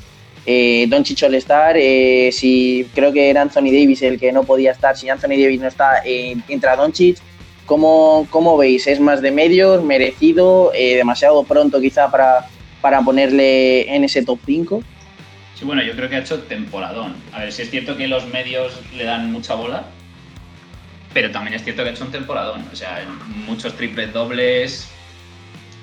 eh, 0.44 0.84
Doncic 0.90 1.22
All-Star, 1.22 1.78
eh, 1.78 2.28
si 2.30 2.86
creo 2.94 3.10
que 3.10 3.30
era 3.30 3.40
Anthony 3.40 3.72
Davis 3.72 4.02
el 4.02 4.20
que 4.20 4.32
no 4.32 4.44
podía 4.44 4.72
estar, 4.72 4.98
si 4.98 5.08
Anthony 5.08 5.40
Davis 5.40 5.62
no 5.62 5.68
está, 5.68 6.02
eh, 6.04 6.36
entra 6.46 6.76
Doncic. 6.76 7.16
¿Cómo, 7.64 8.26
¿Cómo, 8.28 8.58
veis? 8.58 8.86
¿Es 8.86 9.00
más 9.00 9.22
de 9.22 9.30
medios, 9.30 9.82
merecido, 9.82 10.70
eh, 10.74 10.96
demasiado 10.96 11.42
pronto 11.44 11.80
quizá 11.80 12.10
para, 12.10 12.44
para 12.82 13.00
ponerle 13.00 13.94
en 13.94 14.04
ese 14.04 14.22
top 14.22 14.38
5? 14.44 14.82
Sí, 15.58 15.64
bueno, 15.64 15.82
yo 15.82 15.96
creo 15.96 16.10
que 16.10 16.16
ha 16.16 16.18
hecho 16.18 16.40
temporadón. 16.40 17.14
A 17.32 17.40
ver, 17.40 17.52
si 17.54 17.62
es 17.62 17.70
cierto 17.70 17.96
que 17.96 18.06
los 18.08 18.26
medios 18.26 18.78
le 18.94 19.04
dan 19.04 19.32
mucha 19.32 19.54
bola, 19.54 19.86
pero 21.14 21.30
también 21.30 21.54
es 21.54 21.64
cierto 21.64 21.82
que 21.82 21.88
ha 21.88 21.92
hecho 21.92 22.04
un 22.04 22.12
temporadón. 22.12 22.68
O 22.70 22.76
sea, 22.76 23.02
muchos 23.46 23.74
triples 23.74 24.12
dobles, 24.12 24.90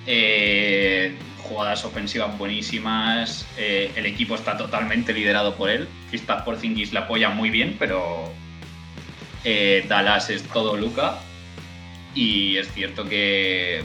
Eh, 0.08 1.16
jugadas 1.44 1.84
ofensivas 1.86 2.38
buenísimas. 2.38 3.46
Eh, 3.58 3.92
el 3.96 4.06
equipo 4.06 4.36
está 4.36 4.58
totalmente 4.58 5.14
liderado 5.14 5.56
por 5.56 5.70
él. 5.70 5.88
Kristaps 6.10 6.44
Porzingis 6.44 6.94
le 6.94 7.00
apoya 7.00 7.30
muy 7.30 7.50
bien, 7.50 7.76
pero 7.78 8.32
eh, 9.44 9.86
Dallas 9.88 10.30
es 10.30 10.44
todo 10.44 10.78
Luca. 10.78 11.20
Y 12.16 12.58
es 12.58 12.72
cierto 12.74 13.08
que 13.08 13.84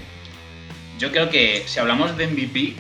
yo 0.99 1.11
creo 1.13 1.31
que 1.31 1.65
si 1.67 1.79
hablamos 1.79 2.17
de 2.17 2.27
MVP, 2.27 2.75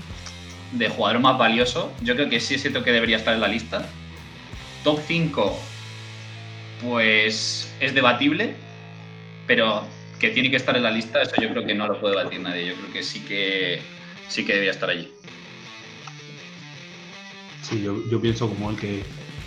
de 0.72 0.88
jugador 0.88 1.20
más 1.20 1.38
valioso, 1.38 1.92
yo 2.02 2.14
creo 2.14 2.28
que 2.28 2.40
sí 2.40 2.54
es 2.54 2.62
cierto 2.62 2.82
que 2.82 2.92
debería 2.92 3.16
estar 3.16 3.34
en 3.34 3.40
la 3.40 3.48
lista. 3.48 3.86
Top 4.82 5.00
5, 5.06 5.58
pues 6.82 7.72
es 7.80 7.94
debatible, 7.94 8.54
pero 9.46 9.84
que 10.18 10.30
tiene 10.30 10.50
que 10.50 10.56
estar 10.56 10.76
en 10.76 10.82
la 10.82 10.90
lista, 10.90 11.22
eso 11.22 11.34
yo 11.40 11.50
creo 11.50 11.66
que 11.66 11.74
no 11.74 11.86
lo 11.86 12.00
puede 12.00 12.16
debatir 12.16 12.40
nadie. 12.40 12.66
Yo 12.66 12.74
creo 12.74 12.92
que 12.92 13.02
sí 13.02 13.20
que 13.20 13.80
sí 14.28 14.44
que 14.44 14.52
debería 14.52 14.72
estar 14.72 14.90
allí. 14.90 15.10
Sí, 17.62 17.82
yo, 17.82 18.20
pienso 18.20 18.48
como 18.48 18.70
el 18.70 18.76
que 18.76 19.02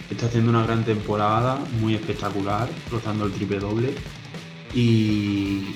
está 0.09 0.25
haciendo 0.25 0.49
una 0.49 0.63
gran 0.63 0.83
temporada, 0.83 1.57
muy 1.79 1.95
espectacular, 1.95 2.67
rozando 2.91 3.25
el 3.25 3.31
triple 3.31 3.59
doble. 3.59 3.93
Y, 4.73 5.75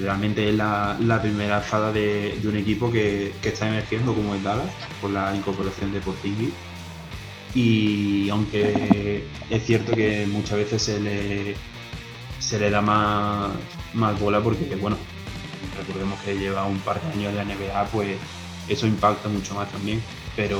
realmente 0.00 0.48
es 0.48 0.54
la, 0.56 1.20
primera 1.22 1.58
alzada 1.58 1.92
de, 1.92 2.38
un 2.44 2.56
equipo 2.56 2.90
que, 2.90 3.32
está 3.42 3.68
emergiendo 3.68 4.12
como 4.14 4.34
es 4.34 4.42
Dallas, 4.42 4.70
por 5.00 5.10
la 5.10 5.34
incorporación 5.34 5.92
de 5.92 6.00
Porzingis. 6.00 6.52
Y 7.54 8.28
aunque 8.28 9.24
es 9.50 9.64
cierto 9.64 9.94
que 9.94 10.26
muchas 10.26 10.58
veces 10.58 10.82
se 10.82 11.00
le, 11.00 11.54
se 12.38 12.58
le 12.58 12.70
da 12.70 12.80
más, 12.82 13.50
más 13.94 14.18
bola 14.20 14.40
porque, 14.40 14.76
bueno, 14.80 14.96
recordemos 15.78 16.18
que 16.20 16.34
lleva 16.34 16.66
un 16.66 16.78
par 16.78 17.00
de 17.00 17.08
años 17.12 17.30
en 17.30 17.36
la 17.36 17.44
NBA, 17.44 17.84
pues 17.92 18.16
eso 18.68 18.86
impacta 18.86 19.28
mucho 19.28 19.54
más 19.54 19.70
también. 19.70 20.02
Pero 20.34 20.58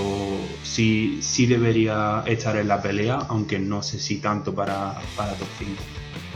sí, 0.62 1.20
sí 1.22 1.46
debería 1.46 2.22
estar 2.26 2.56
en 2.56 2.68
la 2.68 2.82
pelea, 2.82 3.18
aunque 3.28 3.58
no 3.58 3.82
sé 3.82 3.98
si 3.98 4.16
tanto 4.16 4.54
para, 4.54 4.94
para 5.16 5.32
top 5.32 5.48
5. 5.58 5.82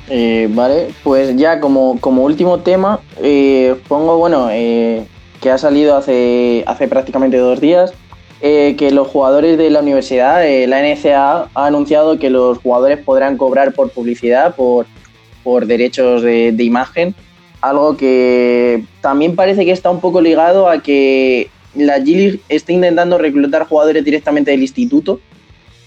Eh, 0.09 0.49
vale, 0.53 0.95
pues 1.03 1.37
ya 1.37 1.61
como, 1.61 2.01
como 2.01 2.25
último 2.25 2.61
tema, 2.61 3.01
eh, 3.23 3.75
pongo, 3.89 4.17
bueno, 4.17 4.49
eh, 4.51 5.07
que 5.41 5.51
ha 5.51 5.59
salido 5.59 5.97
hace, 5.97 6.65
hace 6.67 6.89
prácticamente 6.89 7.37
dos 7.37 7.61
días, 7.61 7.93
que 8.41 8.91
los 8.93 9.09
jugadores 9.09 9.59
de 9.59 9.71
la 9.71 9.81
universidad, 9.81 10.43
la 10.69 10.81
NCAA, 10.81 11.49
ha 11.53 11.67
anunciado 11.67 12.19
que 12.19 12.31
los 12.31 12.59
jugadores 12.59 12.99
podrán 12.99 13.37
cobrar 13.37 13.73
por 13.73 13.91
publicidad, 13.91 14.55
por, 14.55 14.87
por 15.47 15.67
derechos 15.67 16.23
de, 16.23 16.51
imagen, 16.59 17.15
algo 17.61 17.97
que 17.97 18.83
también 19.01 19.37
parece 19.37 19.65
que 19.65 19.71
está 19.71 19.91
un 19.91 20.01
poco 20.01 20.21
ligado 20.21 20.69
a 20.69 20.83
que 20.83 21.51
la 21.77 21.99
G-League 21.99 22.41
está 22.49 22.73
intentando 22.73 23.17
reclutar 23.17 23.69
jugadores 23.69 24.05
directamente 24.05 24.51
del 24.51 24.63
instituto 24.63 25.21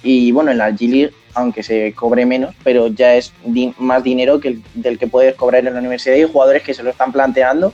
y 0.01 0.31
bueno, 0.31 0.51
en 0.51 0.59
la 0.59 0.69
G-League, 0.71 1.11
aunque 1.33 1.61
se 1.61 1.93
cobre 1.93 2.25
menos, 2.25 2.55
pero 2.63 2.87
ya 2.87 3.15
es 3.15 3.33
más 3.77 4.01
dinero 4.01 4.39
que 4.39 4.47
el, 4.47 4.63
del 4.75 4.97
que 4.97 5.07
puedes 5.07 5.35
cobrar 5.35 5.67
en 5.67 5.73
la 5.73 5.79
universidad 5.81 6.15
y 6.15 6.23
jugadores 6.23 6.63
que 6.63 6.73
se 6.73 6.81
lo 6.81 6.91
están 6.91 7.11
planteando. 7.11 7.73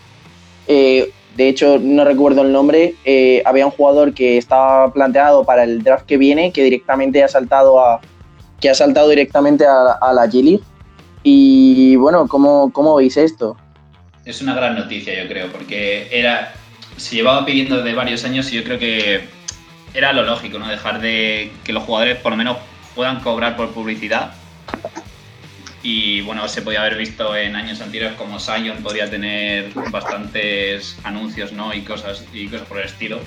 Eh, 0.68 1.12
de 1.38 1.50
hecho, 1.50 1.78
no 1.78 2.04
recuerdo 2.04 2.42
el 2.42 2.52
nombre, 2.52 2.96
eh, 3.06 3.44
había 3.46 3.68
un 3.68 3.72
jugador 3.72 4.16
que 4.16 4.40
estaba 4.40 4.92
planteado 4.92 5.44
para 5.44 5.66
el 5.66 5.84
draft 5.84 6.08
que 6.08 6.18
viene 6.18 6.52
que 6.52 6.64
directamente 6.64 7.24
ha 7.24 7.28
saltado 7.28 7.80
a 7.80 8.02
que 8.60 8.72
ha 8.72 8.74
saltado 8.74 9.10
directamente 9.10 9.68
a, 9.68 10.12
la 10.12 10.26
G-League. 10.26 10.64
Y 11.28 11.96
bueno, 11.98 12.28
¿cómo, 12.28 12.72
¿cómo 12.72 12.96
veis 12.96 13.18
esto? 13.18 13.58
es 14.26 14.42
una 14.42 14.56
gran 14.56 14.76
noticia, 14.76 15.22
yo 15.22 15.30
creo, 15.30 15.52
porque 15.52 16.08
era 16.12 16.54
se 16.98 17.16
llevaba 17.16 17.46
pidiendo 17.46 17.78
desde 17.78 17.94
varios 17.94 18.24
años 18.26 18.52
y 18.52 18.56
yo 18.56 18.64
creo 18.64 18.80
que 18.80 19.28
era 19.94 20.14
lo 20.14 20.24
lógico, 20.24 20.60
¿no? 20.60 20.68
Dejar 20.68 21.00
de 21.00 21.52
que 21.64 21.74
los 21.74 21.84
jugadores 21.84 22.18
por 22.18 22.32
lo 22.32 22.38
menos 22.38 22.58
puedan 22.96 23.20
cobrar 23.20 23.56
por 23.56 23.72
publicidad. 23.72 24.34
Y 25.84 26.22
bueno, 26.22 26.48
se 26.48 26.62
podía 26.64 26.82
haber 26.82 26.98
visto 26.98 27.36
en 27.36 27.56
años 27.56 27.82
anteriores 27.82 28.18
como 28.18 28.40
Sion 28.40 28.82
podía 28.82 29.10
tener 29.10 29.72
bastantes 29.92 30.98
anuncios, 31.04 31.52
¿no? 31.52 31.74
Y 31.74 31.82
cosas, 31.82 32.26
y 32.34 32.48
cosas 32.48 32.68
por 32.68 32.80
el 32.80 32.86
estilo. 32.86 33.20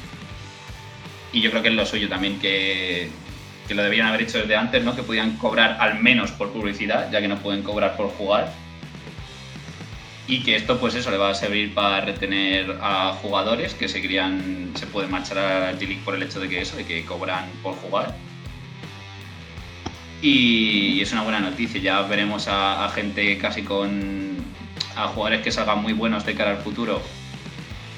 Y 1.32 1.40
yo 1.40 1.50
creo 1.50 1.62
que 1.62 1.68
es 1.68 1.74
lo 1.74 1.86
suyo 1.86 2.08
también, 2.08 2.40
que, 2.40 3.10
que 3.68 3.74
lo 3.74 3.82
debían 3.82 4.06
haber 4.06 4.22
hecho 4.22 4.38
desde 4.38 4.56
antes, 4.56 4.82
¿no? 4.82 4.96
Que 4.96 5.02
podían 5.02 5.36
cobrar 5.36 5.76
al 5.78 6.00
menos 6.00 6.32
por 6.32 6.50
publicidad, 6.50 7.12
ya 7.12 7.20
que 7.20 7.28
no 7.28 7.38
pueden 7.38 7.62
cobrar 7.62 7.96
por 7.96 8.08
jugar. 8.08 8.50
Y 10.26 10.42
que 10.42 10.56
esto 10.56 10.80
pues 10.80 10.94
eso 10.94 11.10
le 11.10 11.18
va 11.18 11.30
a 11.30 11.34
servir 11.34 11.74
para 11.74 12.00
retener 12.00 12.78
a 12.80 13.12
jugadores 13.22 13.74
que 13.74 13.88
se 13.88 14.02
querían 14.02 14.72
se 14.74 14.86
pueden 14.86 15.10
marchar 15.10 15.38
a 15.38 15.72
G-League 15.72 16.02
por 16.04 16.14
el 16.14 16.22
hecho 16.22 16.40
de 16.40 16.48
que 16.48 16.60
eso 16.60 16.76
de 16.76 16.84
que 16.84 17.04
cobran 17.04 17.48
por 17.62 17.74
jugar. 17.74 18.14
Y 20.20 21.00
es 21.00 21.12
una 21.12 21.22
buena 21.22 21.40
noticia. 21.40 21.80
Ya 21.80 22.02
veremos 22.02 22.46
a, 22.48 22.90
gente 22.94 23.38
casi 23.38 23.62
con 23.62 24.36
a 24.96 25.08
jugadores 25.08 25.42
que 25.42 25.52
salgan 25.52 25.80
muy 25.80 25.92
buenos 25.92 26.26
de 26.26 26.34
cara 26.34 26.50
al 26.50 26.58
futuro 26.58 27.00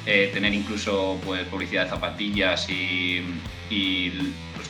eh, 0.06 0.30
tener 0.34 0.52
incluso 0.52 1.18
pues 1.24 1.44
publicidad 1.46 1.84
de 1.84 1.90
zapatillas 1.90 2.68
y, 2.68 3.22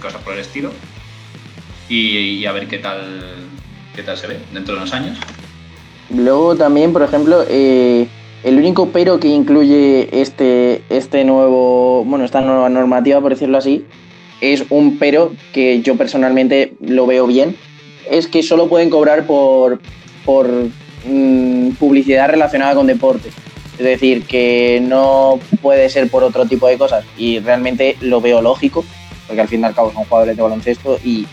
cosas 0.01 0.23
por 0.23 0.35
el 0.35 0.41
estilo 0.41 0.73
y, 1.89 2.45
a 2.47 2.53
ver 2.53 2.69
qué 2.69 2.79
tal 2.79 3.49
qué 3.95 4.03
tal 4.03 4.17
se 4.17 4.27
ve 4.29 4.39
dentro 4.53 4.75
de 4.75 4.81
unos 4.81 4.93
años 4.93 5.19
Luego 6.11 6.57
también, 6.57 6.93
por 6.93 7.03
ejemplo, 7.03 7.45
eh, 7.49 8.09
el 8.43 8.59
único 8.59 8.89
pero 8.89 9.21
que 9.21 9.29
incluye 9.29 10.09
este, 10.21 10.83
este 10.89 11.25
nuevo, 11.25 12.05
bueno, 12.05 12.25
esta 12.25 12.41
nueva 12.41 12.69
normativa, 12.69 13.21
por 13.21 13.31
decirlo 13.33 13.59
así, 13.59 13.85
es 14.41 14.65
un 14.71 14.99
pero 14.99 15.33
que 15.53 15.83
yo 15.83 15.97
personalmente 15.97 16.75
lo 16.81 17.07
veo 17.07 17.27
bien, 17.27 17.57
es 18.11 18.27
que 18.27 18.43
solo 18.43 18.69
pueden 18.69 18.91
cobrar 18.91 19.27
por, 19.27 19.81
por 20.25 20.49
mm, 21.05 21.71
publicidad 21.79 22.29
relacionada 22.29 22.75
con 22.75 22.89
deporte. 22.89 23.29
Es 23.79 23.85
decir, 23.85 24.25
que 24.25 24.83
no 24.83 25.39
puede 25.63 25.89
ser 25.89 26.11
por 26.11 26.23
otro 26.23 26.45
tipo 26.45 26.67
de 26.67 26.77
cosas. 26.77 27.05
Y 27.17 27.39
realmente 27.39 27.97
lo 28.01 28.21
veo 28.21 28.43
lógico, 28.43 28.85
porque 29.31 29.43
al 29.43 29.49
fin 29.49 29.61
y 29.61 29.65
al 29.65 29.75
cabo 29.77 29.93
son 29.93 30.03
jugadores 30.03 30.37
de 30.37 30.43
baloncesto 30.43 30.99
y 31.05 31.25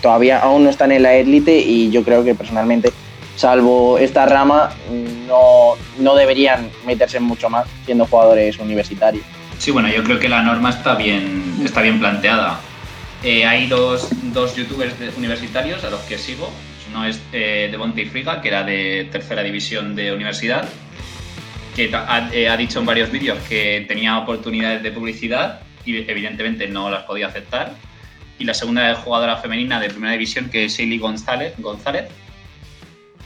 todavía 0.00 0.38
aún 0.38 0.64
no 0.64 0.70
están 0.70 0.92
en 0.92 1.02
la 1.02 1.12
élite 1.12 1.58
y 1.58 1.90
yo 1.90 2.02
creo 2.02 2.24
que 2.24 2.34
personalmente 2.34 2.90
salvo 3.36 3.98
esta 3.98 4.24
rama, 4.24 4.70
no, 5.28 6.14
deberían 6.14 6.70
meterse 6.86 7.20
mucho 7.20 7.50
más 7.50 7.66
siendo 7.84 8.06
jugadores 8.06 8.58
universitarios. 8.58 9.24
Sí, 9.58 9.70
bueno, 9.70 9.90
yo 9.90 10.02
creo 10.04 10.18
que 10.18 10.30
la 10.30 10.40
norma 10.40 10.70
está 10.70 10.94
bien, 10.94 11.60
está 11.62 11.82
bien 11.82 11.98
planteada. 11.98 12.60
Eh, 13.22 13.44
hay 13.44 13.66
dos, 13.66 14.08
youtubers 14.56 14.94
universitarios 15.18 15.84
a 15.84 15.90
los 15.90 16.00
que 16.00 16.16
sigo. 16.16 16.50
Uno 16.88 17.04
es 17.04 17.20
eh, 17.34 17.68
Devontae 17.70 18.06
Friga, 18.06 18.40
que 18.40 18.48
era 18.48 18.64
de 18.64 19.06
tercera 19.12 19.42
división 19.42 19.94
de 19.94 20.14
universidad, 20.14 20.66
que 21.76 21.90
eh, 22.32 22.48
ha 22.48 22.56
dicho 22.56 22.80
en 22.80 22.86
varios 22.86 23.12
vídeos 23.12 23.38
que 23.48 23.84
tenía 23.86 24.16
oportunidades 24.18 24.82
de 24.82 24.92
publicidad 24.92 25.60
y 25.84 25.98
evidentemente 26.10 26.66
no 26.68 26.90
las 26.90 27.04
podía 27.04 27.28
aceptar. 27.28 27.74
Y 28.38 28.44
la 28.44 28.54
segunda 28.54 28.94
jugadora 28.96 29.36
femenina 29.36 29.78
de 29.78 29.90
primera 29.90 30.12
división, 30.12 30.50
que 30.50 30.64
es 30.64 30.76
Shaley 30.76 30.98
González, 30.98 31.54
González 31.58 32.08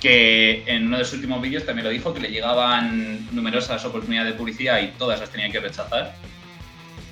que 0.00 0.62
en 0.66 0.86
uno 0.86 0.98
de 0.98 1.04
sus 1.04 1.14
últimos 1.14 1.40
vídeos 1.40 1.64
también 1.64 1.84
lo 1.84 1.90
dijo, 1.90 2.12
que 2.12 2.20
le 2.20 2.30
llegaban 2.30 3.26
numerosas 3.34 3.84
oportunidades 3.84 4.32
de 4.32 4.38
publicidad 4.38 4.80
y 4.82 4.88
todas 4.88 5.20
las 5.20 5.30
tenía 5.30 5.50
que 5.50 5.60
rechazar. 5.60 6.14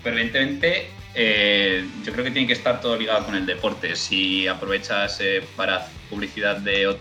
Pero 0.03 0.17
evidentemente 0.17 0.91
eh, 1.15 1.85
yo 2.05 2.13
creo 2.13 2.25
que 2.25 2.31
tiene 2.31 2.47
que 2.47 2.53
estar 2.53 2.81
todo 2.81 2.97
ligado 2.97 3.25
con 3.25 3.35
el 3.35 3.47
deporte. 3.47 3.97
Si 3.97 4.47
aprovechas 4.47 5.19
eh, 5.21 5.43
para 5.57 5.89
publicidad 6.11 6.59
de 6.59 6.97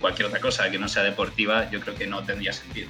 cualquier 0.00 0.28
otra 0.28 0.40
cosa 0.40 0.70
que 0.70 0.78
no 0.78 0.88
sea 0.88 1.02
deportiva, 1.02 1.70
yo 1.70 1.80
creo 1.80 1.94
que 1.94 2.06
no 2.06 2.22
tendría 2.22 2.52
sentido. 2.52 2.88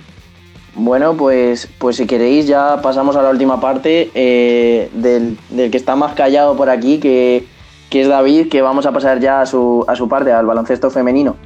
Bueno, 0.75 1.17
pues, 1.17 1.69
pues 1.79 1.97
si 1.97 2.07
queréis 2.07 2.47
ya 2.47 2.81
pasamos 2.81 3.17
a 3.17 3.23
la 3.23 3.29
última 3.29 3.61
parte 3.61 4.11
eh, 4.15 4.89
del, 4.95 5.37
que 5.51 5.77
está 5.77 5.97
más 5.97 6.15
callado 6.15 6.57
por 6.57 6.71
aquí, 6.71 6.99
que, 6.99 7.45
que, 7.91 8.01
es 8.01 8.09
David, 8.09 8.49
que 8.49 8.63
vamos 8.63 8.87
a 8.87 8.93
pasar 8.93 9.21
ya 9.21 9.43
a 9.43 9.47
su, 9.47 9.85
a 9.87 9.95
su 9.97 10.09
parte, 10.09 10.33
al 10.33 10.47
baloncesto 10.47 10.91
femenino. 10.91 11.37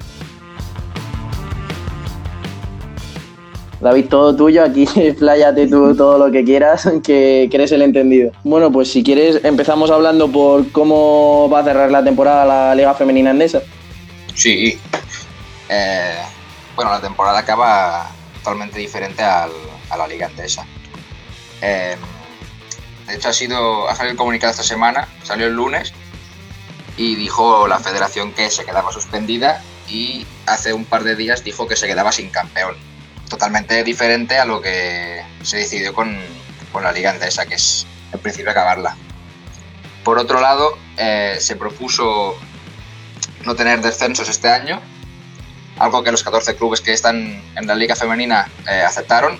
David, 3.80 4.06
todo 4.08 4.34
tuyo, 4.34 4.64
aquí 4.64 4.86
pláyate 5.18 5.66
tú 5.66 5.94
todo 5.94 6.18
lo 6.18 6.32
que 6.32 6.44
quieras, 6.44 6.88
que, 7.04 7.48
eres 7.52 7.72
el 7.72 7.82
entendido. 7.82 8.32
Bueno, 8.44 8.70
pues 8.72 8.90
si 8.90 9.02
quieres 9.02 9.44
empezamos 9.44 9.90
hablando 9.90 10.30
por 10.30 10.70
cómo 10.72 11.50
va 11.52 11.60
a 11.60 11.64
cerrar 11.64 11.90
la 11.90 12.02
temporada 12.02 12.44
la 12.44 12.74
Liga 12.74 12.94
Femenina 12.94 13.30
Andesa. 13.30 13.60
Sí. 14.34 14.78
Eh, 15.68 16.16
bueno, 16.74 16.92
la 16.92 17.00
temporada 17.00 17.38
acaba 17.38 18.10
totalmente 18.46 18.78
diferente 18.78 19.24
a 19.24 19.48
la 19.98 20.06
Liga 20.06 20.26
Andesa. 20.26 20.64
Eh, 21.60 21.96
de 23.08 23.14
hecho, 23.14 23.28
ha, 23.28 23.32
sido, 23.32 23.88
ha 23.88 23.96
salido 23.96 24.12
el 24.12 24.16
comunicado 24.16 24.52
esta 24.52 24.62
semana, 24.62 25.08
salió 25.24 25.46
el 25.46 25.54
lunes, 25.54 25.92
y 26.96 27.16
dijo 27.16 27.66
la 27.66 27.80
federación 27.80 28.32
que 28.32 28.48
se 28.50 28.64
quedaba 28.64 28.92
suspendida 28.92 29.62
y 29.88 30.26
hace 30.46 30.72
un 30.72 30.84
par 30.84 31.02
de 31.02 31.16
días 31.16 31.42
dijo 31.42 31.66
que 31.66 31.74
se 31.76 31.88
quedaba 31.88 32.10
sin 32.12 32.30
campeón 32.30 32.76
totalmente 33.28 33.82
diferente 33.82 34.38
a 34.38 34.44
lo 34.44 34.62
que 34.62 35.22
se 35.42 35.58
decidió 35.58 35.92
con, 35.92 36.16
con 36.72 36.84
la 36.84 36.92
Liga 36.92 37.10
Endesa, 37.10 37.46
que 37.46 37.56
es 37.56 37.84
en 38.12 38.20
principio 38.20 38.52
acabarla. 38.52 38.96
Por 40.04 40.18
otro 40.18 40.40
lado, 40.40 40.78
eh, 40.96 41.36
se 41.40 41.56
propuso 41.56 42.38
no 43.44 43.56
tener 43.56 43.80
descensos 43.82 44.28
este 44.28 44.48
año, 44.48 44.80
algo 45.78 46.02
que 46.02 46.10
los 46.10 46.22
14 46.22 46.56
clubes 46.56 46.80
que 46.80 46.92
están 46.92 47.42
en 47.54 47.66
la 47.66 47.74
liga 47.74 47.94
femenina 47.94 48.48
eh, 48.68 48.82
aceptaron. 48.82 49.38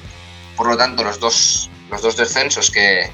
Por 0.57 0.69
lo 0.69 0.77
tanto, 0.77 1.03
los 1.05 1.19
dos, 1.19 1.71
los 1.91 2.03
dos 2.03 2.17
descensos 2.17 2.71
que 2.71 3.11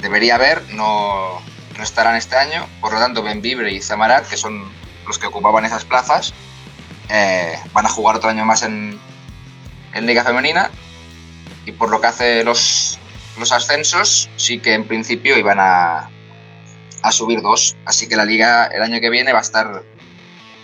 debería 0.00 0.36
haber 0.36 0.62
no, 0.74 1.40
no 1.76 1.82
estarán 1.82 2.16
este 2.16 2.36
año. 2.36 2.66
Por 2.80 2.92
lo 2.92 2.98
tanto, 2.98 3.22
Benvibre 3.22 3.72
y 3.72 3.80
Zamarat, 3.80 4.28
que 4.28 4.36
son 4.36 4.64
los 5.06 5.18
que 5.18 5.26
ocupaban 5.26 5.64
esas 5.64 5.84
plazas, 5.84 6.32
eh, 7.08 7.58
van 7.72 7.86
a 7.86 7.88
jugar 7.88 8.16
otro 8.16 8.30
año 8.30 8.44
más 8.44 8.62
en, 8.62 8.98
en 9.94 10.06
liga 10.06 10.24
femenina. 10.24 10.70
Y 11.64 11.72
por 11.72 11.90
lo 11.90 12.00
que 12.00 12.08
hace 12.08 12.44
los, 12.44 12.98
los 13.38 13.52
ascensos, 13.52 14.28
sí 14.36 14.58
que 14.58 14.74
en 14.74 14.86
principio 14.86 15.38
iban 15.38 15.58
a, 15.60 16.10
a 17.02 17.12
subir 17.12 17.40
dos. 17.42 17.76
Así 17.84 18.08
que 18.08 18.16
la 18.16 18.24
liga 18.24 18.66
el 18.66 18.82
año 18.82 19.00
que 19.00 19.10
viene 19.10 19.32
va 19.32 19.40
a 19.40 19.42
estar 19.42 19.82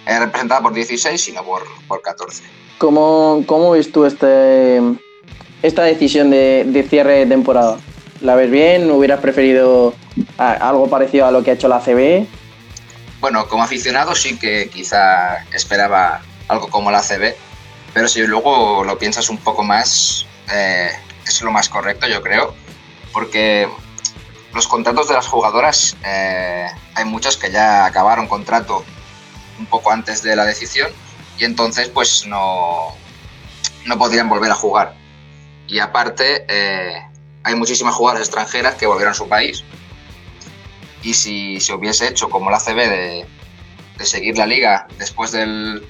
eh, 0.09 0.19
representada 0.19 0.61
por 0.63 0.73
16 0.73 1.29
y 1.29 1.33
no 1.33 1.45
por, 1.45 1.63
por 1.87 2.03
14. 2.03 2.43
¿Cómo, 2.79 3.45
¿Cómo 3.47 3.73
ves 3.73 3.93
tú 3.93 4.05
este, 4.07 4.81
esta 5.63 5.83
decisión 5.85 6.31
de, 6.31 6.65
de 6.67 6.83
cierre 6.83 7.19
de 7.19 7.27
temporada? 7.27 7.77
¿La 8.21 8.35
ves 8.35 8.51
bien? 8.51 8.91
¿Hubieras 8.91 9.21
preferido 9.21 9.95
a- 10.39 10.53
algo 10.55 10.89
parecido 10.89 11.27
a 11.27 11.31
lo 11.31 11.45
que 11.45 11.51
ha 11.51 11.55
hecho 11.55 11.69
la 11.69 11.81
CB? 11.81 12.27
Bueno, 13.21 13.47
como 13.49 13.63
aficionado 13.63 14.15
sí 14.15 14.39
que 14.39 14.71
quizá 14.71 15.45
esperaba 15.53 16.23
algo 16.49 16.69
como 16.69 16.91
la 16.91 17.03
CB, 17.03 17.35
pero 17.93 18.09
si 18.09 18.27
luego 18.27 18.85
lo 18.85 18.97
piensas 18.99 19.29
un 19.29 19.39
poco 19.39 19.63
más, 19.63 20.25
eh, 20.53 20.91
es 21.27 21.43
lo 21.43 21.51
más 21.51 21.69
correcto 21.69 22.07
yo 22.09 22.23
creo, 22.23 22.55
porque 23.13 23.69
los 24.55 24.67
contratos 24.69 25.09
de 25.09 25.15
las 25.15 25.27
jugadoras, 25.27 25.97
eh, 26.07 26.67
hay 26.95 27.05
muchas 27.05 27.37
que 27.37 27.51
ya 27.51 27.85
acabaron 27.87 28.27
contrato 28.29 28.85
un 29.59 29.67
poco 29.67 29.91
antes 29.91 30.23
de 30.23 30.37
la 30.37 30.45
decisión 30.45 30.91
y 31.39 31.45
entonces 31.45 31.89
pues 31.89 32.27
no, 32.27 32.95
no 33.87 33.99
podrían 33.99 34.29
volver 34.29 34.51
a 34.51 34.55
jugar. 34.55 34.95
Y 35.67 35.81
aparte, 35.81 36.47
eh, 36.49 37.03
hay 37.43 37.55
muchísimas 37.55 37.95
jugadoras 37.95 38.27
extranjeras 38.27 38.75
que 38.77 38.87
volvieron 38.87 39.13
a 39.13 39.17
su 39.17 39.29
país 39.29 39.65
y 41.03 41.15
si 41.15 41.61
se 41.61 41.73
hubiese 41.75 42.09
hecho 42.09 42.29
como 42.29 42.51
la 42.51 42.59
CB 42.59 42.77
de, 42.77 43.27
de 43.99 44.07
seguir 44.07 44.37
la 44.39 44.47
liga 44.47 44.87
después 44.99 45.33
del, 45.33 45.87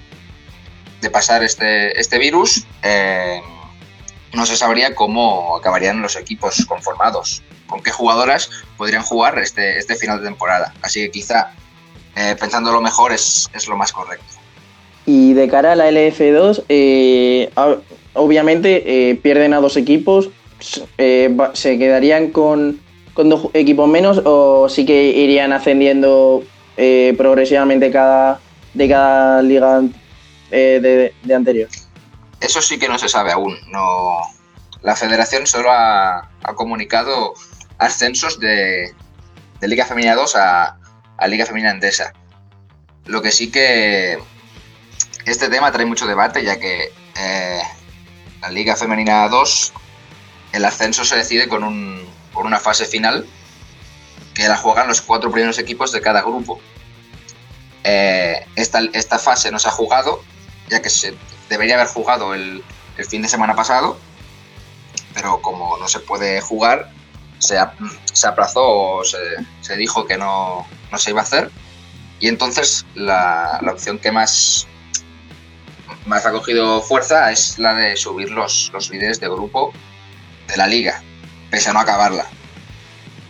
de 1.00 1.10
pasar 1.10 1.42
este, 1.42 1.98
este 1.98 2.18
virus, 2.18 2.66
eh, 2.82 3.40
no 4.32 4.46
se 4.46 4.56
sabría 4.56 4.94
cómo 4.94 5.56
acabarían 5.56 6.02
los 6.02 6.16
equipos 6.16 6.64
conformados, 6.66 7.42
con 7.66 7.82
qué 7.82 7.90
jugadoras 7.90 8.50
podrían 8.76 9.02
jugar 9.02 9.38
este, 9.38 9.78
este 9.78 9.94
final 9.96 10.18
de 10.18 10.26
temporada. 10.26 10.74
Así 10.82 11.00
que 11.00 11.10
quizá, 11.10 11.52
eh, 12.18 12.34
pensando 12.38 12.72
lo 12.72 12.80
mejor, 12.80 13.12
es, 13.12 13.48
es 13.54 13.68
lo 13.68 13.76
más 13.76 13.92
correcto. 13.92 14.24
Y 15.06 15.34
de 15.34 15.48
cara 15.48 15.72
a 15.72 15.76
la 15.76 15.88
LF2, 15.90 16.64
eh, 16.68 17.50
obviamente 18.14 19.10
eh, 19.10 19.14
pierden 19.14 19.54
a 19.54 19.60
dos 19.60 19.76
equipos. 19.76 20.28
¿Se 20.58 21.78
quedarían 21.78 22.30
con, 22.30 22.80
con 23.14 23.28
dos 23.28 23.48
equipos 23.54 23.88
menos 23.88 24.20
o 24.24 24.68
sí 24.68 24.84
que 24.84 25.10
irían 25.10 25.52
ascendiendo 25.52 26.42
progresivamente 27.16 27.92
cada, 27.92 28.40
de 28.74 28.88
cada 28.88 29.40
liga 29.40 29.82
de, 30.50 31.14
de 31.22 31.34
anterior? 31.34 31.68
Eso 32.40 32.60
sí 32.60 32.76
que 32.78 32.88
no 32.88 32.98
se 32.98 33.08
sabe 33.08 33.30
aún. 33.30 33.56
No, 33.70 34.18
la 34.82 34.96
federación 34.96 35.46
solo 35.46 35.70
ha, 35.70 36.28
ha 36.42 36.54
comunicado 36.54 37.34
ascensos 37.78 38.40
de, 38.40 38.92
de 39.60 39.68
Liga 39.68 39.84
Femenina 39.84 40.14
2 40.14 40.36
a, 40.36 40.77
a 41.18 41.26
Liga 41.26 41.44
Femenina 41.44 41.72
Endesa. 41.72 42.12
Lo 43.04 43.20
que 43.20 43.30
sí 43.30 43.50
que 43.50 44.18
este 45.26 45.48
tema 45.48 45.70
trae 45.72 45.84
mucho 45.84 46.06
debate, 46.06 46.42
ya 46.42 46.58
que 46.58 46.92
eh, 47.16 47.62
la 48.40 48.50
Liga 48.50 48.76
Femenina 48.76 49.28
2, 49.28 49.72
el 50.52 50.64
ascenso 50.64 51.04
se 51.04 51.16
decide 51.16 51.48
con, 51.48 51.64
un, 51.64 52.08
con 52.32 52.46
una 52.46 52.60
fase 52.60 52.86
final 52.86 53.26
que 54.34 54.48
la 54.48 54.56
juegan 54.56 54.88
los 54.88 55.00
cuatro 55.00 55.30
primeros 55.30 55.58
equipos 55.58 55.92
de 55.92 56.00
cada 56.00 56.22
grupo. 56.22 56.60
Eh, 57.84 58.46
esta, 58.56 58.80
esta 58.92 59.18
fase 59.18 59.50
no 59.50 59.58
se 59.58 59.68
ha 59.68 59.72
jugado, 59.72 60.22
ya 60.68 60.80
que 60.80 60.90
se 60.90 61.14
debería 61.48 61.74
haber 61.74 61.88
jugado 61.88 62.34
el, 62.34 62.62
el 62.96 63.04
fin 63.04 63.22
de 63.22 63.28
semana 63.28 63.56
pasado, 63.56 63.98
pero 65.14 65.42
como 65.42 65.76
no 65.78 65.88
se 65.88 66.00
puede 66.00 66.40
jugar, 66.40 66.92
se, 67.38 67.56
se 68.12 68.26
aplazó 68.26 68.66
o 68.68 69.04
se, 69.04 69.18
se 69.60 69.76
dijo 69.76 70.06
que 70.06 70.16
no, 70.16 70.66
no 70.90 70.98
se 70.98 71.10
iba 71.10 71.20
a 71.20 71.24
hacer. 71.24 71.50
Y 72.20 72.28
entonces 72.28 72.84
la, 72.94 73.60
la 73.62 73.72
opción 73.72 73.98
que 73.98 74.10
más, 74.10 74.66
más 76.06 76.26
ha 76.26 76.32
cogido 76.32 76.82
fuerza 76.82 77.30
es 77.30 77.58
la 77.58 77.74
de 77.74 77.96
subir 77.96 78.30
los, 78.30 78.70
los 78.72 78.90
líderes 78.90 79.20
de 79.20 79.28
grupo 79.28 79.72
de 80.48 80.56
la 80.56 80.66
liga, 80.66 81.02
pese 81.50 81.70
a 81.70 81.72
no 81.72 81.80
acabarla. 81.80 82.26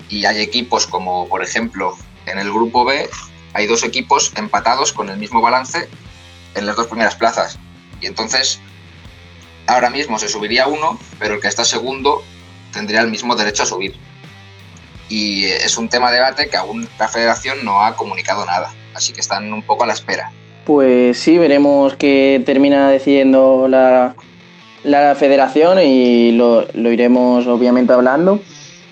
Y 0.08 0.24
hay 0.24 0.40
equipos 0.40 0.86
como, 0.86 1.28
por 1.28 1.42
ejemplo, 1.42 1.98
en 2.26 2.38
el 2.38 2.50
grupo 2.50 2.84
B, 2.84 3.10
hay 3.52 3.66
dos 3.66 3.82
equipos 3.82 4.32
empatados 4.36 4.92
con 4.92 5.10
el 5.10 5.18
mismo 5.18 5.40
balance 5.40 5.88
en 6.54 6.66
las 6.66 6.76
dos 6.76 6.86
primeras 6.86 7.14
plazas. 7.14 7.58
Y 8.00 8.06
entonces, 8.06 8.60
ahora 9.66 9.90
mismo 9.90 10.18
se 10.18 10.28
subiría 10.28 10.66
uno, 10.66 10.98
pero 11.18 11.34
el 11.34 11.40
que 11.40 11.48
está 11.48 11.64
segundo 11.64 12.22
tendría 12.72 13.00
el 13.00 13.10
mismo 13.10 13.36
derecho 13.36 13.62
a 13.62 13.66
subir. 13.66 13.94
Y 15.08 15.44
es 15.44 15.76
un 15.78 15.88
tema 15.88 16.10
de 16.10 16.16
debate 16.16 16.48
que 16.48 16.56
aún 16.56 16.88
la 16.98 17.08
federación 17.08 17.64
no 17.64 17.82
ha 17.82 17.96
comunicado 17.96 18.44
nada. 18.44 18.72
Así 18.94 19.12
que 19.12 19.20
están 19.20 19.52
un 19.52 19.62
poco 19.62 19.84
a 19.84 19.86
la 19.86 19.94
espera. 19.94 20.30
Pues 20.64 21.18
sí, 21.18 21.38
veremos 21.38 21.96
qué 21.96 22.42
termina 22.44 22.90
decidiendo 22.90 23.68
la, 23.68 24.14
la 24.84 25.14
federación 25.14 25.80
y 25.82 26.32
lo, 26.32 26.66
lo 26.74 26.92
iremos 26.92 27.46
obviamente 27.46 27.92
hablando. 27.92 28.40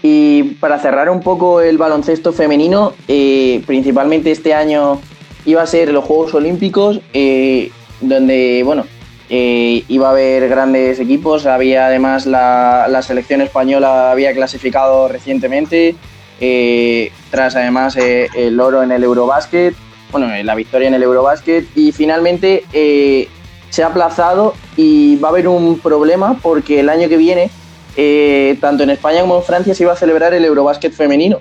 Y 0.02 0.54
para 0.60 0.78
cerrar 0.78 1.10
un 1.10 1.20
poco 1.20 1.60
el 1.60 1.78
baloncesto 1.78 2.32
femenino, 2.32 2.94
eh, 3.08 3.62
principalmente 3.66 4.30
este 4.30 4.54
año 4.54 5.00
iba 5.44 5.62
a 5.62 5.66
ser 5.66 5.92
los 5.92 6.04
Juegos 6.04 6.34
Olímpicos, 6.34 7.00
eh, 7.12 7.70
donde 8.00 8.62
bueno, 8.64 8.86
eh, 9.28 9.84
iba 9.88 10.08
a 10.08 10.10
haber 10.10 10.48
grandes 10.48 11.00
equipos. 11.00 11.46
Había 11.46 11.86
además 11.86 12.26
la, 12.26 13.02
selección 13.02 13.40
española 13.40 14.10
había 14.10 14.32
clasificado 14.34 15.08
recientemente, 15.08 15.96
eh, 16.40 17.12
tras 17.30 17.56
además 17.56 17.96
eh, 17.96 18.28
el 18.34 18.60
oro 18.60 18.82
en 18.82 18.92
el 18.92 19.02
Eurobásquet 19.02 19.74
bueno, 20.12 20.28
la 20.44 20.54
victoria 20.54 20.86
en 20.88 20.94
el 20.94 21.02
Eurobasket 21.02 21.66
y 21.76 21.90
finalmente 21.90 22.64
eh, 22.72 23.28
se 23.70 23.82
ha 23.82 23.88
aplazado 23.88 24.54
y 24.76 25.16
va 25.16 25.28
a 25.28 25.30
haber 25.32 25.48
un 25.48 25.78
problema 25.80 26.38
porque 26.40 26.80
el 26.80 26.88
año 26.88 27.08
que 27.08 27.16
viene, 27.16 27.50
tanto 28.60 28.84
en 28.84 28.90
España 28.90 29.22
como 29.22 29.38
en 29.38 29.42
Francia, 29.42 29.74
se 29.74 29.82
iba 29.82 29.92
a 29.92 29.96
celebrar 29.96 30.32
el 30.32 30.44
Eurobasket 30.44 30.92
femenino 30.92 31.40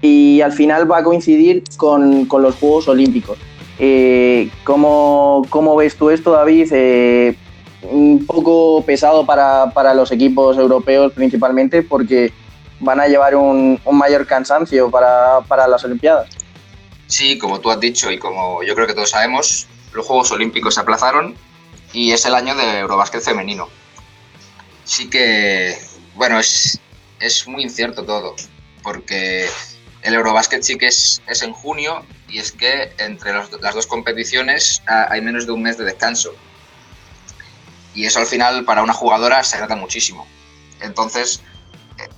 y 0.00 0.40
al 0.40 0.52
final 0.52 0.90
va 0.90 0.98
a 0.98 1.04
coincidir 1.04 1.62
con, 1.76 2.24
con 2.24 2.42
los 2.42 2.56
Juegos 2.56 2.88
Olímpicos. 2.88 3.38
Eh, 3.82 4.50
¿cómo, 4.62 5.46
cómo 5.48 5.74
ves 5.74 5.96
tú 5.96 6.10
esto, 6.10 6.32
David? 6.32 6.68
Eh, 6.72 7.34
un 7.82 8.26
poco 8.26 8.84
pesado 8.84 9.24
para, 9.24 9.72
para 9.72 9.94
los 9.94 10.12
equipos 10.12 10.58
europeos 10.58 11.14
principalmente 11.14 11.82
porque 11.82 12.30
van 12.78 13.00
a 13.00 13.06
llevar 13.06 13.34
un, 13.36 13.80
mayor 13.90 14.26
cansancio 14.26 14.90
para, 14.90 15.40
para 15.48 15.66
las 15.66 15.82
Olimpiadas. 15.82 16.28
Sí, 17.06 17.38
como 17.38 17.58
tú 17.58 17.70
has 17.70 17.80
dicho 17.80 18.10
y 18.10 18.18
como 18.18 18.62
yo 18.62 18.74
creo 18.74 18.86
que 18.86 18.92
todos 18.92 19.10
sabemos, 19.10 19.66
los 19.94 20.06
Juegos 20.06 20.30
Olímpicos 20.30 20.74
se 20.74 20.80
aplazaron 20.80 21.34
y 21.94 22.12
es 22.12 22.26
el 22.26 22.34
año 22.34 22.54
de 22.54 22.80
Eurobásquet 22.80 23.22
femenino. 23.22 23.68
Sí 24.84 25.08
que, 25.08 25.74
bueno, 26.16 26.38
es, 26.38 26.78
es 27.18 27.48
muy 27.48 27.62
incierto 27.62 28.04
todo, 28.04 28.36
porque 28.82 29.46
el 30.02 30.14
Eurobásquet 30.14 30.62
sí 30.62 30.78
que 30.78 30.86
es, 30.86 31.22
es 31.26 31.42
en 31.42 31.52
junio 31.52 32.04
y 32.28 32.38
es 32.38 32.52
que 32.52 32.92
entre 32.98 33.32
las 33.32 33.74
dos 33.74 33.86
competiciones 33.86 34.82
ah, 34.86 35.06
hay 35.10 35.20
menos 35.20 35.46
de 35.46 35.52
un 35.52 35.62
mes 35.62 35.76
de 35.78 35.84
descanso. 35.84 36.32
Y 37.94 38.06
eso 38.06 38.20
al 38.20 38.26
final 38.26 38.64
para 38.64 38.82
una 38.82 38.92
jugadora 38.92 39.42
se 39.42 39.58
nota 39.58 39.76
muchísimo. 39.76 40.26
Entonces, 40.80 41.42
eh, 41.98 42.08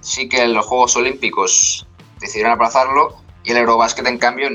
sí 0.00 0.28
que 0.28 0.46
los 0.46 0.64
Juegos 0.66 0.96
Olímpicos 0.96 1.86
decidieron 2.20 2.52
aplazarlo 2.52 3.20
y 3.44 3.50
el 3.50 3.58
Eurobásquet, 3.58 4.06
en 4.06 4.18
cambio, 4.18 4.48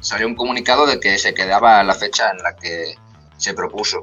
salió 0.00 0.26
un 0.26 0.36
comunicado 0.36 0.86
de 0.86 1.00
que 1.00 1.18
se 1.18 1.34
quedaba 1.34 1.82
la 1.82 1.94
fecha 1.94 2.30
en 2.30 2.38
la 2.38 2.54
que 2.54 2.96
se 3.38 3.54
propuso. 3.54 4.02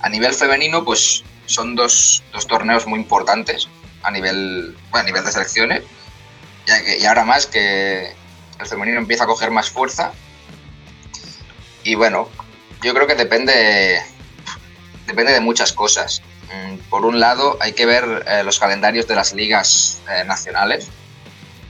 A 0.00 0.08
nivel 0.08 0.34
femenino, 0.34 0.84
pues 0.84 1.24
son 1.46 1.74
dos, 1.74 2.22
dos 2.32 2.46
torneos 2.46 2.86
muy 2.86 3.00
importantes 3.00 3.68
a 4.02 4.10
nivel, 4.10 4.76
bueno, 4.90 5.02
a 5.02 5.06
nivel 5.06 5.24
de 5.24 5.32
selecciones. 5.32 5.82
Y 6.98 7.04
ahora 7.04 7.24
más 7.24 7.46
que 7.46 8.14
el 8.58 8.66
femenino 8.66 8.98
empieza 8.98 9.24
a 9.24 9.26
coger 9.26 9.50
más 9.50 9.70
fuerza. 9.70 10.12
Y 11.82 11.94
bueno, 11.94 12.28
yo 12.82 12.94
creo 12.94 13.06
que 13.06 13.14
depende 13.14 14.02
depende 15.06 15.32
de 15.32 15.40
muchas 15.40 15.72
cosas. 15.72 16.22
Mm, 16.52 16.76
por 16.88 17.04
un 17.04 17.20
lado, 17.20 17.56
hay 17.60 17.72
que 17.72 17.86
ver 17.86 18.24
eh, 18.26 18.42
los 18.44 18.58
calendarios 18.58 19.06
de 19.06 19.14
las 19.14 19.32
ligas 19.32 20.00
eh, 20.10 20.24
nacionales, 20.24 20.88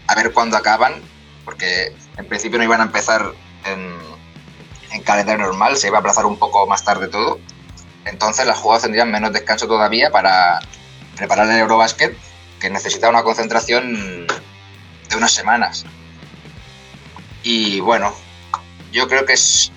a 0.06 0.14
ver 0.14 0.32
cuándo 0.32 0.56
acaban, 0.56 1.02
porque 1.44 1.94
en 2.16 2.26
principio 2.26 2.58
no 2.58 2.64
iban 2.64 2.80
a 2.80 2.84
empezar 2.84 3.32
en, 3.64 3.96
en 4.92 5.02
calendario 5.02 5.46
normal, 5.46 5.76
se 5.76 5.88
iba 5.88 5.98
a 5.98 6.00
aplazar 6.00 6.26
un 6.26 6.38
poco 6.38 6.66
más 6.66 6.84
tarde 6.84 7.08
todo. 7.08 7.38
Entonces 8.04 8.46
las 8.46 8.58
jugadoras 8.58 8.82
tendrían 8.82 9.10
menos 9.10 9.32
descanso 9.32 9.66
todavía 9.66 10.10
para 10.10 10.60
preparar 11.16 11.48
el 11.48 11.58
Eurobasket, 11.58 12.16
que 12.60 12.70
necesita 12.70 13.08
una 13.08 13.22
concentración 13.22 14.26
de 15.14 15.18
unas 15.18 15.32
semanas. 15.32 15.84
Y 17.42 17.80
bueno, 17.80 18.12
yo 18.92 19.06
creo 19.08 19.24
que 19.24 19.34
es, 19.34 19.70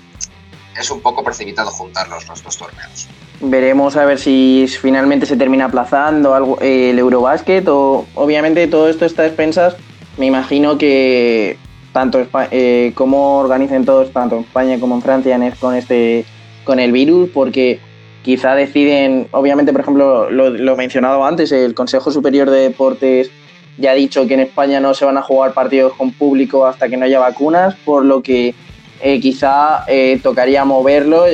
es 0.79 0.91
un 0.91 1.01
poco 1.01 1.23
precipitado 1.23 1.69
juntarlos 1.69 2.27
los 2.27 2.43
dos 2.43 2.57
torneos. 2.57 3.07
Veremos 3.39 3.95
a 3.95 4.05
ver 4.05 4.17
si 4.17 4.65
finalmente 4.81 5.25
se 5.25 5.37
termina 5.37 5.65
aplazando 5.65 6.33
algo, 6.33 6.59
eh, 6.61 6.89
el 6.89 6.99
Eurobasket 6.99 7.67
o 7.67 8.07
obviamente 8.15 8.67
todo 8.67 8.89
esto 8.89 9.05
está 9.05 9.23
a 9.23 9.27
expensas. 9.27 9.75
Me 10.17 10.25
imagino 10.25 10.77
que 10.77 11.57
tanto 11.93 12.25
eh, 12.51 12.93
organicen 12.97 13.85
todos, 13.85 14.11
tanto 14.11 14.37
en 14.37 14.41
España 14.41 14.79
como 14.79 14.95
en 14.95 15.01
Francia, 15.01 15.39
con 15.59 15.75
este 15.75 16.25
con 16.63 16.79
el 16.79 16.91
virus, 16.91 17.29
porque 17.33 17.79
quizá 18.23 18.55
deciden, 18.55 19.27
obviamente, 19.31 19.71
por 19.71 19.81
ejemplo, 19.81 20.29
lo, 20.29 20.49
lo 20.49 20.75
mencionado 20.75 21.23
antes, 21.23 21.51
el 21.53 21.73
Consejo 21.73 22.11
Superior 22.11 22.49
de 22.49 22.59
Deportes 22.59 23.31
ya 23.77 23.91
ha 23.91 23.93
dicho 23.93 24.27
que 24.27 24.33
en 24.33 24.41
España 24.41 24.79
no 24.79 24.93
se 24.93 25.05
van 25.05 25.17
a 25.17 25.21
jugar 25.21 25.53
partidos 25.53 25.93
con 25.93 26.11
público 26.11 26.65
hasta 26.65 26.89
que 26.89 26.97
no 26.97 27.05
haya 27.05 27.19
vacunas, 27.19 27.75
por 27.85 28.03
lo 28.03 28.21
que 28.21 28.55
eh, 29.01 29.19
quizá 29.19 29.83
eh, 29.87 30.19
tocaría 30.21 30.65
moverlo 30.65 31.25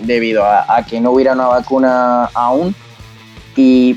debido 0.00 0.44
a, 0.44 0.84
que 0.88 1.00
no 1.00 1.12
hubiera 1.12 1.32
una 1.32 1.46
vacuna 1.46 2.24
aún. 2.34 2.74
Y 3.56 3.96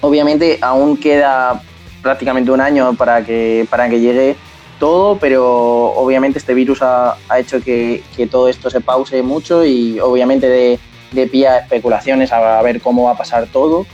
obviamente 0.00 0.58
aún 0.60 0.96
queda 0.96 1.62
prácticamente 2.02 2.50
un 2.50 2.60
año 2.60 2.94
para 2.94 3.24
que, 3.24 3.66
para 3.70 3.88
que 3.88 4.00
llegue 4.00 4.36
todo, 4.78 5.18
pero 5.18 5.92
obviamente 5.92 6.38
este 6.38 6.54
virus 6.54 6.80
ha, 6.82 7.16
hecho 7.38 7.60
que, 7.60 8.02
todo 8.30 8.48
esto 8.48 8.70
se 8.70 8.80
pause 8.80 9.22
mucho 9.22 9.64
y 9.64 9.98
obviamente 10.00 10.48
de, 10.48 10.78
de 11.12 11.26
pie 11.26 11.48
a 11.48 11.58
especulaciones 11.58 12.32
a, 12.32 12.60
ver 12.62 12.80
cómo 12.80 13.04
va 13.04 13.12
a 13.12 13.16
pasar 13.16 13.46
todo. 13.46 13.86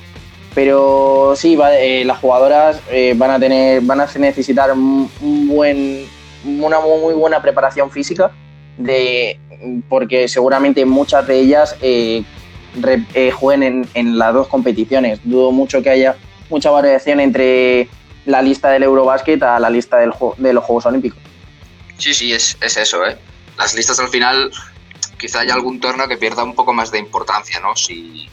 Pero 0.54 1.34
sí, 1.36 1.58
eh, 1.78 2.04
las 2.04 2.18
jugadoras 2.18 2.80
van 3.16 3.30
a 3.32 3.40
tener, 3.40 3.80
van 3.82 4.00
a 4.00 4.08
necesitar 4.16 4.72
un 4.72 5.10
buen 5.48 6.06
una 6.44 6.80
muy 6.80 7.14
buena 7.14 7.40
preparación 7.40 7.90
física, 7.90 8.30
de, 8.76 9.38
porque 9.88 10.28
seguramente 10.28 10.84
muchas 10.84 11.26
de 11.26 11.40
ellas 11.40 11.76
eh, 11.80 12.22
eh, 13.14 13.30
jueguen 13.30 13.88
en, 13.94 14.18
las 14.18 14.34
dos 14.34 14.48
competiciones. 14.48 15.20
Dudo 15.24 15.52
mucho 15.52 15.82
que 15.82 15.90
haya 15.90 16.16
mucha 16.50 16.70
variación 16.70 17.20
entre 17.20 17.88
la 18.26 18.42
lista 18.42 18.70
del 18.70 18.82
Eurobasket 18.82 19.42
a 19.42 19.58
la 19.58 19.70
lista 19.70 19.98
del, 19.98 20.12
de 20.38 20.52
los 20.52 20.64
Juegos 20.64 20.86
Olímpicos. 20.86 21.18
Sí, 21.98 22.12
sí, 22.12 22.32
es, 22.32 22.56
eso, 22.60 23.04
¿eh? 23.06 23.16
Las 23.56 23.74
listas 23.74 24.00
al 24.00 24.08
final, 24.08 24.50
quizá 25.18 25.40
haya 25.40 25.54
algún 25.54 25.78
torneo 25.78 26.08
que 26.08 26.16
pierda 26.16 26.42
un 26.42 26.54
poco 26.54 26.72
más 26.72 26.90
de 26.90 26.98
importancia, 26.98 27.60
¿no? 27.60 27.76
Si 27.76 28.28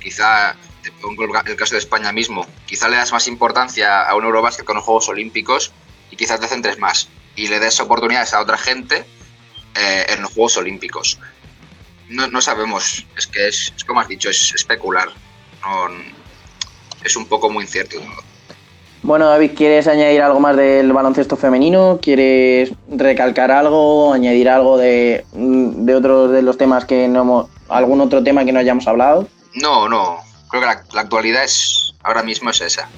quizá, 0.00 0.56
te 0.82 0.92
pongo 0.92 1.24
el 1.24 1.56
caso 1.56 1.74
de 1.74 1.78
España 1.78 2.12
mismo, 2.12 2.46
quizá 2.66 2.88
le 2.88 2.96
das 2.96 3.12
más 3.12 3.26
importancia 3.28 4.02
a 4.02 4.14
un 4.14 4.24
Eurobasket 4.24 4.64
con 4.64 4.76
los 4.76 4.84
Juegos 4.84 5.08
Olímpicos 5.08 5.72
y 6.10 6.16
quizás 6.16 6.40
te 6.40 6.48
centres 6.48 6.78
más 6.78 7.08
y 7.36 7.48
le 7.48 7.60
des 7.60 7.78
oportunidades 7.80 8.34
a 8.34 8.40
otra 8.40 8.58
gente 8.58 9.04
eh, 9.76 10.06
en 10.08 10.22
los 10.22 10.32
Juegos 10.32 10.56
Olímpicos. 10.56 11.18
No, 12.08 12.40
sabemos, 12.40 13.06
es 13.16 13.26
que 13.26 13.48
es, 13.48 13.74
como 13.86 14.00
has 14.00 14.08
dicho, 14.08 14.30
es 14.30 14.54
especular. 14.54 15.08
es 17.04 17.16
un 17.16 17.26
poco 17.26 17.50
muy 17.50 17.64
incierto 17.64 17.98
Bueno, 19.02 19.28
David, 19.28 19.52
¿quieres 19.54 19.86
añadir 19.86 20.22
algo 20.22 20.40
más 20.40 20.56
del 20.56 20.90
baloncesto 20.92 21.36
femenino? 21.36 21.98
¿Quieres 22.00 22.72
recalcar 22.90 23.50
algo, 23.50 24.12
añadir 24.12 24.48
algo 24.48 24.78
de, 24.78 25.26
de 25.32 25.94
otros 25.94 26.32
de 26.32 26.40
los 26.40 26.56
temas 26.56 26.86
que 26.86 27.08
no 27.08 27.20
hemos, 27.20 27.50
algún 27.68 28.00
otro 28.00 28.24
tema 28.24 28.44
que 28.46 28.52
no 28.52 28.60
hayamos 28.60 28.88
hablado? 28.88 29.28
No, 29.54 29.86
no. 29.88 30.27
Creo 30.48 30.62
que 30.62 30.66
la, 30.66 31.00
actualidad 31.00 31.44
es 31.44 31.94
ahora 32.02 32.22
mismo 32.22 32.50
es 32.50 32.60
esa. 32.60 32.88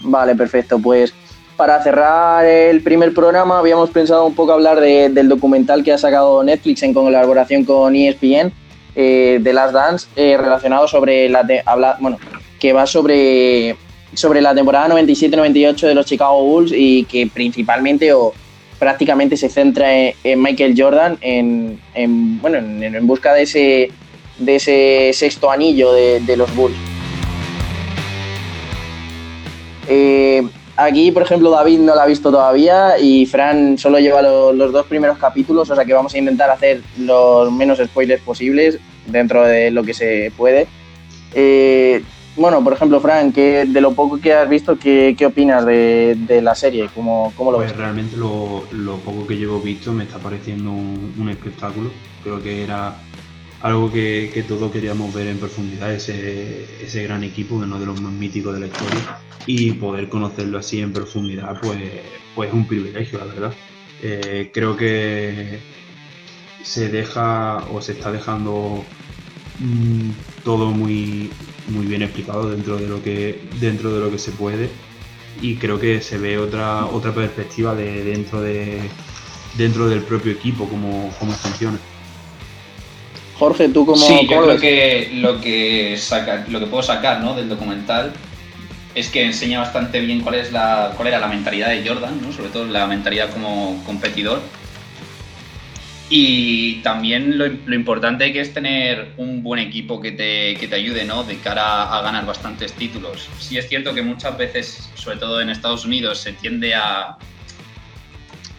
Vale, 0.00 0.34
perfecto. 0.34 0.78
Pues 0.78 1.12
para 1.56 1.82
cerrar 1.82 2.44
el 2.44 2.82
primer 2.82 3.14
programa 3.14 3.58
habíamos 3.58 3.90
pensado 3.90 4.26
un 4.26 4.34
poco 4.34 4.52
hablar 4.52 4.80
del 4.80 5.28
documental 5.28 5.84
que 5.84 5.92
ha 5.92 5.98
sacado 5.98 6.42
Netflix 6.42 6.82
en 6.82 6.94
colaboración 6.94 7.64
con 7.64 7.94
ESPN 7.94 8.52
eh, 8.94 9.38
de 9.40 9.52
Last 9.52 9.72
Dance 9.72 10.08
eh, 10.16 10.36
relacionado 10.36 10.88
sobre 10.88 11.28
la 11.28 11.46
habla, 11.66 11.96
bueno 12.00 12.18
que 12.58 12.72
va 12.72 12.86
sobre 12.86 13.76
sobre 14.14 14.40
la 14.40 14.54
temporada 14.54 14.88
97-98 14.88 15.86
de 15.86 15.94
los 15.94 16.06
Chicago 16.06 16.44
Bulls 16.44 16.72
y 16.74 17.04
que 17.04 17.26
principalmente 17.26 18.12
o 18.12 18.32
prácticamente 18.78 19.36
se 19.36 19.48
centra 19.48 19.94
en, 19.94 20.42
Michael 20.42 20.74
Jordan 20.76 21.16
en, 21.20 21.80
bueno 22.40 22.58
en, 22.58 23.06
busca 23.06 23.32
de 23.32 23.42
ese 23.42 23.90
de 24.38 24.56
ese 24.56 25.10
sexto 25.12 25.50
anillo 25.50 25.92
de, 25.92 26.36
los 26.36 26.54
Bulls. 26.54 26.76
Eh, 29.88 30.42
Aquí, 30.76 31.12
por 31.12 31.22
ejemplo, 31.22 31.50
David 31.50 31.80
no 31.80 31.94
la 31.94 32.04
ha 32.04 32.06
visto 32.06 32.30
todavía 32.30 32.98
y 32.98 33.26
Fran 33.26 33.76
solo 33.76 33.98
lleva 33.98 34.22
los 34.22 34.72
dos 34.72 34.86
primeros 34.86 35.18
capítulos, 35.18 35.70
o 35.70 35.76
sea 35.76 35.84
que 35.84 35.92
vamos 35.92 36.14
a 36.14 36.18
intentar 36.18 36.50
hacer 36.50 36.80
los 36.98 37.52
menos 37.52 37.78
spoilers 37.78 38.22
posibles 38.22 38.78
dentro 39.06 39.46
de 39.46 39.70
lo 39.70 39.84
que 39.84 39.92
se 39.92 40.32
puede. 40.36 40.66
Eh, 41.34 42.02
bueno, 42.36 42.64
por 42.64 42.72
ejemplo, 42.72 42.98
Fran, 43.00 43.32
que 43.32 43.66
de 43.66 43.80
lo 43.82 43.92
poco 43.92 44.18
que 44.18 44.32
has 44.32 44.48
visto, 44.48 44.78
¿qué, 44.78 45.14
qué 45.18 45.26
opinas 45.26 45.66
de, 45.66 46.40
la 46.42 46.54
serie? 46.54 46.88
¿Cómo, 46.94 47.34
cómo 47.36 47.52
lo 47.52 47.58
pues 47.58 47.70
ves? 47.70 47.78
Realmente 47.78 48.16
lo, 48.16 48.64
lo, 48.72 48.96
poco 48.96 49.26
que 49.26 49.36
llevo 49.36 49.60
visto 49.60 49.92
me 49.92 50.04
está 50.04 50.18
pareciendo 50.18 50.70
un, 50.70 51.28
espectáculo. 51.28 51.90
Creo 52.22 52.42
que 52.42 52.64
era 52.64 52.96
algo 53.62 53.92
que, 53.92 54.30
que, 54.34 54.42
todos 54.42 54.72
queríamos 54.72 55.14
ver 55.14 55.28
en 55.28 55.38
profundidad, 55.38 55.92
ese, 55.94 56.66
ese 56.84 57.02
gran 57.04 57.22
equipo, 57.22 57.54
uno 57.54 57.78
de 57.78 57.86
los 57.86 58.00
más 58.00 58.12
míticos 58.12 58.54
de 58.54 58.60
la 58.60 58.66
historia 58.66 59.18
y 59.46 59.72
poder 59.72 60.08
conocerlo 60.08 60.58
así 60.58 60.80
en 60.80 60.92
profundidad, 60.92 61.58
pues, 61.60 61.78
pues 62.34 62.48
es 62.48 62.54
un 62.54 62.66
privilegio, 62.66 63.18
la 63.18 63.24
verdad. 63.26 63.54
Eh, 64.02 64.50
creo 64.52 64.76
que 64.76 65.60
se 66.62 66.88
deja 66.88 67.64
o 67.72 67.80
se 67.80 67.92
está 67.92 68.10
dejando 68.10 68.84
mm, 69.60 70.10
todo 70.44 70.72
muy, 70.72 71.30
muy 71.68 71.86
bien 71.86 72.02
explicado 72.02 72.50
dentro 72.50 72.76
de 72.78 72.88
lo 72.88 73.02
que 73.02 73.40
dentro 73.60 73.92
de 73.94 74.00
lo 74.00 74.10
que 74.10 74.18
se 74.18 74.32
puede 74.32 74.70
y 75.40 75.56
creo 75.56 75.78
que 75.78 76.00
se 76.00 76.18
ve 76.18 76.38
otra 76.38 76.86
otra 76.86 77.14
perspectiva 77.14 77.74
de 77.74 78.04
dentro 78.04 78.40
de 78.40 78.80
dentro 79.56 79.88
del 79.88 80.02
propio 80.02 80.32
equipo 80.32 80.68
cómo, 80.68 81.14
cómo 81.18 81.32
funciona. 81.32 81.78
Jorge, 83.42 83.70
tú 83.70 83.84
como 83.84 84.06
sí, 84.06 84.28
yo 84.30 84.40
creo 84.40 84.56
que 84.56 85.10
lo 85.14 85.40
que 85.40 85.96
saca, 85.98 86.46
lo 86.48 86.60
que 86.60 86.66
puedo 86.66 86.84
sacar 86.84 87.20
¿no? 87.20 87.34
del 87.34 87.48
documental 87.48 88.12
es 88.94 89.08
que 89.08 89.24
enseña 89.24 89.58
bastante 89.58 90.00
bien 90.00 90.20
cuál, 90.20 90.36
es 90.36 90.52
la, 90.52 90.92
cuál 90.96 91.08
era 91.08 91.18
la 91.18 91.26
mentalidad 91.26 91.70
de 91.70 91.84
Jordan, 91.84 92.22
¿no? 92.22 92.32
sobre 92.32 92.50
todo 92.50 92.66
la 92.66 92.86
mentalidad 92.86 93.30
como 93.30 93.82
competidor. 93.84 94.40
Y 96.08 96.82
también 96.82 97.36
lo, 97.36 97.74
importante 97.74 98.32
que 98.32 98.40
es 98.40 98.54
tener 98.54 99.08
un 99.16 99.42
buen 99.42 99.58
equipo 99.58 100.00
que 100.00 100.12
te, 100.12 100.54
que 100.60 100.68
te 100.68 100.76
ayude 100.76 101.04
¿no? 101.04 101.24
de 101.24 101.38
cara 101.38 101.98
a 101.98 102.00
ganar 102.02 102.24
bastantes 102.24 102.72
títulos. 102.74 103.28
Sí 103.40 103.58
es 103.58 103.68
cierto 103.68 103.92
que 103.92 104.02
muchas 104.02 104.38
veces, 104.38 104.88
sobre 104.94 105.16
todo 105.16 105.40
en 105.40 105.50
Estados 105.50 105.84
Unidos, 105.84 106.20
se 106.20 106.32
tiende 106.34 106.76
a, 106.76 107.16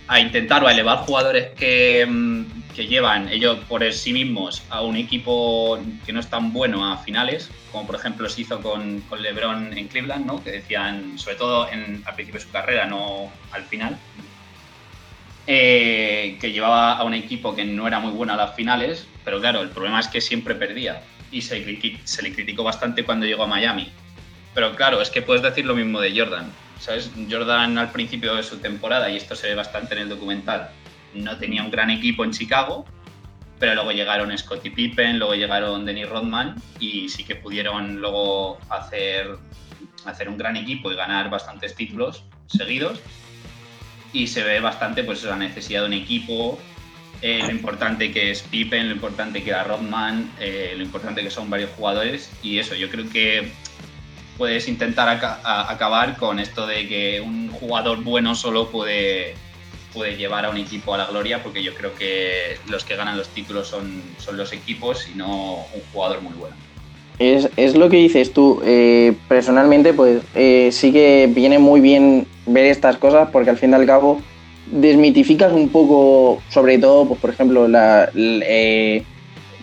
a 0.08 0.20
intentar 0.20 0.62
o 0.62 0.68
a 0.68 0.74
elevar 0.74 0.98
jugadores 1.06 1.52
que, 1.56 2.06
mm, 2.06 2.63
que 2.74 2.88
llevan 2.88 3.30
ellos 3.30 3.60
por 3.68 3.92
sí 3.94 4.14
mismos 4.14 4.64
a 4.70 4.82
un 4.82 4.96
equipo 4.96 5.80
que 6.06 6.14
no 6.14 6.20
es 6.20 6.28
tan 6.28 6.52
bueno 6.52 6.92
a 6.92 6.98
finales, 6.98 7.50
como 7.72 7.88
por 7.88 7.96
ejemplo 7.96 8.30
se 8.30 8.42
hizo 8.42 8.62
con, 8.62 9.04
LeBron 9.18 9.78
en 9.78 9.88
Cleveland, 9.88 10.26
¿no? 10.26 10.44
que 10.44 10.52
decían, 10.52 11.18
sobre 11.18 11.36
todo 11.36 11.70
en, 11.70 12.04
al 12.06 12.16
principio 12.16 12.40
de 12.40 12.46
su 12.46 12.52
carrera, 12.52 12.86
no 12.86 13.32
al 13.52 13.64
final, 13.64 13.98
eh, 15.48 16.38
que 16.40 16.52
llevaba 16.52 16.94
a 16.94 17.04
un 17.04 17.14
equipo 17.14 17.56
que 17.56 17.66
no 17.66 17.88
era 17.88 18.00
muy 18.00 18.12
bueno 18.12 18.34
a 18.34 18.38
las 18.38 18.56
finales, 18.56 19.08
pero 19.24 19.40
claro, 19.40 19.62
el 19.62 19.70
problema 19.70 20.00
es 20.00 20.08
que 20.08 20.22
siempre 20.22 20.56
perdía 20.56 21.04
y 21.32 21.42
se, 21.42 22.00
se 22.04 22.22
le 22.22 22.34
criticó 22.34 22.64
bastante 22.64 23.04
cuando 23.04 23.26
llegó 23.26 23.44
a 23.44 23.48
Miami. 23.48 23.90
Pero 24.54 24.76
claro, 24.76 25.02
es 25.02 25.10
que 25.10 25.22
puedes 25.22 25.42
decir 25.42 25.66
lo 25.66 25.76
mismo 25.76 26.00
de 26.00 26.18
Jordan. 26.18 26.52
¿Sabes? 26.80 27.12
Jordan 27.30 27.78
al 27.78 27.92
principio 27.92 28.36
de 28.36 28.44
su 28.44 28.58
temporada, 28.58 29.10
y 29.10 29.16
esto 29.16 29.36
se 29.36 29.48
ve 29.48 29.56
bastante 29.56 29.96
en 29.96 30.02
el 30.02 30.10
documental, 30.10 30.70
no 31.16 31.38
tenía 31.38 31.64
un 31.64 31.72
gran 31.72 31.90
equipo 31.90 32.24
en 32.24 32.32
Chicago, 32.32 32.86
pero 33.60 33.76
luego 33.76 33.92
llegaron 33.92 34.36
Scottie 34.38 34.72
Pippen, 34.72 35.20
luego 35.20 35.36
llegaron 35.36 35.86
Dennis 35.86 36.10
Rodman 36.10 36.56
y 36.80 37.10
sí 37.10 37.24
que 37.24 37.36
pudieron 37.36 37.98
luego 38.02 38.60
hacer, 38.70 39.38
hacer 40.06 40.30
un 40.30 40.38
gran 40.38 40.58
equipo 40.58 40.92
y 40.92 40.96
ganar 40.96 41.30
bastantes 41.30 41.76
títulos 41.76 42.24
seguidos. 42.48 43.00
Y 44.12 44.28
se 44.28 44.44
ve 44.44 44.60
bastante 44.60 45.04
pues 45.04 45.24
la 45.24 45.36
necesidad 45.36 45.82
de 45.82 45.88
un 45.88 45.94
equipo 45.94 46.60
eh, 47.24 47.42
lo 47.42 47.52
importante 47.52 48.12
que 48.12 48.32
es 48.32 48.42
Pippen, 48.42 48.90
lo 48.90 48.96
importante 48.96 49.42
que 49.46 49.52
era 49.52 49.64
Rodman, 49.64 50.30
eh, 50.42 50.74
lo 50.76 50.84
importante 50.84 51.24
que 51.24 51.32
son 51.32 51.50
varios 51.50 51.70
jugadores 51.72 52.30
y 52.44 52.60
eso, 52.60 52.76
yo 52.76 52.90
creo 52.90 53.10
que 53.10 53.50
puedes 54.38 54.68
intentar 54.68 55.08
acabar 55.08 56.18
con 56.18 56.38
esto 56.40 56.68
de 56.68 56.86
que 56.86 57.22
un 57.22 57.50
jugador 57.50 58.04
bueno 58.04 58.36
solo 58.36 58.70
puede, 58.70 59.36
puede 59.94 60.18
llevar 60.18 60.46
a 60.46 60.50
un 60.50 60.58
equipo 60.58 60.94
a 60.94 60.98
la 60.98 61.06
gloria, 61.06 61.44
porque 61.44 61.64
yo 61.64 61.74
creo 61.74 61.94
que 61.96 62.58
los 62.68 62.84
que 62.84 62.96
ganan 62.96 63.18
los 63.18 63.30
títulos 63.30 63.68
son, 63.68 64.02
son 64.18 64.38
los 64.38 64.52
equipos 64.54 65.08
y 65.14 65.18
no 65.18 65.66
un 65.74 65.82
jugador 65.92 66.22
muy 66.22 66.34
bueno. 66.34 66.56
Es, 67.20 67.76
lo 67.76 67.90
que 67.90 67.98
dices 67.98 68.34
tú. 68.34 68.62
Eh, 68.66 69.14
personalmente, 69.28 69.94
pues 69.94 70.24
sí 70.76 70.92
que 70.92 71.30
viene 71.34 71.60
muy 71.60 71.80
bien 71.80 72.28
ver 72.46 72.66
estas 72.66 72.98
cosas 72.98 73.30
porque 73.32 73.52
al 73.52 73.58
fin 73.58 73.72
y 73.72 73.76
al 73.76 73.86
cabo 73.86 74.20
desmitificas 74.74 75.52
un 75.54 75.70
poco, 75.70 76.42
sobre 76.50 76.78
todo, 76.78 77.06
pues 77.08 77.20
por 77.20 77.30
ejemplo, 77.30 77.68
eh, 78.16 79.04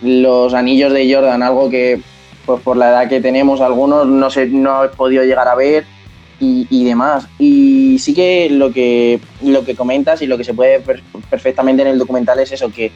los 0.01 0.53
anillos 0.53 0.93
de 0.93 1.13
Jordan, 1.13 1.43
algo 1.43 1.69
que 1.69 1.99
pues 2.45 2.61
por 2.61 2.77
la 2.77 2.89
edad 2.89 3.09
que 3.09 3.21
tenemos 3.21 3.61
algunos 3.61 4.07
no 4.07 4.29
sé, 4.29 4.47
no 4.47 4.83
he 4.83 4.89
podido 4.89 5.23
llegar 5.23 5.47
a 5.47 5.55
ver 5.55 5.85
y, 6.41 6.83
demás. 6.83 7.27
Y 7.37 7.99
sí 7.99 8.13
que 8.13 8.49
lo 8.49 8.73
que 8.73 9.19
lo 9.43 9.63
que 9.63 9.75
comentas 9.75 10.21
y 10.21 10.27
lo 10.27 10.37
que 10.37 10.43
se 10.43 10.53
puede 10.53 10.79
ver 10.79 11.03
perfectamente 11.29 11.83
en 11.83 11.89
el 11.89 11.99
documental 11.99 12.39
es 12.39 12.51
eso 12.51 12.71
que 12.71 12.91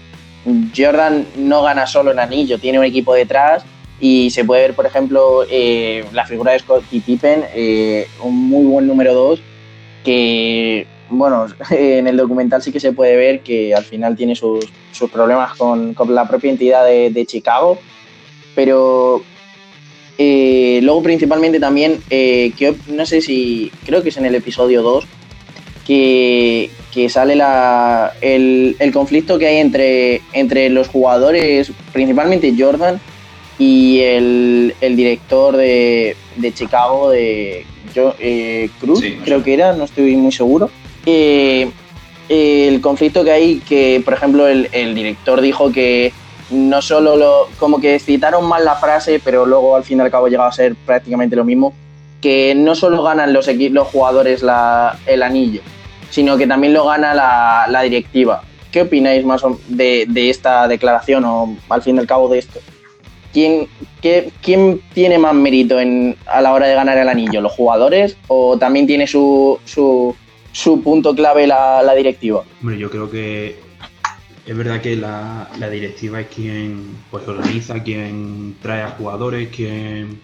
Jordan 0.76 1.26
no 1.38 1.62
gana 1.62 1.88
solo 1.88 2.12
el 2.12 2.20
anillo, 2.20 2.60
tiene 2.60 2.80
un 2.80 2.86
equipo 2.86 3.14
detrás 3.14 3.64
y 4.00 4.30
se 4.32 4.44
puede 4.44 4.64
ver, 4.64 4.76
por 4.76 4.86
ejemplo, 4.86 5.46
eh, 5.50 6.06
la 6.12 6.26
figura 6.26 6.52
de 6.52 6.60
Scott 6.60 6.84
y 6.92 7.00
Pippen, 7.00 7.46
eh, 7.54 8.08
un 8.22 8.50
muy 8.50 8.66
buen 8.66 8.88
número 8.88 9.14
2 9.14 9.42
que 10.04 10.88
bueno, 11.10 11.48
en 11.70 12.08
el 12.08 12.18
documental 12.18 12.62
sí 12.62 12.72
que 12.72 12.80
se 12.80 12.94
puede 12.94 13.16
ver 13.16 13.42
que 13.42 13.74
al 13.74 13.84
final 13.84 14.16
tiene 14.16 14.36
sus, 14.36 14.66
problemas 15.12 15.56
con, 15.56 15.96
la 16.10 16.28
propia 16.28 16.52
entidad 16.52 16.86
de, 16.86 17.26
Chicago, 17.26 17.80
pero 18.54 19.24
eh, 20.18 20.80
luego 20.82 21.04
principalmente 21.04 21.60
también, 21.60 22.02
eh, 22.10 22.52
que 22.58 22.76
no 22.88 23.06
sé 23.06 23.22
si, 23.22 23.72
creo 23.86 24.02
que 24.02 24.10
es 24.10 24.18
en 24.18 24.26
el 24.26 24.36
episodio 24.36 24.82
2, 24.82 25.06
que, 25.86 26.70
sale 27.10 27.36
la, 27.36 28.14
el, 28.22 28.92
conflicto 28.94 29.38
que 29.38 29.48
hay 29.48 29.58
entre, 29.58 30.22
entre 30.34 30.70
los 30.70 30.88
jugadores, 30.88 31.72
principalmente 31.92 32.54
Jordan, 32.58 33.00
y 33.60 34.00
el, 34.00 34.74
director 34.82 35.56
de, 35.58 36.16
Chicago, 36.54 37.10
de 37.10 37.66
eh, 38.20 38.70
Cruz, 38.80 39.04
creo 39.24 39.44
que 39.44 39.54
era, 39.54 39.74
no 39.74 39.84
estoy 39.84 40.16
muy 40.16 40.32
seguro. 40.32 40.70
El 42.28 42.82
conflicto 42.82 43.24
que 43.24 43.32
hay, 43.32 43.56
que 43.60 44.02
por 44.04 44.14
ejemplo 44.14 44.48
el, 44.48 44.96
director 44.96 45.42
dijo 45.42 45.72
que 45.72 46.12
no 46.50 46.82
solo 46.82 47.16
lo, 47.16 47.48
como 47.60 47.80
que 47.80 48.00
citaron 48.00 48.46
mal 48.46 48.66
la 48.66 48.76
frase, 48.76 49.20
pero 49.24 49.46
luego 49.46 49.76
al 49.76 49.84
fin 49.84 49.98
y 49.98 50.02
al 50.02 50.12
cabo 50.12 50.28
llegaba 50.28 50.50
a 50.50 50.54
ser 50.54 50.76
prácticamente 50.86 51.36
lo 51.36 51.44
mismo, 51.44 51.74
que 52.22 52.54
no 52.56 52.76
solo 52.76 53.04
ganan 53.04 53.34
los, 53.34 53.48
los 53.48 53.88
jugadores 53.88 54.44
el 55.06 55.24
anillo, 55.24 55.62
sino 56.10 56.38
que 56.38 56.48
también 56.48 56.74
lo 56.74 56.86
gana 56.86 57.14
la, 57.14 57.82
directiva. 57.84 58.44
¿Qué 58.72 58.82
opináis 58.82 59.24
más 59.26 59.42
de, 59.68 60.06
de, 60.08 60.30
esta 60.30 60.68
declaración 60.68 61.24
o 61.26 61.56
al 61.70 61.82
fin 61.82 61.96
y 61.96 62.00
al 62.00 62.08
cabo 62.08 62.28
de 62.28 62.40
esto? 62.40 62.60
¿Quién, 63.32 63.68
qué, 64.02 64.32
¿Quién 64.42 64.82
tiene 64.94 65.18
más 65.18 65.34
mérito 65.34 65.80
en, 65.80 66.16
a 66.26 66.42
la 66.42 66.54
hora 66.54 66.68
de 66.68 66.76
ganar 66.76 66.98
el 66.98 67.08
anillo? 67.08 67.42
¿Los 67.42 67.54
jugadores 67.54 68.18
o 68.28 68.58
también 68.58 68.88
tiene 68.88 69.08
su, 69.08 69.60
su 69.66 70.16
su 70.56 70.82
punto 70.82 71.14
clave 71.14 71.46
la, 71.46 71.94
directiva? 71.96 72.44
Hombre, 72.62 72.78
yo 72.78 72.90
creo 72.90 73.12
que 73.12 73.58
es 74.46 74.56
verdad 74.56 74.82
que 74.82 74.96
la, 74.96 75.50
directiva 75.72 76.22
es 76.22 76.28
quien 76.28 76.96
pues 77.10 77.28
organiza, 77.28 77.82
quien 77.84 78.56
trae 78.62 78.84
a 78.84 78.92
jugadores, 78.92 79.50
quien, 79.50 80.22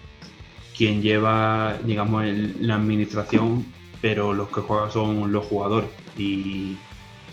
quien 0.76 1.02
lleva, 1.02 1.78
digamos, 1.84 2.24
la 2.60 2.76
administración, 2.76 3.66
pero 4.00 4.32
los 4.32 4.48
que 4.48 4.60
juegan 4.60 4.90
son 4.90 5.32
los 5.32 5.44
jugadores 5.46 5.90
y, 6.16 6.76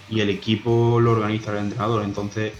y 0.09 0.19
el 0.19 0.29
equipo 0.29 0.99
lo 0.99 1.11
organiza 1.11 1.51
el 1.51 1.59
entrenador. 1.59 2.03
Entonces, 2.03 2.53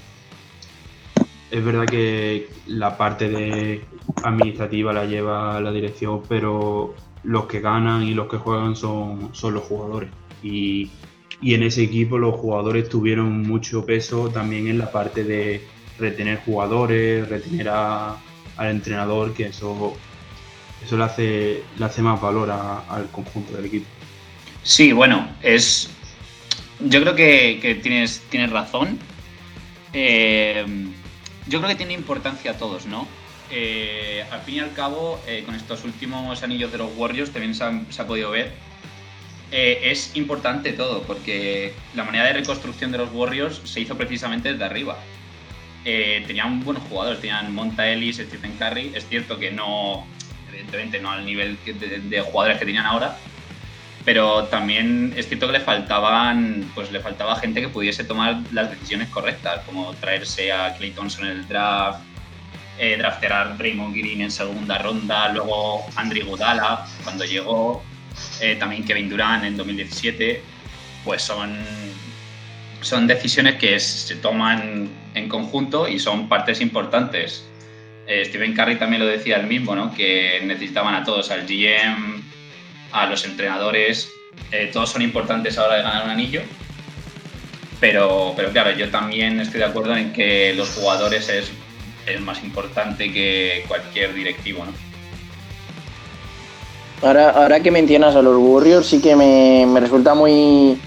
es 1.50 1.66
verdad 1.66 1.86
que 1.86 2.50
la 2.68 2.98
parte 2.98 3.30
de 3.30 3.84
administrativa 4.24 4.94
la 4.94 5.06
lleva 5.06 5.60
la 5.60 5.72
dirección, 5.72 6.22
pero 6.30 6.94
los 7.24 7.46
que 7.46 7.60
ganan 7.62 8.04
y 8.04 8.14
los 8.14 8.28
que 8.28 8.38
juegan 8.38 8.76
son, 8.76 9.30
son 9.34 9.56
los 9.56 9.64
jugadores 9.64 10.10
y, 10.44 10.92
en 11.42 11.64
ese 11.64 11.84
equipo 11.84 12.18
los 12.18 12.36
jugadores 12.36 12.90
tuvieron 12.90 13.44
mucho 13.48 13.86
peso 13.86 14.30
también 14.30 14.68
en 14.68 14.78
la 14.78 14.92
parte 14.92 15.24
de 15.24 15.62
retener 15.98 16.40
jugadores, 16.40 17.28
retener 17.28 17.70
al 17.70 18.18
entrenador, 18.58 19.34
que 19.34 19.48
eso, 19.48 19.96
eso 20.84 20.98
le, 20.98 21.04
hace, 21.04 21.64
le 21.78 21.86
hace 21.86 22.02
más 22.02 22.20
valor 22.22 22.52
al 22.52 23.10
conjunto 23.12 23.56
del 23.56 23.66
equipo. 23.66 23.86
Sí, 24.64 24.92
bueno, 24.92 25.30
es. 25.42 25.90
Yo 26.82 27.02
creo 27.02 27.16
que, 27.16 27.80
tienes, 27.82 28.22
tienes 28.30 28.52
razón. 28.52 28.98
Eh, 29.94 30.66
yo 31.48 31.60
creo 31.60 31.70
que 31.70 31.76
tiene 31.76 31.94
importancia 31.94 32.52
a 32.52 32.58
todos, 32.58 32.86
¿no? 32.86 33.08
Eh, 33.52 34.24
al 34.30 34.42
fin 34.42 34.56
y 34.56 34.60
al 34.60 34.74
cabo, 34.74 35.20
eh, 35.26 35.44
con 35.46 35.56
estos 35.56 35.84
últimos 35.84 36.44
anillos 36.44 36.72
de 36.72 36.78
los 36.78 36.92
Warriors 36.96 37.32
también 37.32 37.56
se 37.56 37.64
ha 38.02 38.08
podido 38.08 38.30
ver 38.32 38.54
eh, 39.52 39.80
es 39.84 40.16
importante 40.16 40.74
todo, 40.74 41.02
porque 41.04 41.74
la 41.96 42.04
manera 42.04 42.26
de 42.26 42.34
reconstrucción 42.34 42.92
de 42.92 43.00
los 43.00 43.12
Warriors 43.12 43.62
se 43.64 43.82
hizo 43.82 43.98
precisamente 43.98 44.52
desde 44.52 44.64
arriba. 44.64 44.98
Eh, 45.86 46.24
tenían 46.28 46.64
buenos 46.64 46.84
jugadores, 46.84 47.20
tenían 47.20 47.54
Monta 47.54 47.90
Ellis, 47.90 48.18
Stephen 48.18 48.54
Curry. 48.60 48.92
Es 48.94 49.08
cierto 49.08 49.40
que 49.40 49.52
no, 49.52 50.06
evidentemente 50.50 51.00
no 51.00 51.12
al 51.12 51.26
nivel 51.26 51.58
de, 51.66 52.22
jugadores 52.22 52.60
que 52.60 52.66
tenían 52.66 52.86
ahora, 52.86 53.18
pero 54.06 54.44
también 54.46 55.14
es 55.16 55.28
cierto 55.28 55.48
que 55.48 55.54
le 55.54 55.60
faltaban, 55.62 56.70
pues 56.76 56.92
le 56.92 57.00
faltaba 57.00 57.36
gente 57.38 57.62
que 57.62 57.70
pudiese 57.70 58.04
tomar 58.04 58.42
las 58.52 58.70
decisiones 58.70 59.10
correctas, 59.10 59.62
como 59.66 59.94
traerse 59.96 60.52
a 60.52 60.76
Clay 60.76 60.92
Thompson 60.92 61.26
en 61.26 61.32
el 61.32 61.48
draft, 61.48 62.02
eh, 62.78 62.98
draftear 62.98 63.34
a 63.34 63.56
Raymond 63.58 63.96
Green 63.96 64.22
en 64.22 64.32
segunda 64.32 64.78
ronda, 64.78 65.30
luego 65.30 65.86
Andrew 65.96 66.28
Godala 66.28 66.86
cuando 67.04 67.26
llegó, 67.26 67.84
eh, 68.42 68.56
también 68.56 68.86
Kevin 68.86 69.10
Durant 69.10 69.44
en 69.44 69.58
2017, 69.58 70.42
pues 71.04 71.22
son, 71.22 71.58
son 72.82 73.08
decisiones 73.08 73.56
que 73.56 73.80
se 73.80 74.16
toman 74.16 74.90
en 75.14 75.30
conjunto 75.30 75.88
y 75.88 76.00
son 76.00 76.30
partes 76.30 76.62
importantes. 76.62 77.46
Eh, 78.08 78.26
Stephen 78.26 78.54
Curry 78.54 78.78
también 78.78 79.02
lo 79.02 79.08
decía 79.08 79.38
él 79.38 79.48
mismo, 79.48 79.76
¿no? 79.76 79.94
que 79.94 80.42
necesitaban 80.44 80.96
a 80.96 81.04
todos, 81.04 81.30
al 81.32 81.46
GM, 81.46 82.24
a 82.92 83.06
los 83.06 83.26
entrenadores, 83.26 84.12
eh, 84.52 84.70
todos 84.74 84.92
son 84.92 85.02
importantes 85.02 85.58
a 85.58 85.62
la 85.62 85.68
hora 85.68 85.78
de 85.78 85.84
ganar 85.84 86.04
un 86.06 86.10
anillo. 86.10 86.42
Pero, 87.80 88.34
pero 88.36 88.50
claro, 88.52 88.72
yo 88.72 88.90
también 88.90 89.40
estoy 89.40 89.60
de 89.60 89.66
acuerdo 89.66 89.96
en 89.96 90.12
que 90.12 90.54
los 90.54 90.70
jugadores 90.70 91.30
es, 91.30 91.52
es 92.06 92.22
más 92.22 92.44
importante 92.44 93.12
que 93.14 93.64
cualquier 93.68 94.14
directivo. 94.14 94.66
¿no? 94.66 94.89
Ahora, 97.02 97.30
ahora 97.30 97.62
que 97.62 97.72
mencionas 97.72 98.16
a 98.16 98.22
los 98.22 98.36
Warriors, 98.38 98.88
sí 98.88 99.02
que 99.02 99.16
me, 99.16 99.80
resulta 99.80 100.14
muy, 100.16 100.78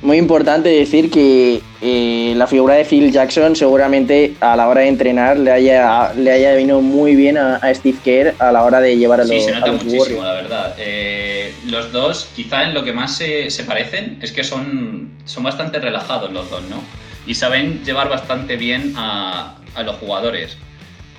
muy 0.00 0.16
importante 0.16 0.68
decir 0.68 1.10
que 1.10 1.60
eh, 1.80 2.34
la 2.36 2.46
figura 2.46 2.74
de 2.74 2.84
Phil 2.84 3.10
Jackson 3.10 3.56
seguramente 3.56 4.34
a 4.40 4.54
la 4.54 4.68
hora 4.68 4.82
de 4.82 4.88
entrenar 4.88 5.38
le 5.38 5.50
haya, 5.50 6.12
le 6.14 6.30
haya 6.30 6.52
venido 6.52 6.80
muy 6.80 7.16
bien 7.16 7.36
a, 7.36 7.60
Steve 7.74 7.98
Kerr 8.04 8.34
a 8.38 8.52
la 8.52 8.62
hora 8.62 8.80
de 8.80 8.96
llevar 8.96 9.20
a 9.20 9.24
los 9.24 9.30
Sí, 9.30 9.40
se 9.40 9.52
nota 9.52 9.72
muchísimo, 9.72 10.22
la 10.22 10.34
verdad. 10.34 10.74
Eh, 10.78 11.52
los 11.66 11.90
dos, 11.90 12.28
quizá 12.36 12.62
en 12.62 12.72
lo 12.72 12.84
que 12.84 12.92
más 12.92 13.16
se, 13.16 13.50
se, 13.50 13.64
parecen 13.64 14.20
es 14.22 14.30
que 14.30 14.44
son, 14.44 15.10
son 15.24 15.42
bastante 15.42 15.80
relajados 15.80 16.32
los 16.32 16.48
dos, 16.48 16.62
¿no? 16.70 16.80
Y 17.26 17.34
saben 17.34 17.82
llevar 17.84 18.08
bastante 18.08 18.56
bien 18.56 18.92
a, 18.96 19.56
a 19.74 19.82
los 19.82 19.96
jugadores 19.96 20.56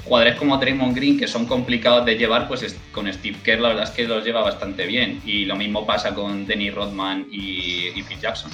jugadores 0.07 0.35
como 0.35 0.57
Draymond 0.57 0.95
Green, 0.95 1.19
que 1.19 1.27
son 1.27 1.45
complicados 1.45 2.05
de 2.05 2.17
llevar, 2.17 2.47
pues 2.47 2.75
con 2.91 3.11
Steve 3.11 3.37
Kerr 3.43 3.59
la 3.59 3.69
verdad 3.69 3.83
es 3.83 3.89
que 3.91 4.07
los 4.07 4.23
lleva 4.23 4.41
bastante 4.41 4.85
bien. 4.85 5.21
Y 5.25 5.45
lo 5.45 5.55
mismo 5.55 5.85
pasa 5.85 6.13
con 6.15 6.45
Denny 6.45 6.71
Rodman 6.71 7.27
y, 7.31 7.91
Phil 8.03 8.19
Jackson. 8.19 8.51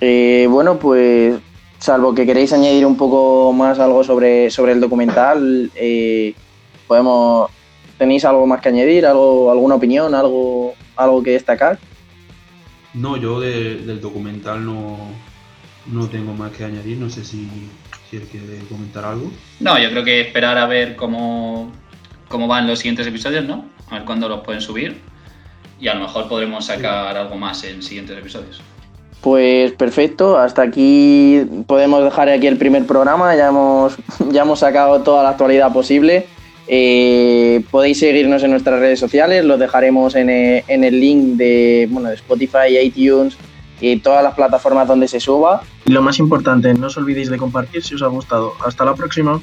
Eh, 0.00 0.46
bueno, 0.50 0.78
pues 0.78 1.38
salvo 1.78 2.14
que 2.14 2.26
queréis 2.26 2.52
añadir 2.52 2.84
un 2.84 2.96
poco 2.96 3.52
más 3.52 3.78
algo 3.78 4.02
sobre, 4.02 4.50
sobre 4.50 4.72
el 4.72 4.80
documental, 4.80 5.70
eh, 5.76 6.34
podemos 6.88 7.50
¿tenéis 7.98 8.24
algo 8.24 8.46
más 8.48 8.60
que 8.60 8.68
añadir? 8.68 9.06
¿Algo, 9.06 9.50
¿Alguna 9.52 9.76
opinión? 9.76 10.12
¿Algo, 10.12 10.74
algo 10.96 11.22
que 11.22 11.30
destacar? 11.30 11.78
No, 12.94 13.16
yo 13.16 13.38
del 13.38 14.00
documental 14.00 14.64
no, 14.64 14.98
no 15.86 16.08
tengo 16.08 16.32
más 16.34 16.52
que 16.52 16.64
añadir, 16.64 16.98
no 16.98 17.10
sé 17.10 17.24
si, 17.24 17.48
si 18.10 18.16
él 18.16 18.22
quiere 18.30 18.58
comentar 18.68 19.04
algo. 19.04 19.30
No, 19.60 19.78
yo 19.78 19.90
creo 19.90 20.04
que 20.04 20.20
esperar 20.20 20.58
a 20.58 20.66
ver 20.66 20.96
cómo, 20.96 21.72
cómo 22.28 22.46
van 22.46 22.66
los 22.66 22.78
siguientes 22.78 23.06
episodios, 23.06 23.44
¿no? 23.44 23.66
A 23.90 23.96
ver 23.96 24.04
cuándo 24.04 24.28
los 24.28 24.40
pueden 24.40 24.60
subir. 24.60 25.00
y 25.80 25.88
a 25.88 25.94
lo 25.94 26.02
mejor 26.02 26.28
podremos 26.28 26.66
sacar 26.66 27.16
algo 27.16 27.36
más 27.36 27.64
en 27.64 27.82
siguientes 27.82 28.16
episodios. 28.16 28.60
Pues 29.20 29.72
perfecto, 29.72 30.36
hasta 30.36 30.62
aquí 30.62 31.42
podemos 31.66 32.02
dejar 32.04 32.28
aquí 32.28 32.46
el 32.46 32.56
primer 32.56 32.86
programa, 32.86 33.36
ya 33.36 33.48
hemos, 33.48 33.96
ya 34.30 34.42
hemos 34.42 34.60
sacado 34.60 35.00
toda 35.02 35.22
la 35.22 35.30
actualidad 35.30 35.72
posible. 35.72 36.26
Eh, 36.68 37.64
podéis 37.72 37.98
seguirnos 37.98 38.42
en 38.44 38.52
nuestras 38.52 38.78
redes 38.78 39.00
sociales, 39.00 39.44
los 39.44 39.58
dejaremos 39.58 40.14
en, 40.14 40.30
eh, 40.30 40.64
en 40.68 40.84
el 40.84 41.00
link 41.00 41.36
de, 41.36 41.88
bueno, 41.90 42.08
de 42.08 42.14
Spotify, 42.14 42.78
iTunes 42.80 43.36
y 43.82 43.98
todas 43.98 44.22
las 44.22 44.34
plataformas 44.34 44.88
donde 44.88 45.08
se 45.08 45.20
suba. 45.20 45.62
Y 45.84 45.92
lo 45.92 46.00
más 46.00 46.18
importante, 46.20 46.72
no 46.72 46.86
os 46.86 46.96
olvidéis 46.96 47.28
de 47.28 47.36
compartir 47.36 47.82
si 47.82 47.96
os 47.96 48.02
ha 48.02 48.06
gustado. 48.06 48.54
Hasta 48.64 48.84
la 48.84 48.94
próxima. 48.94 49.40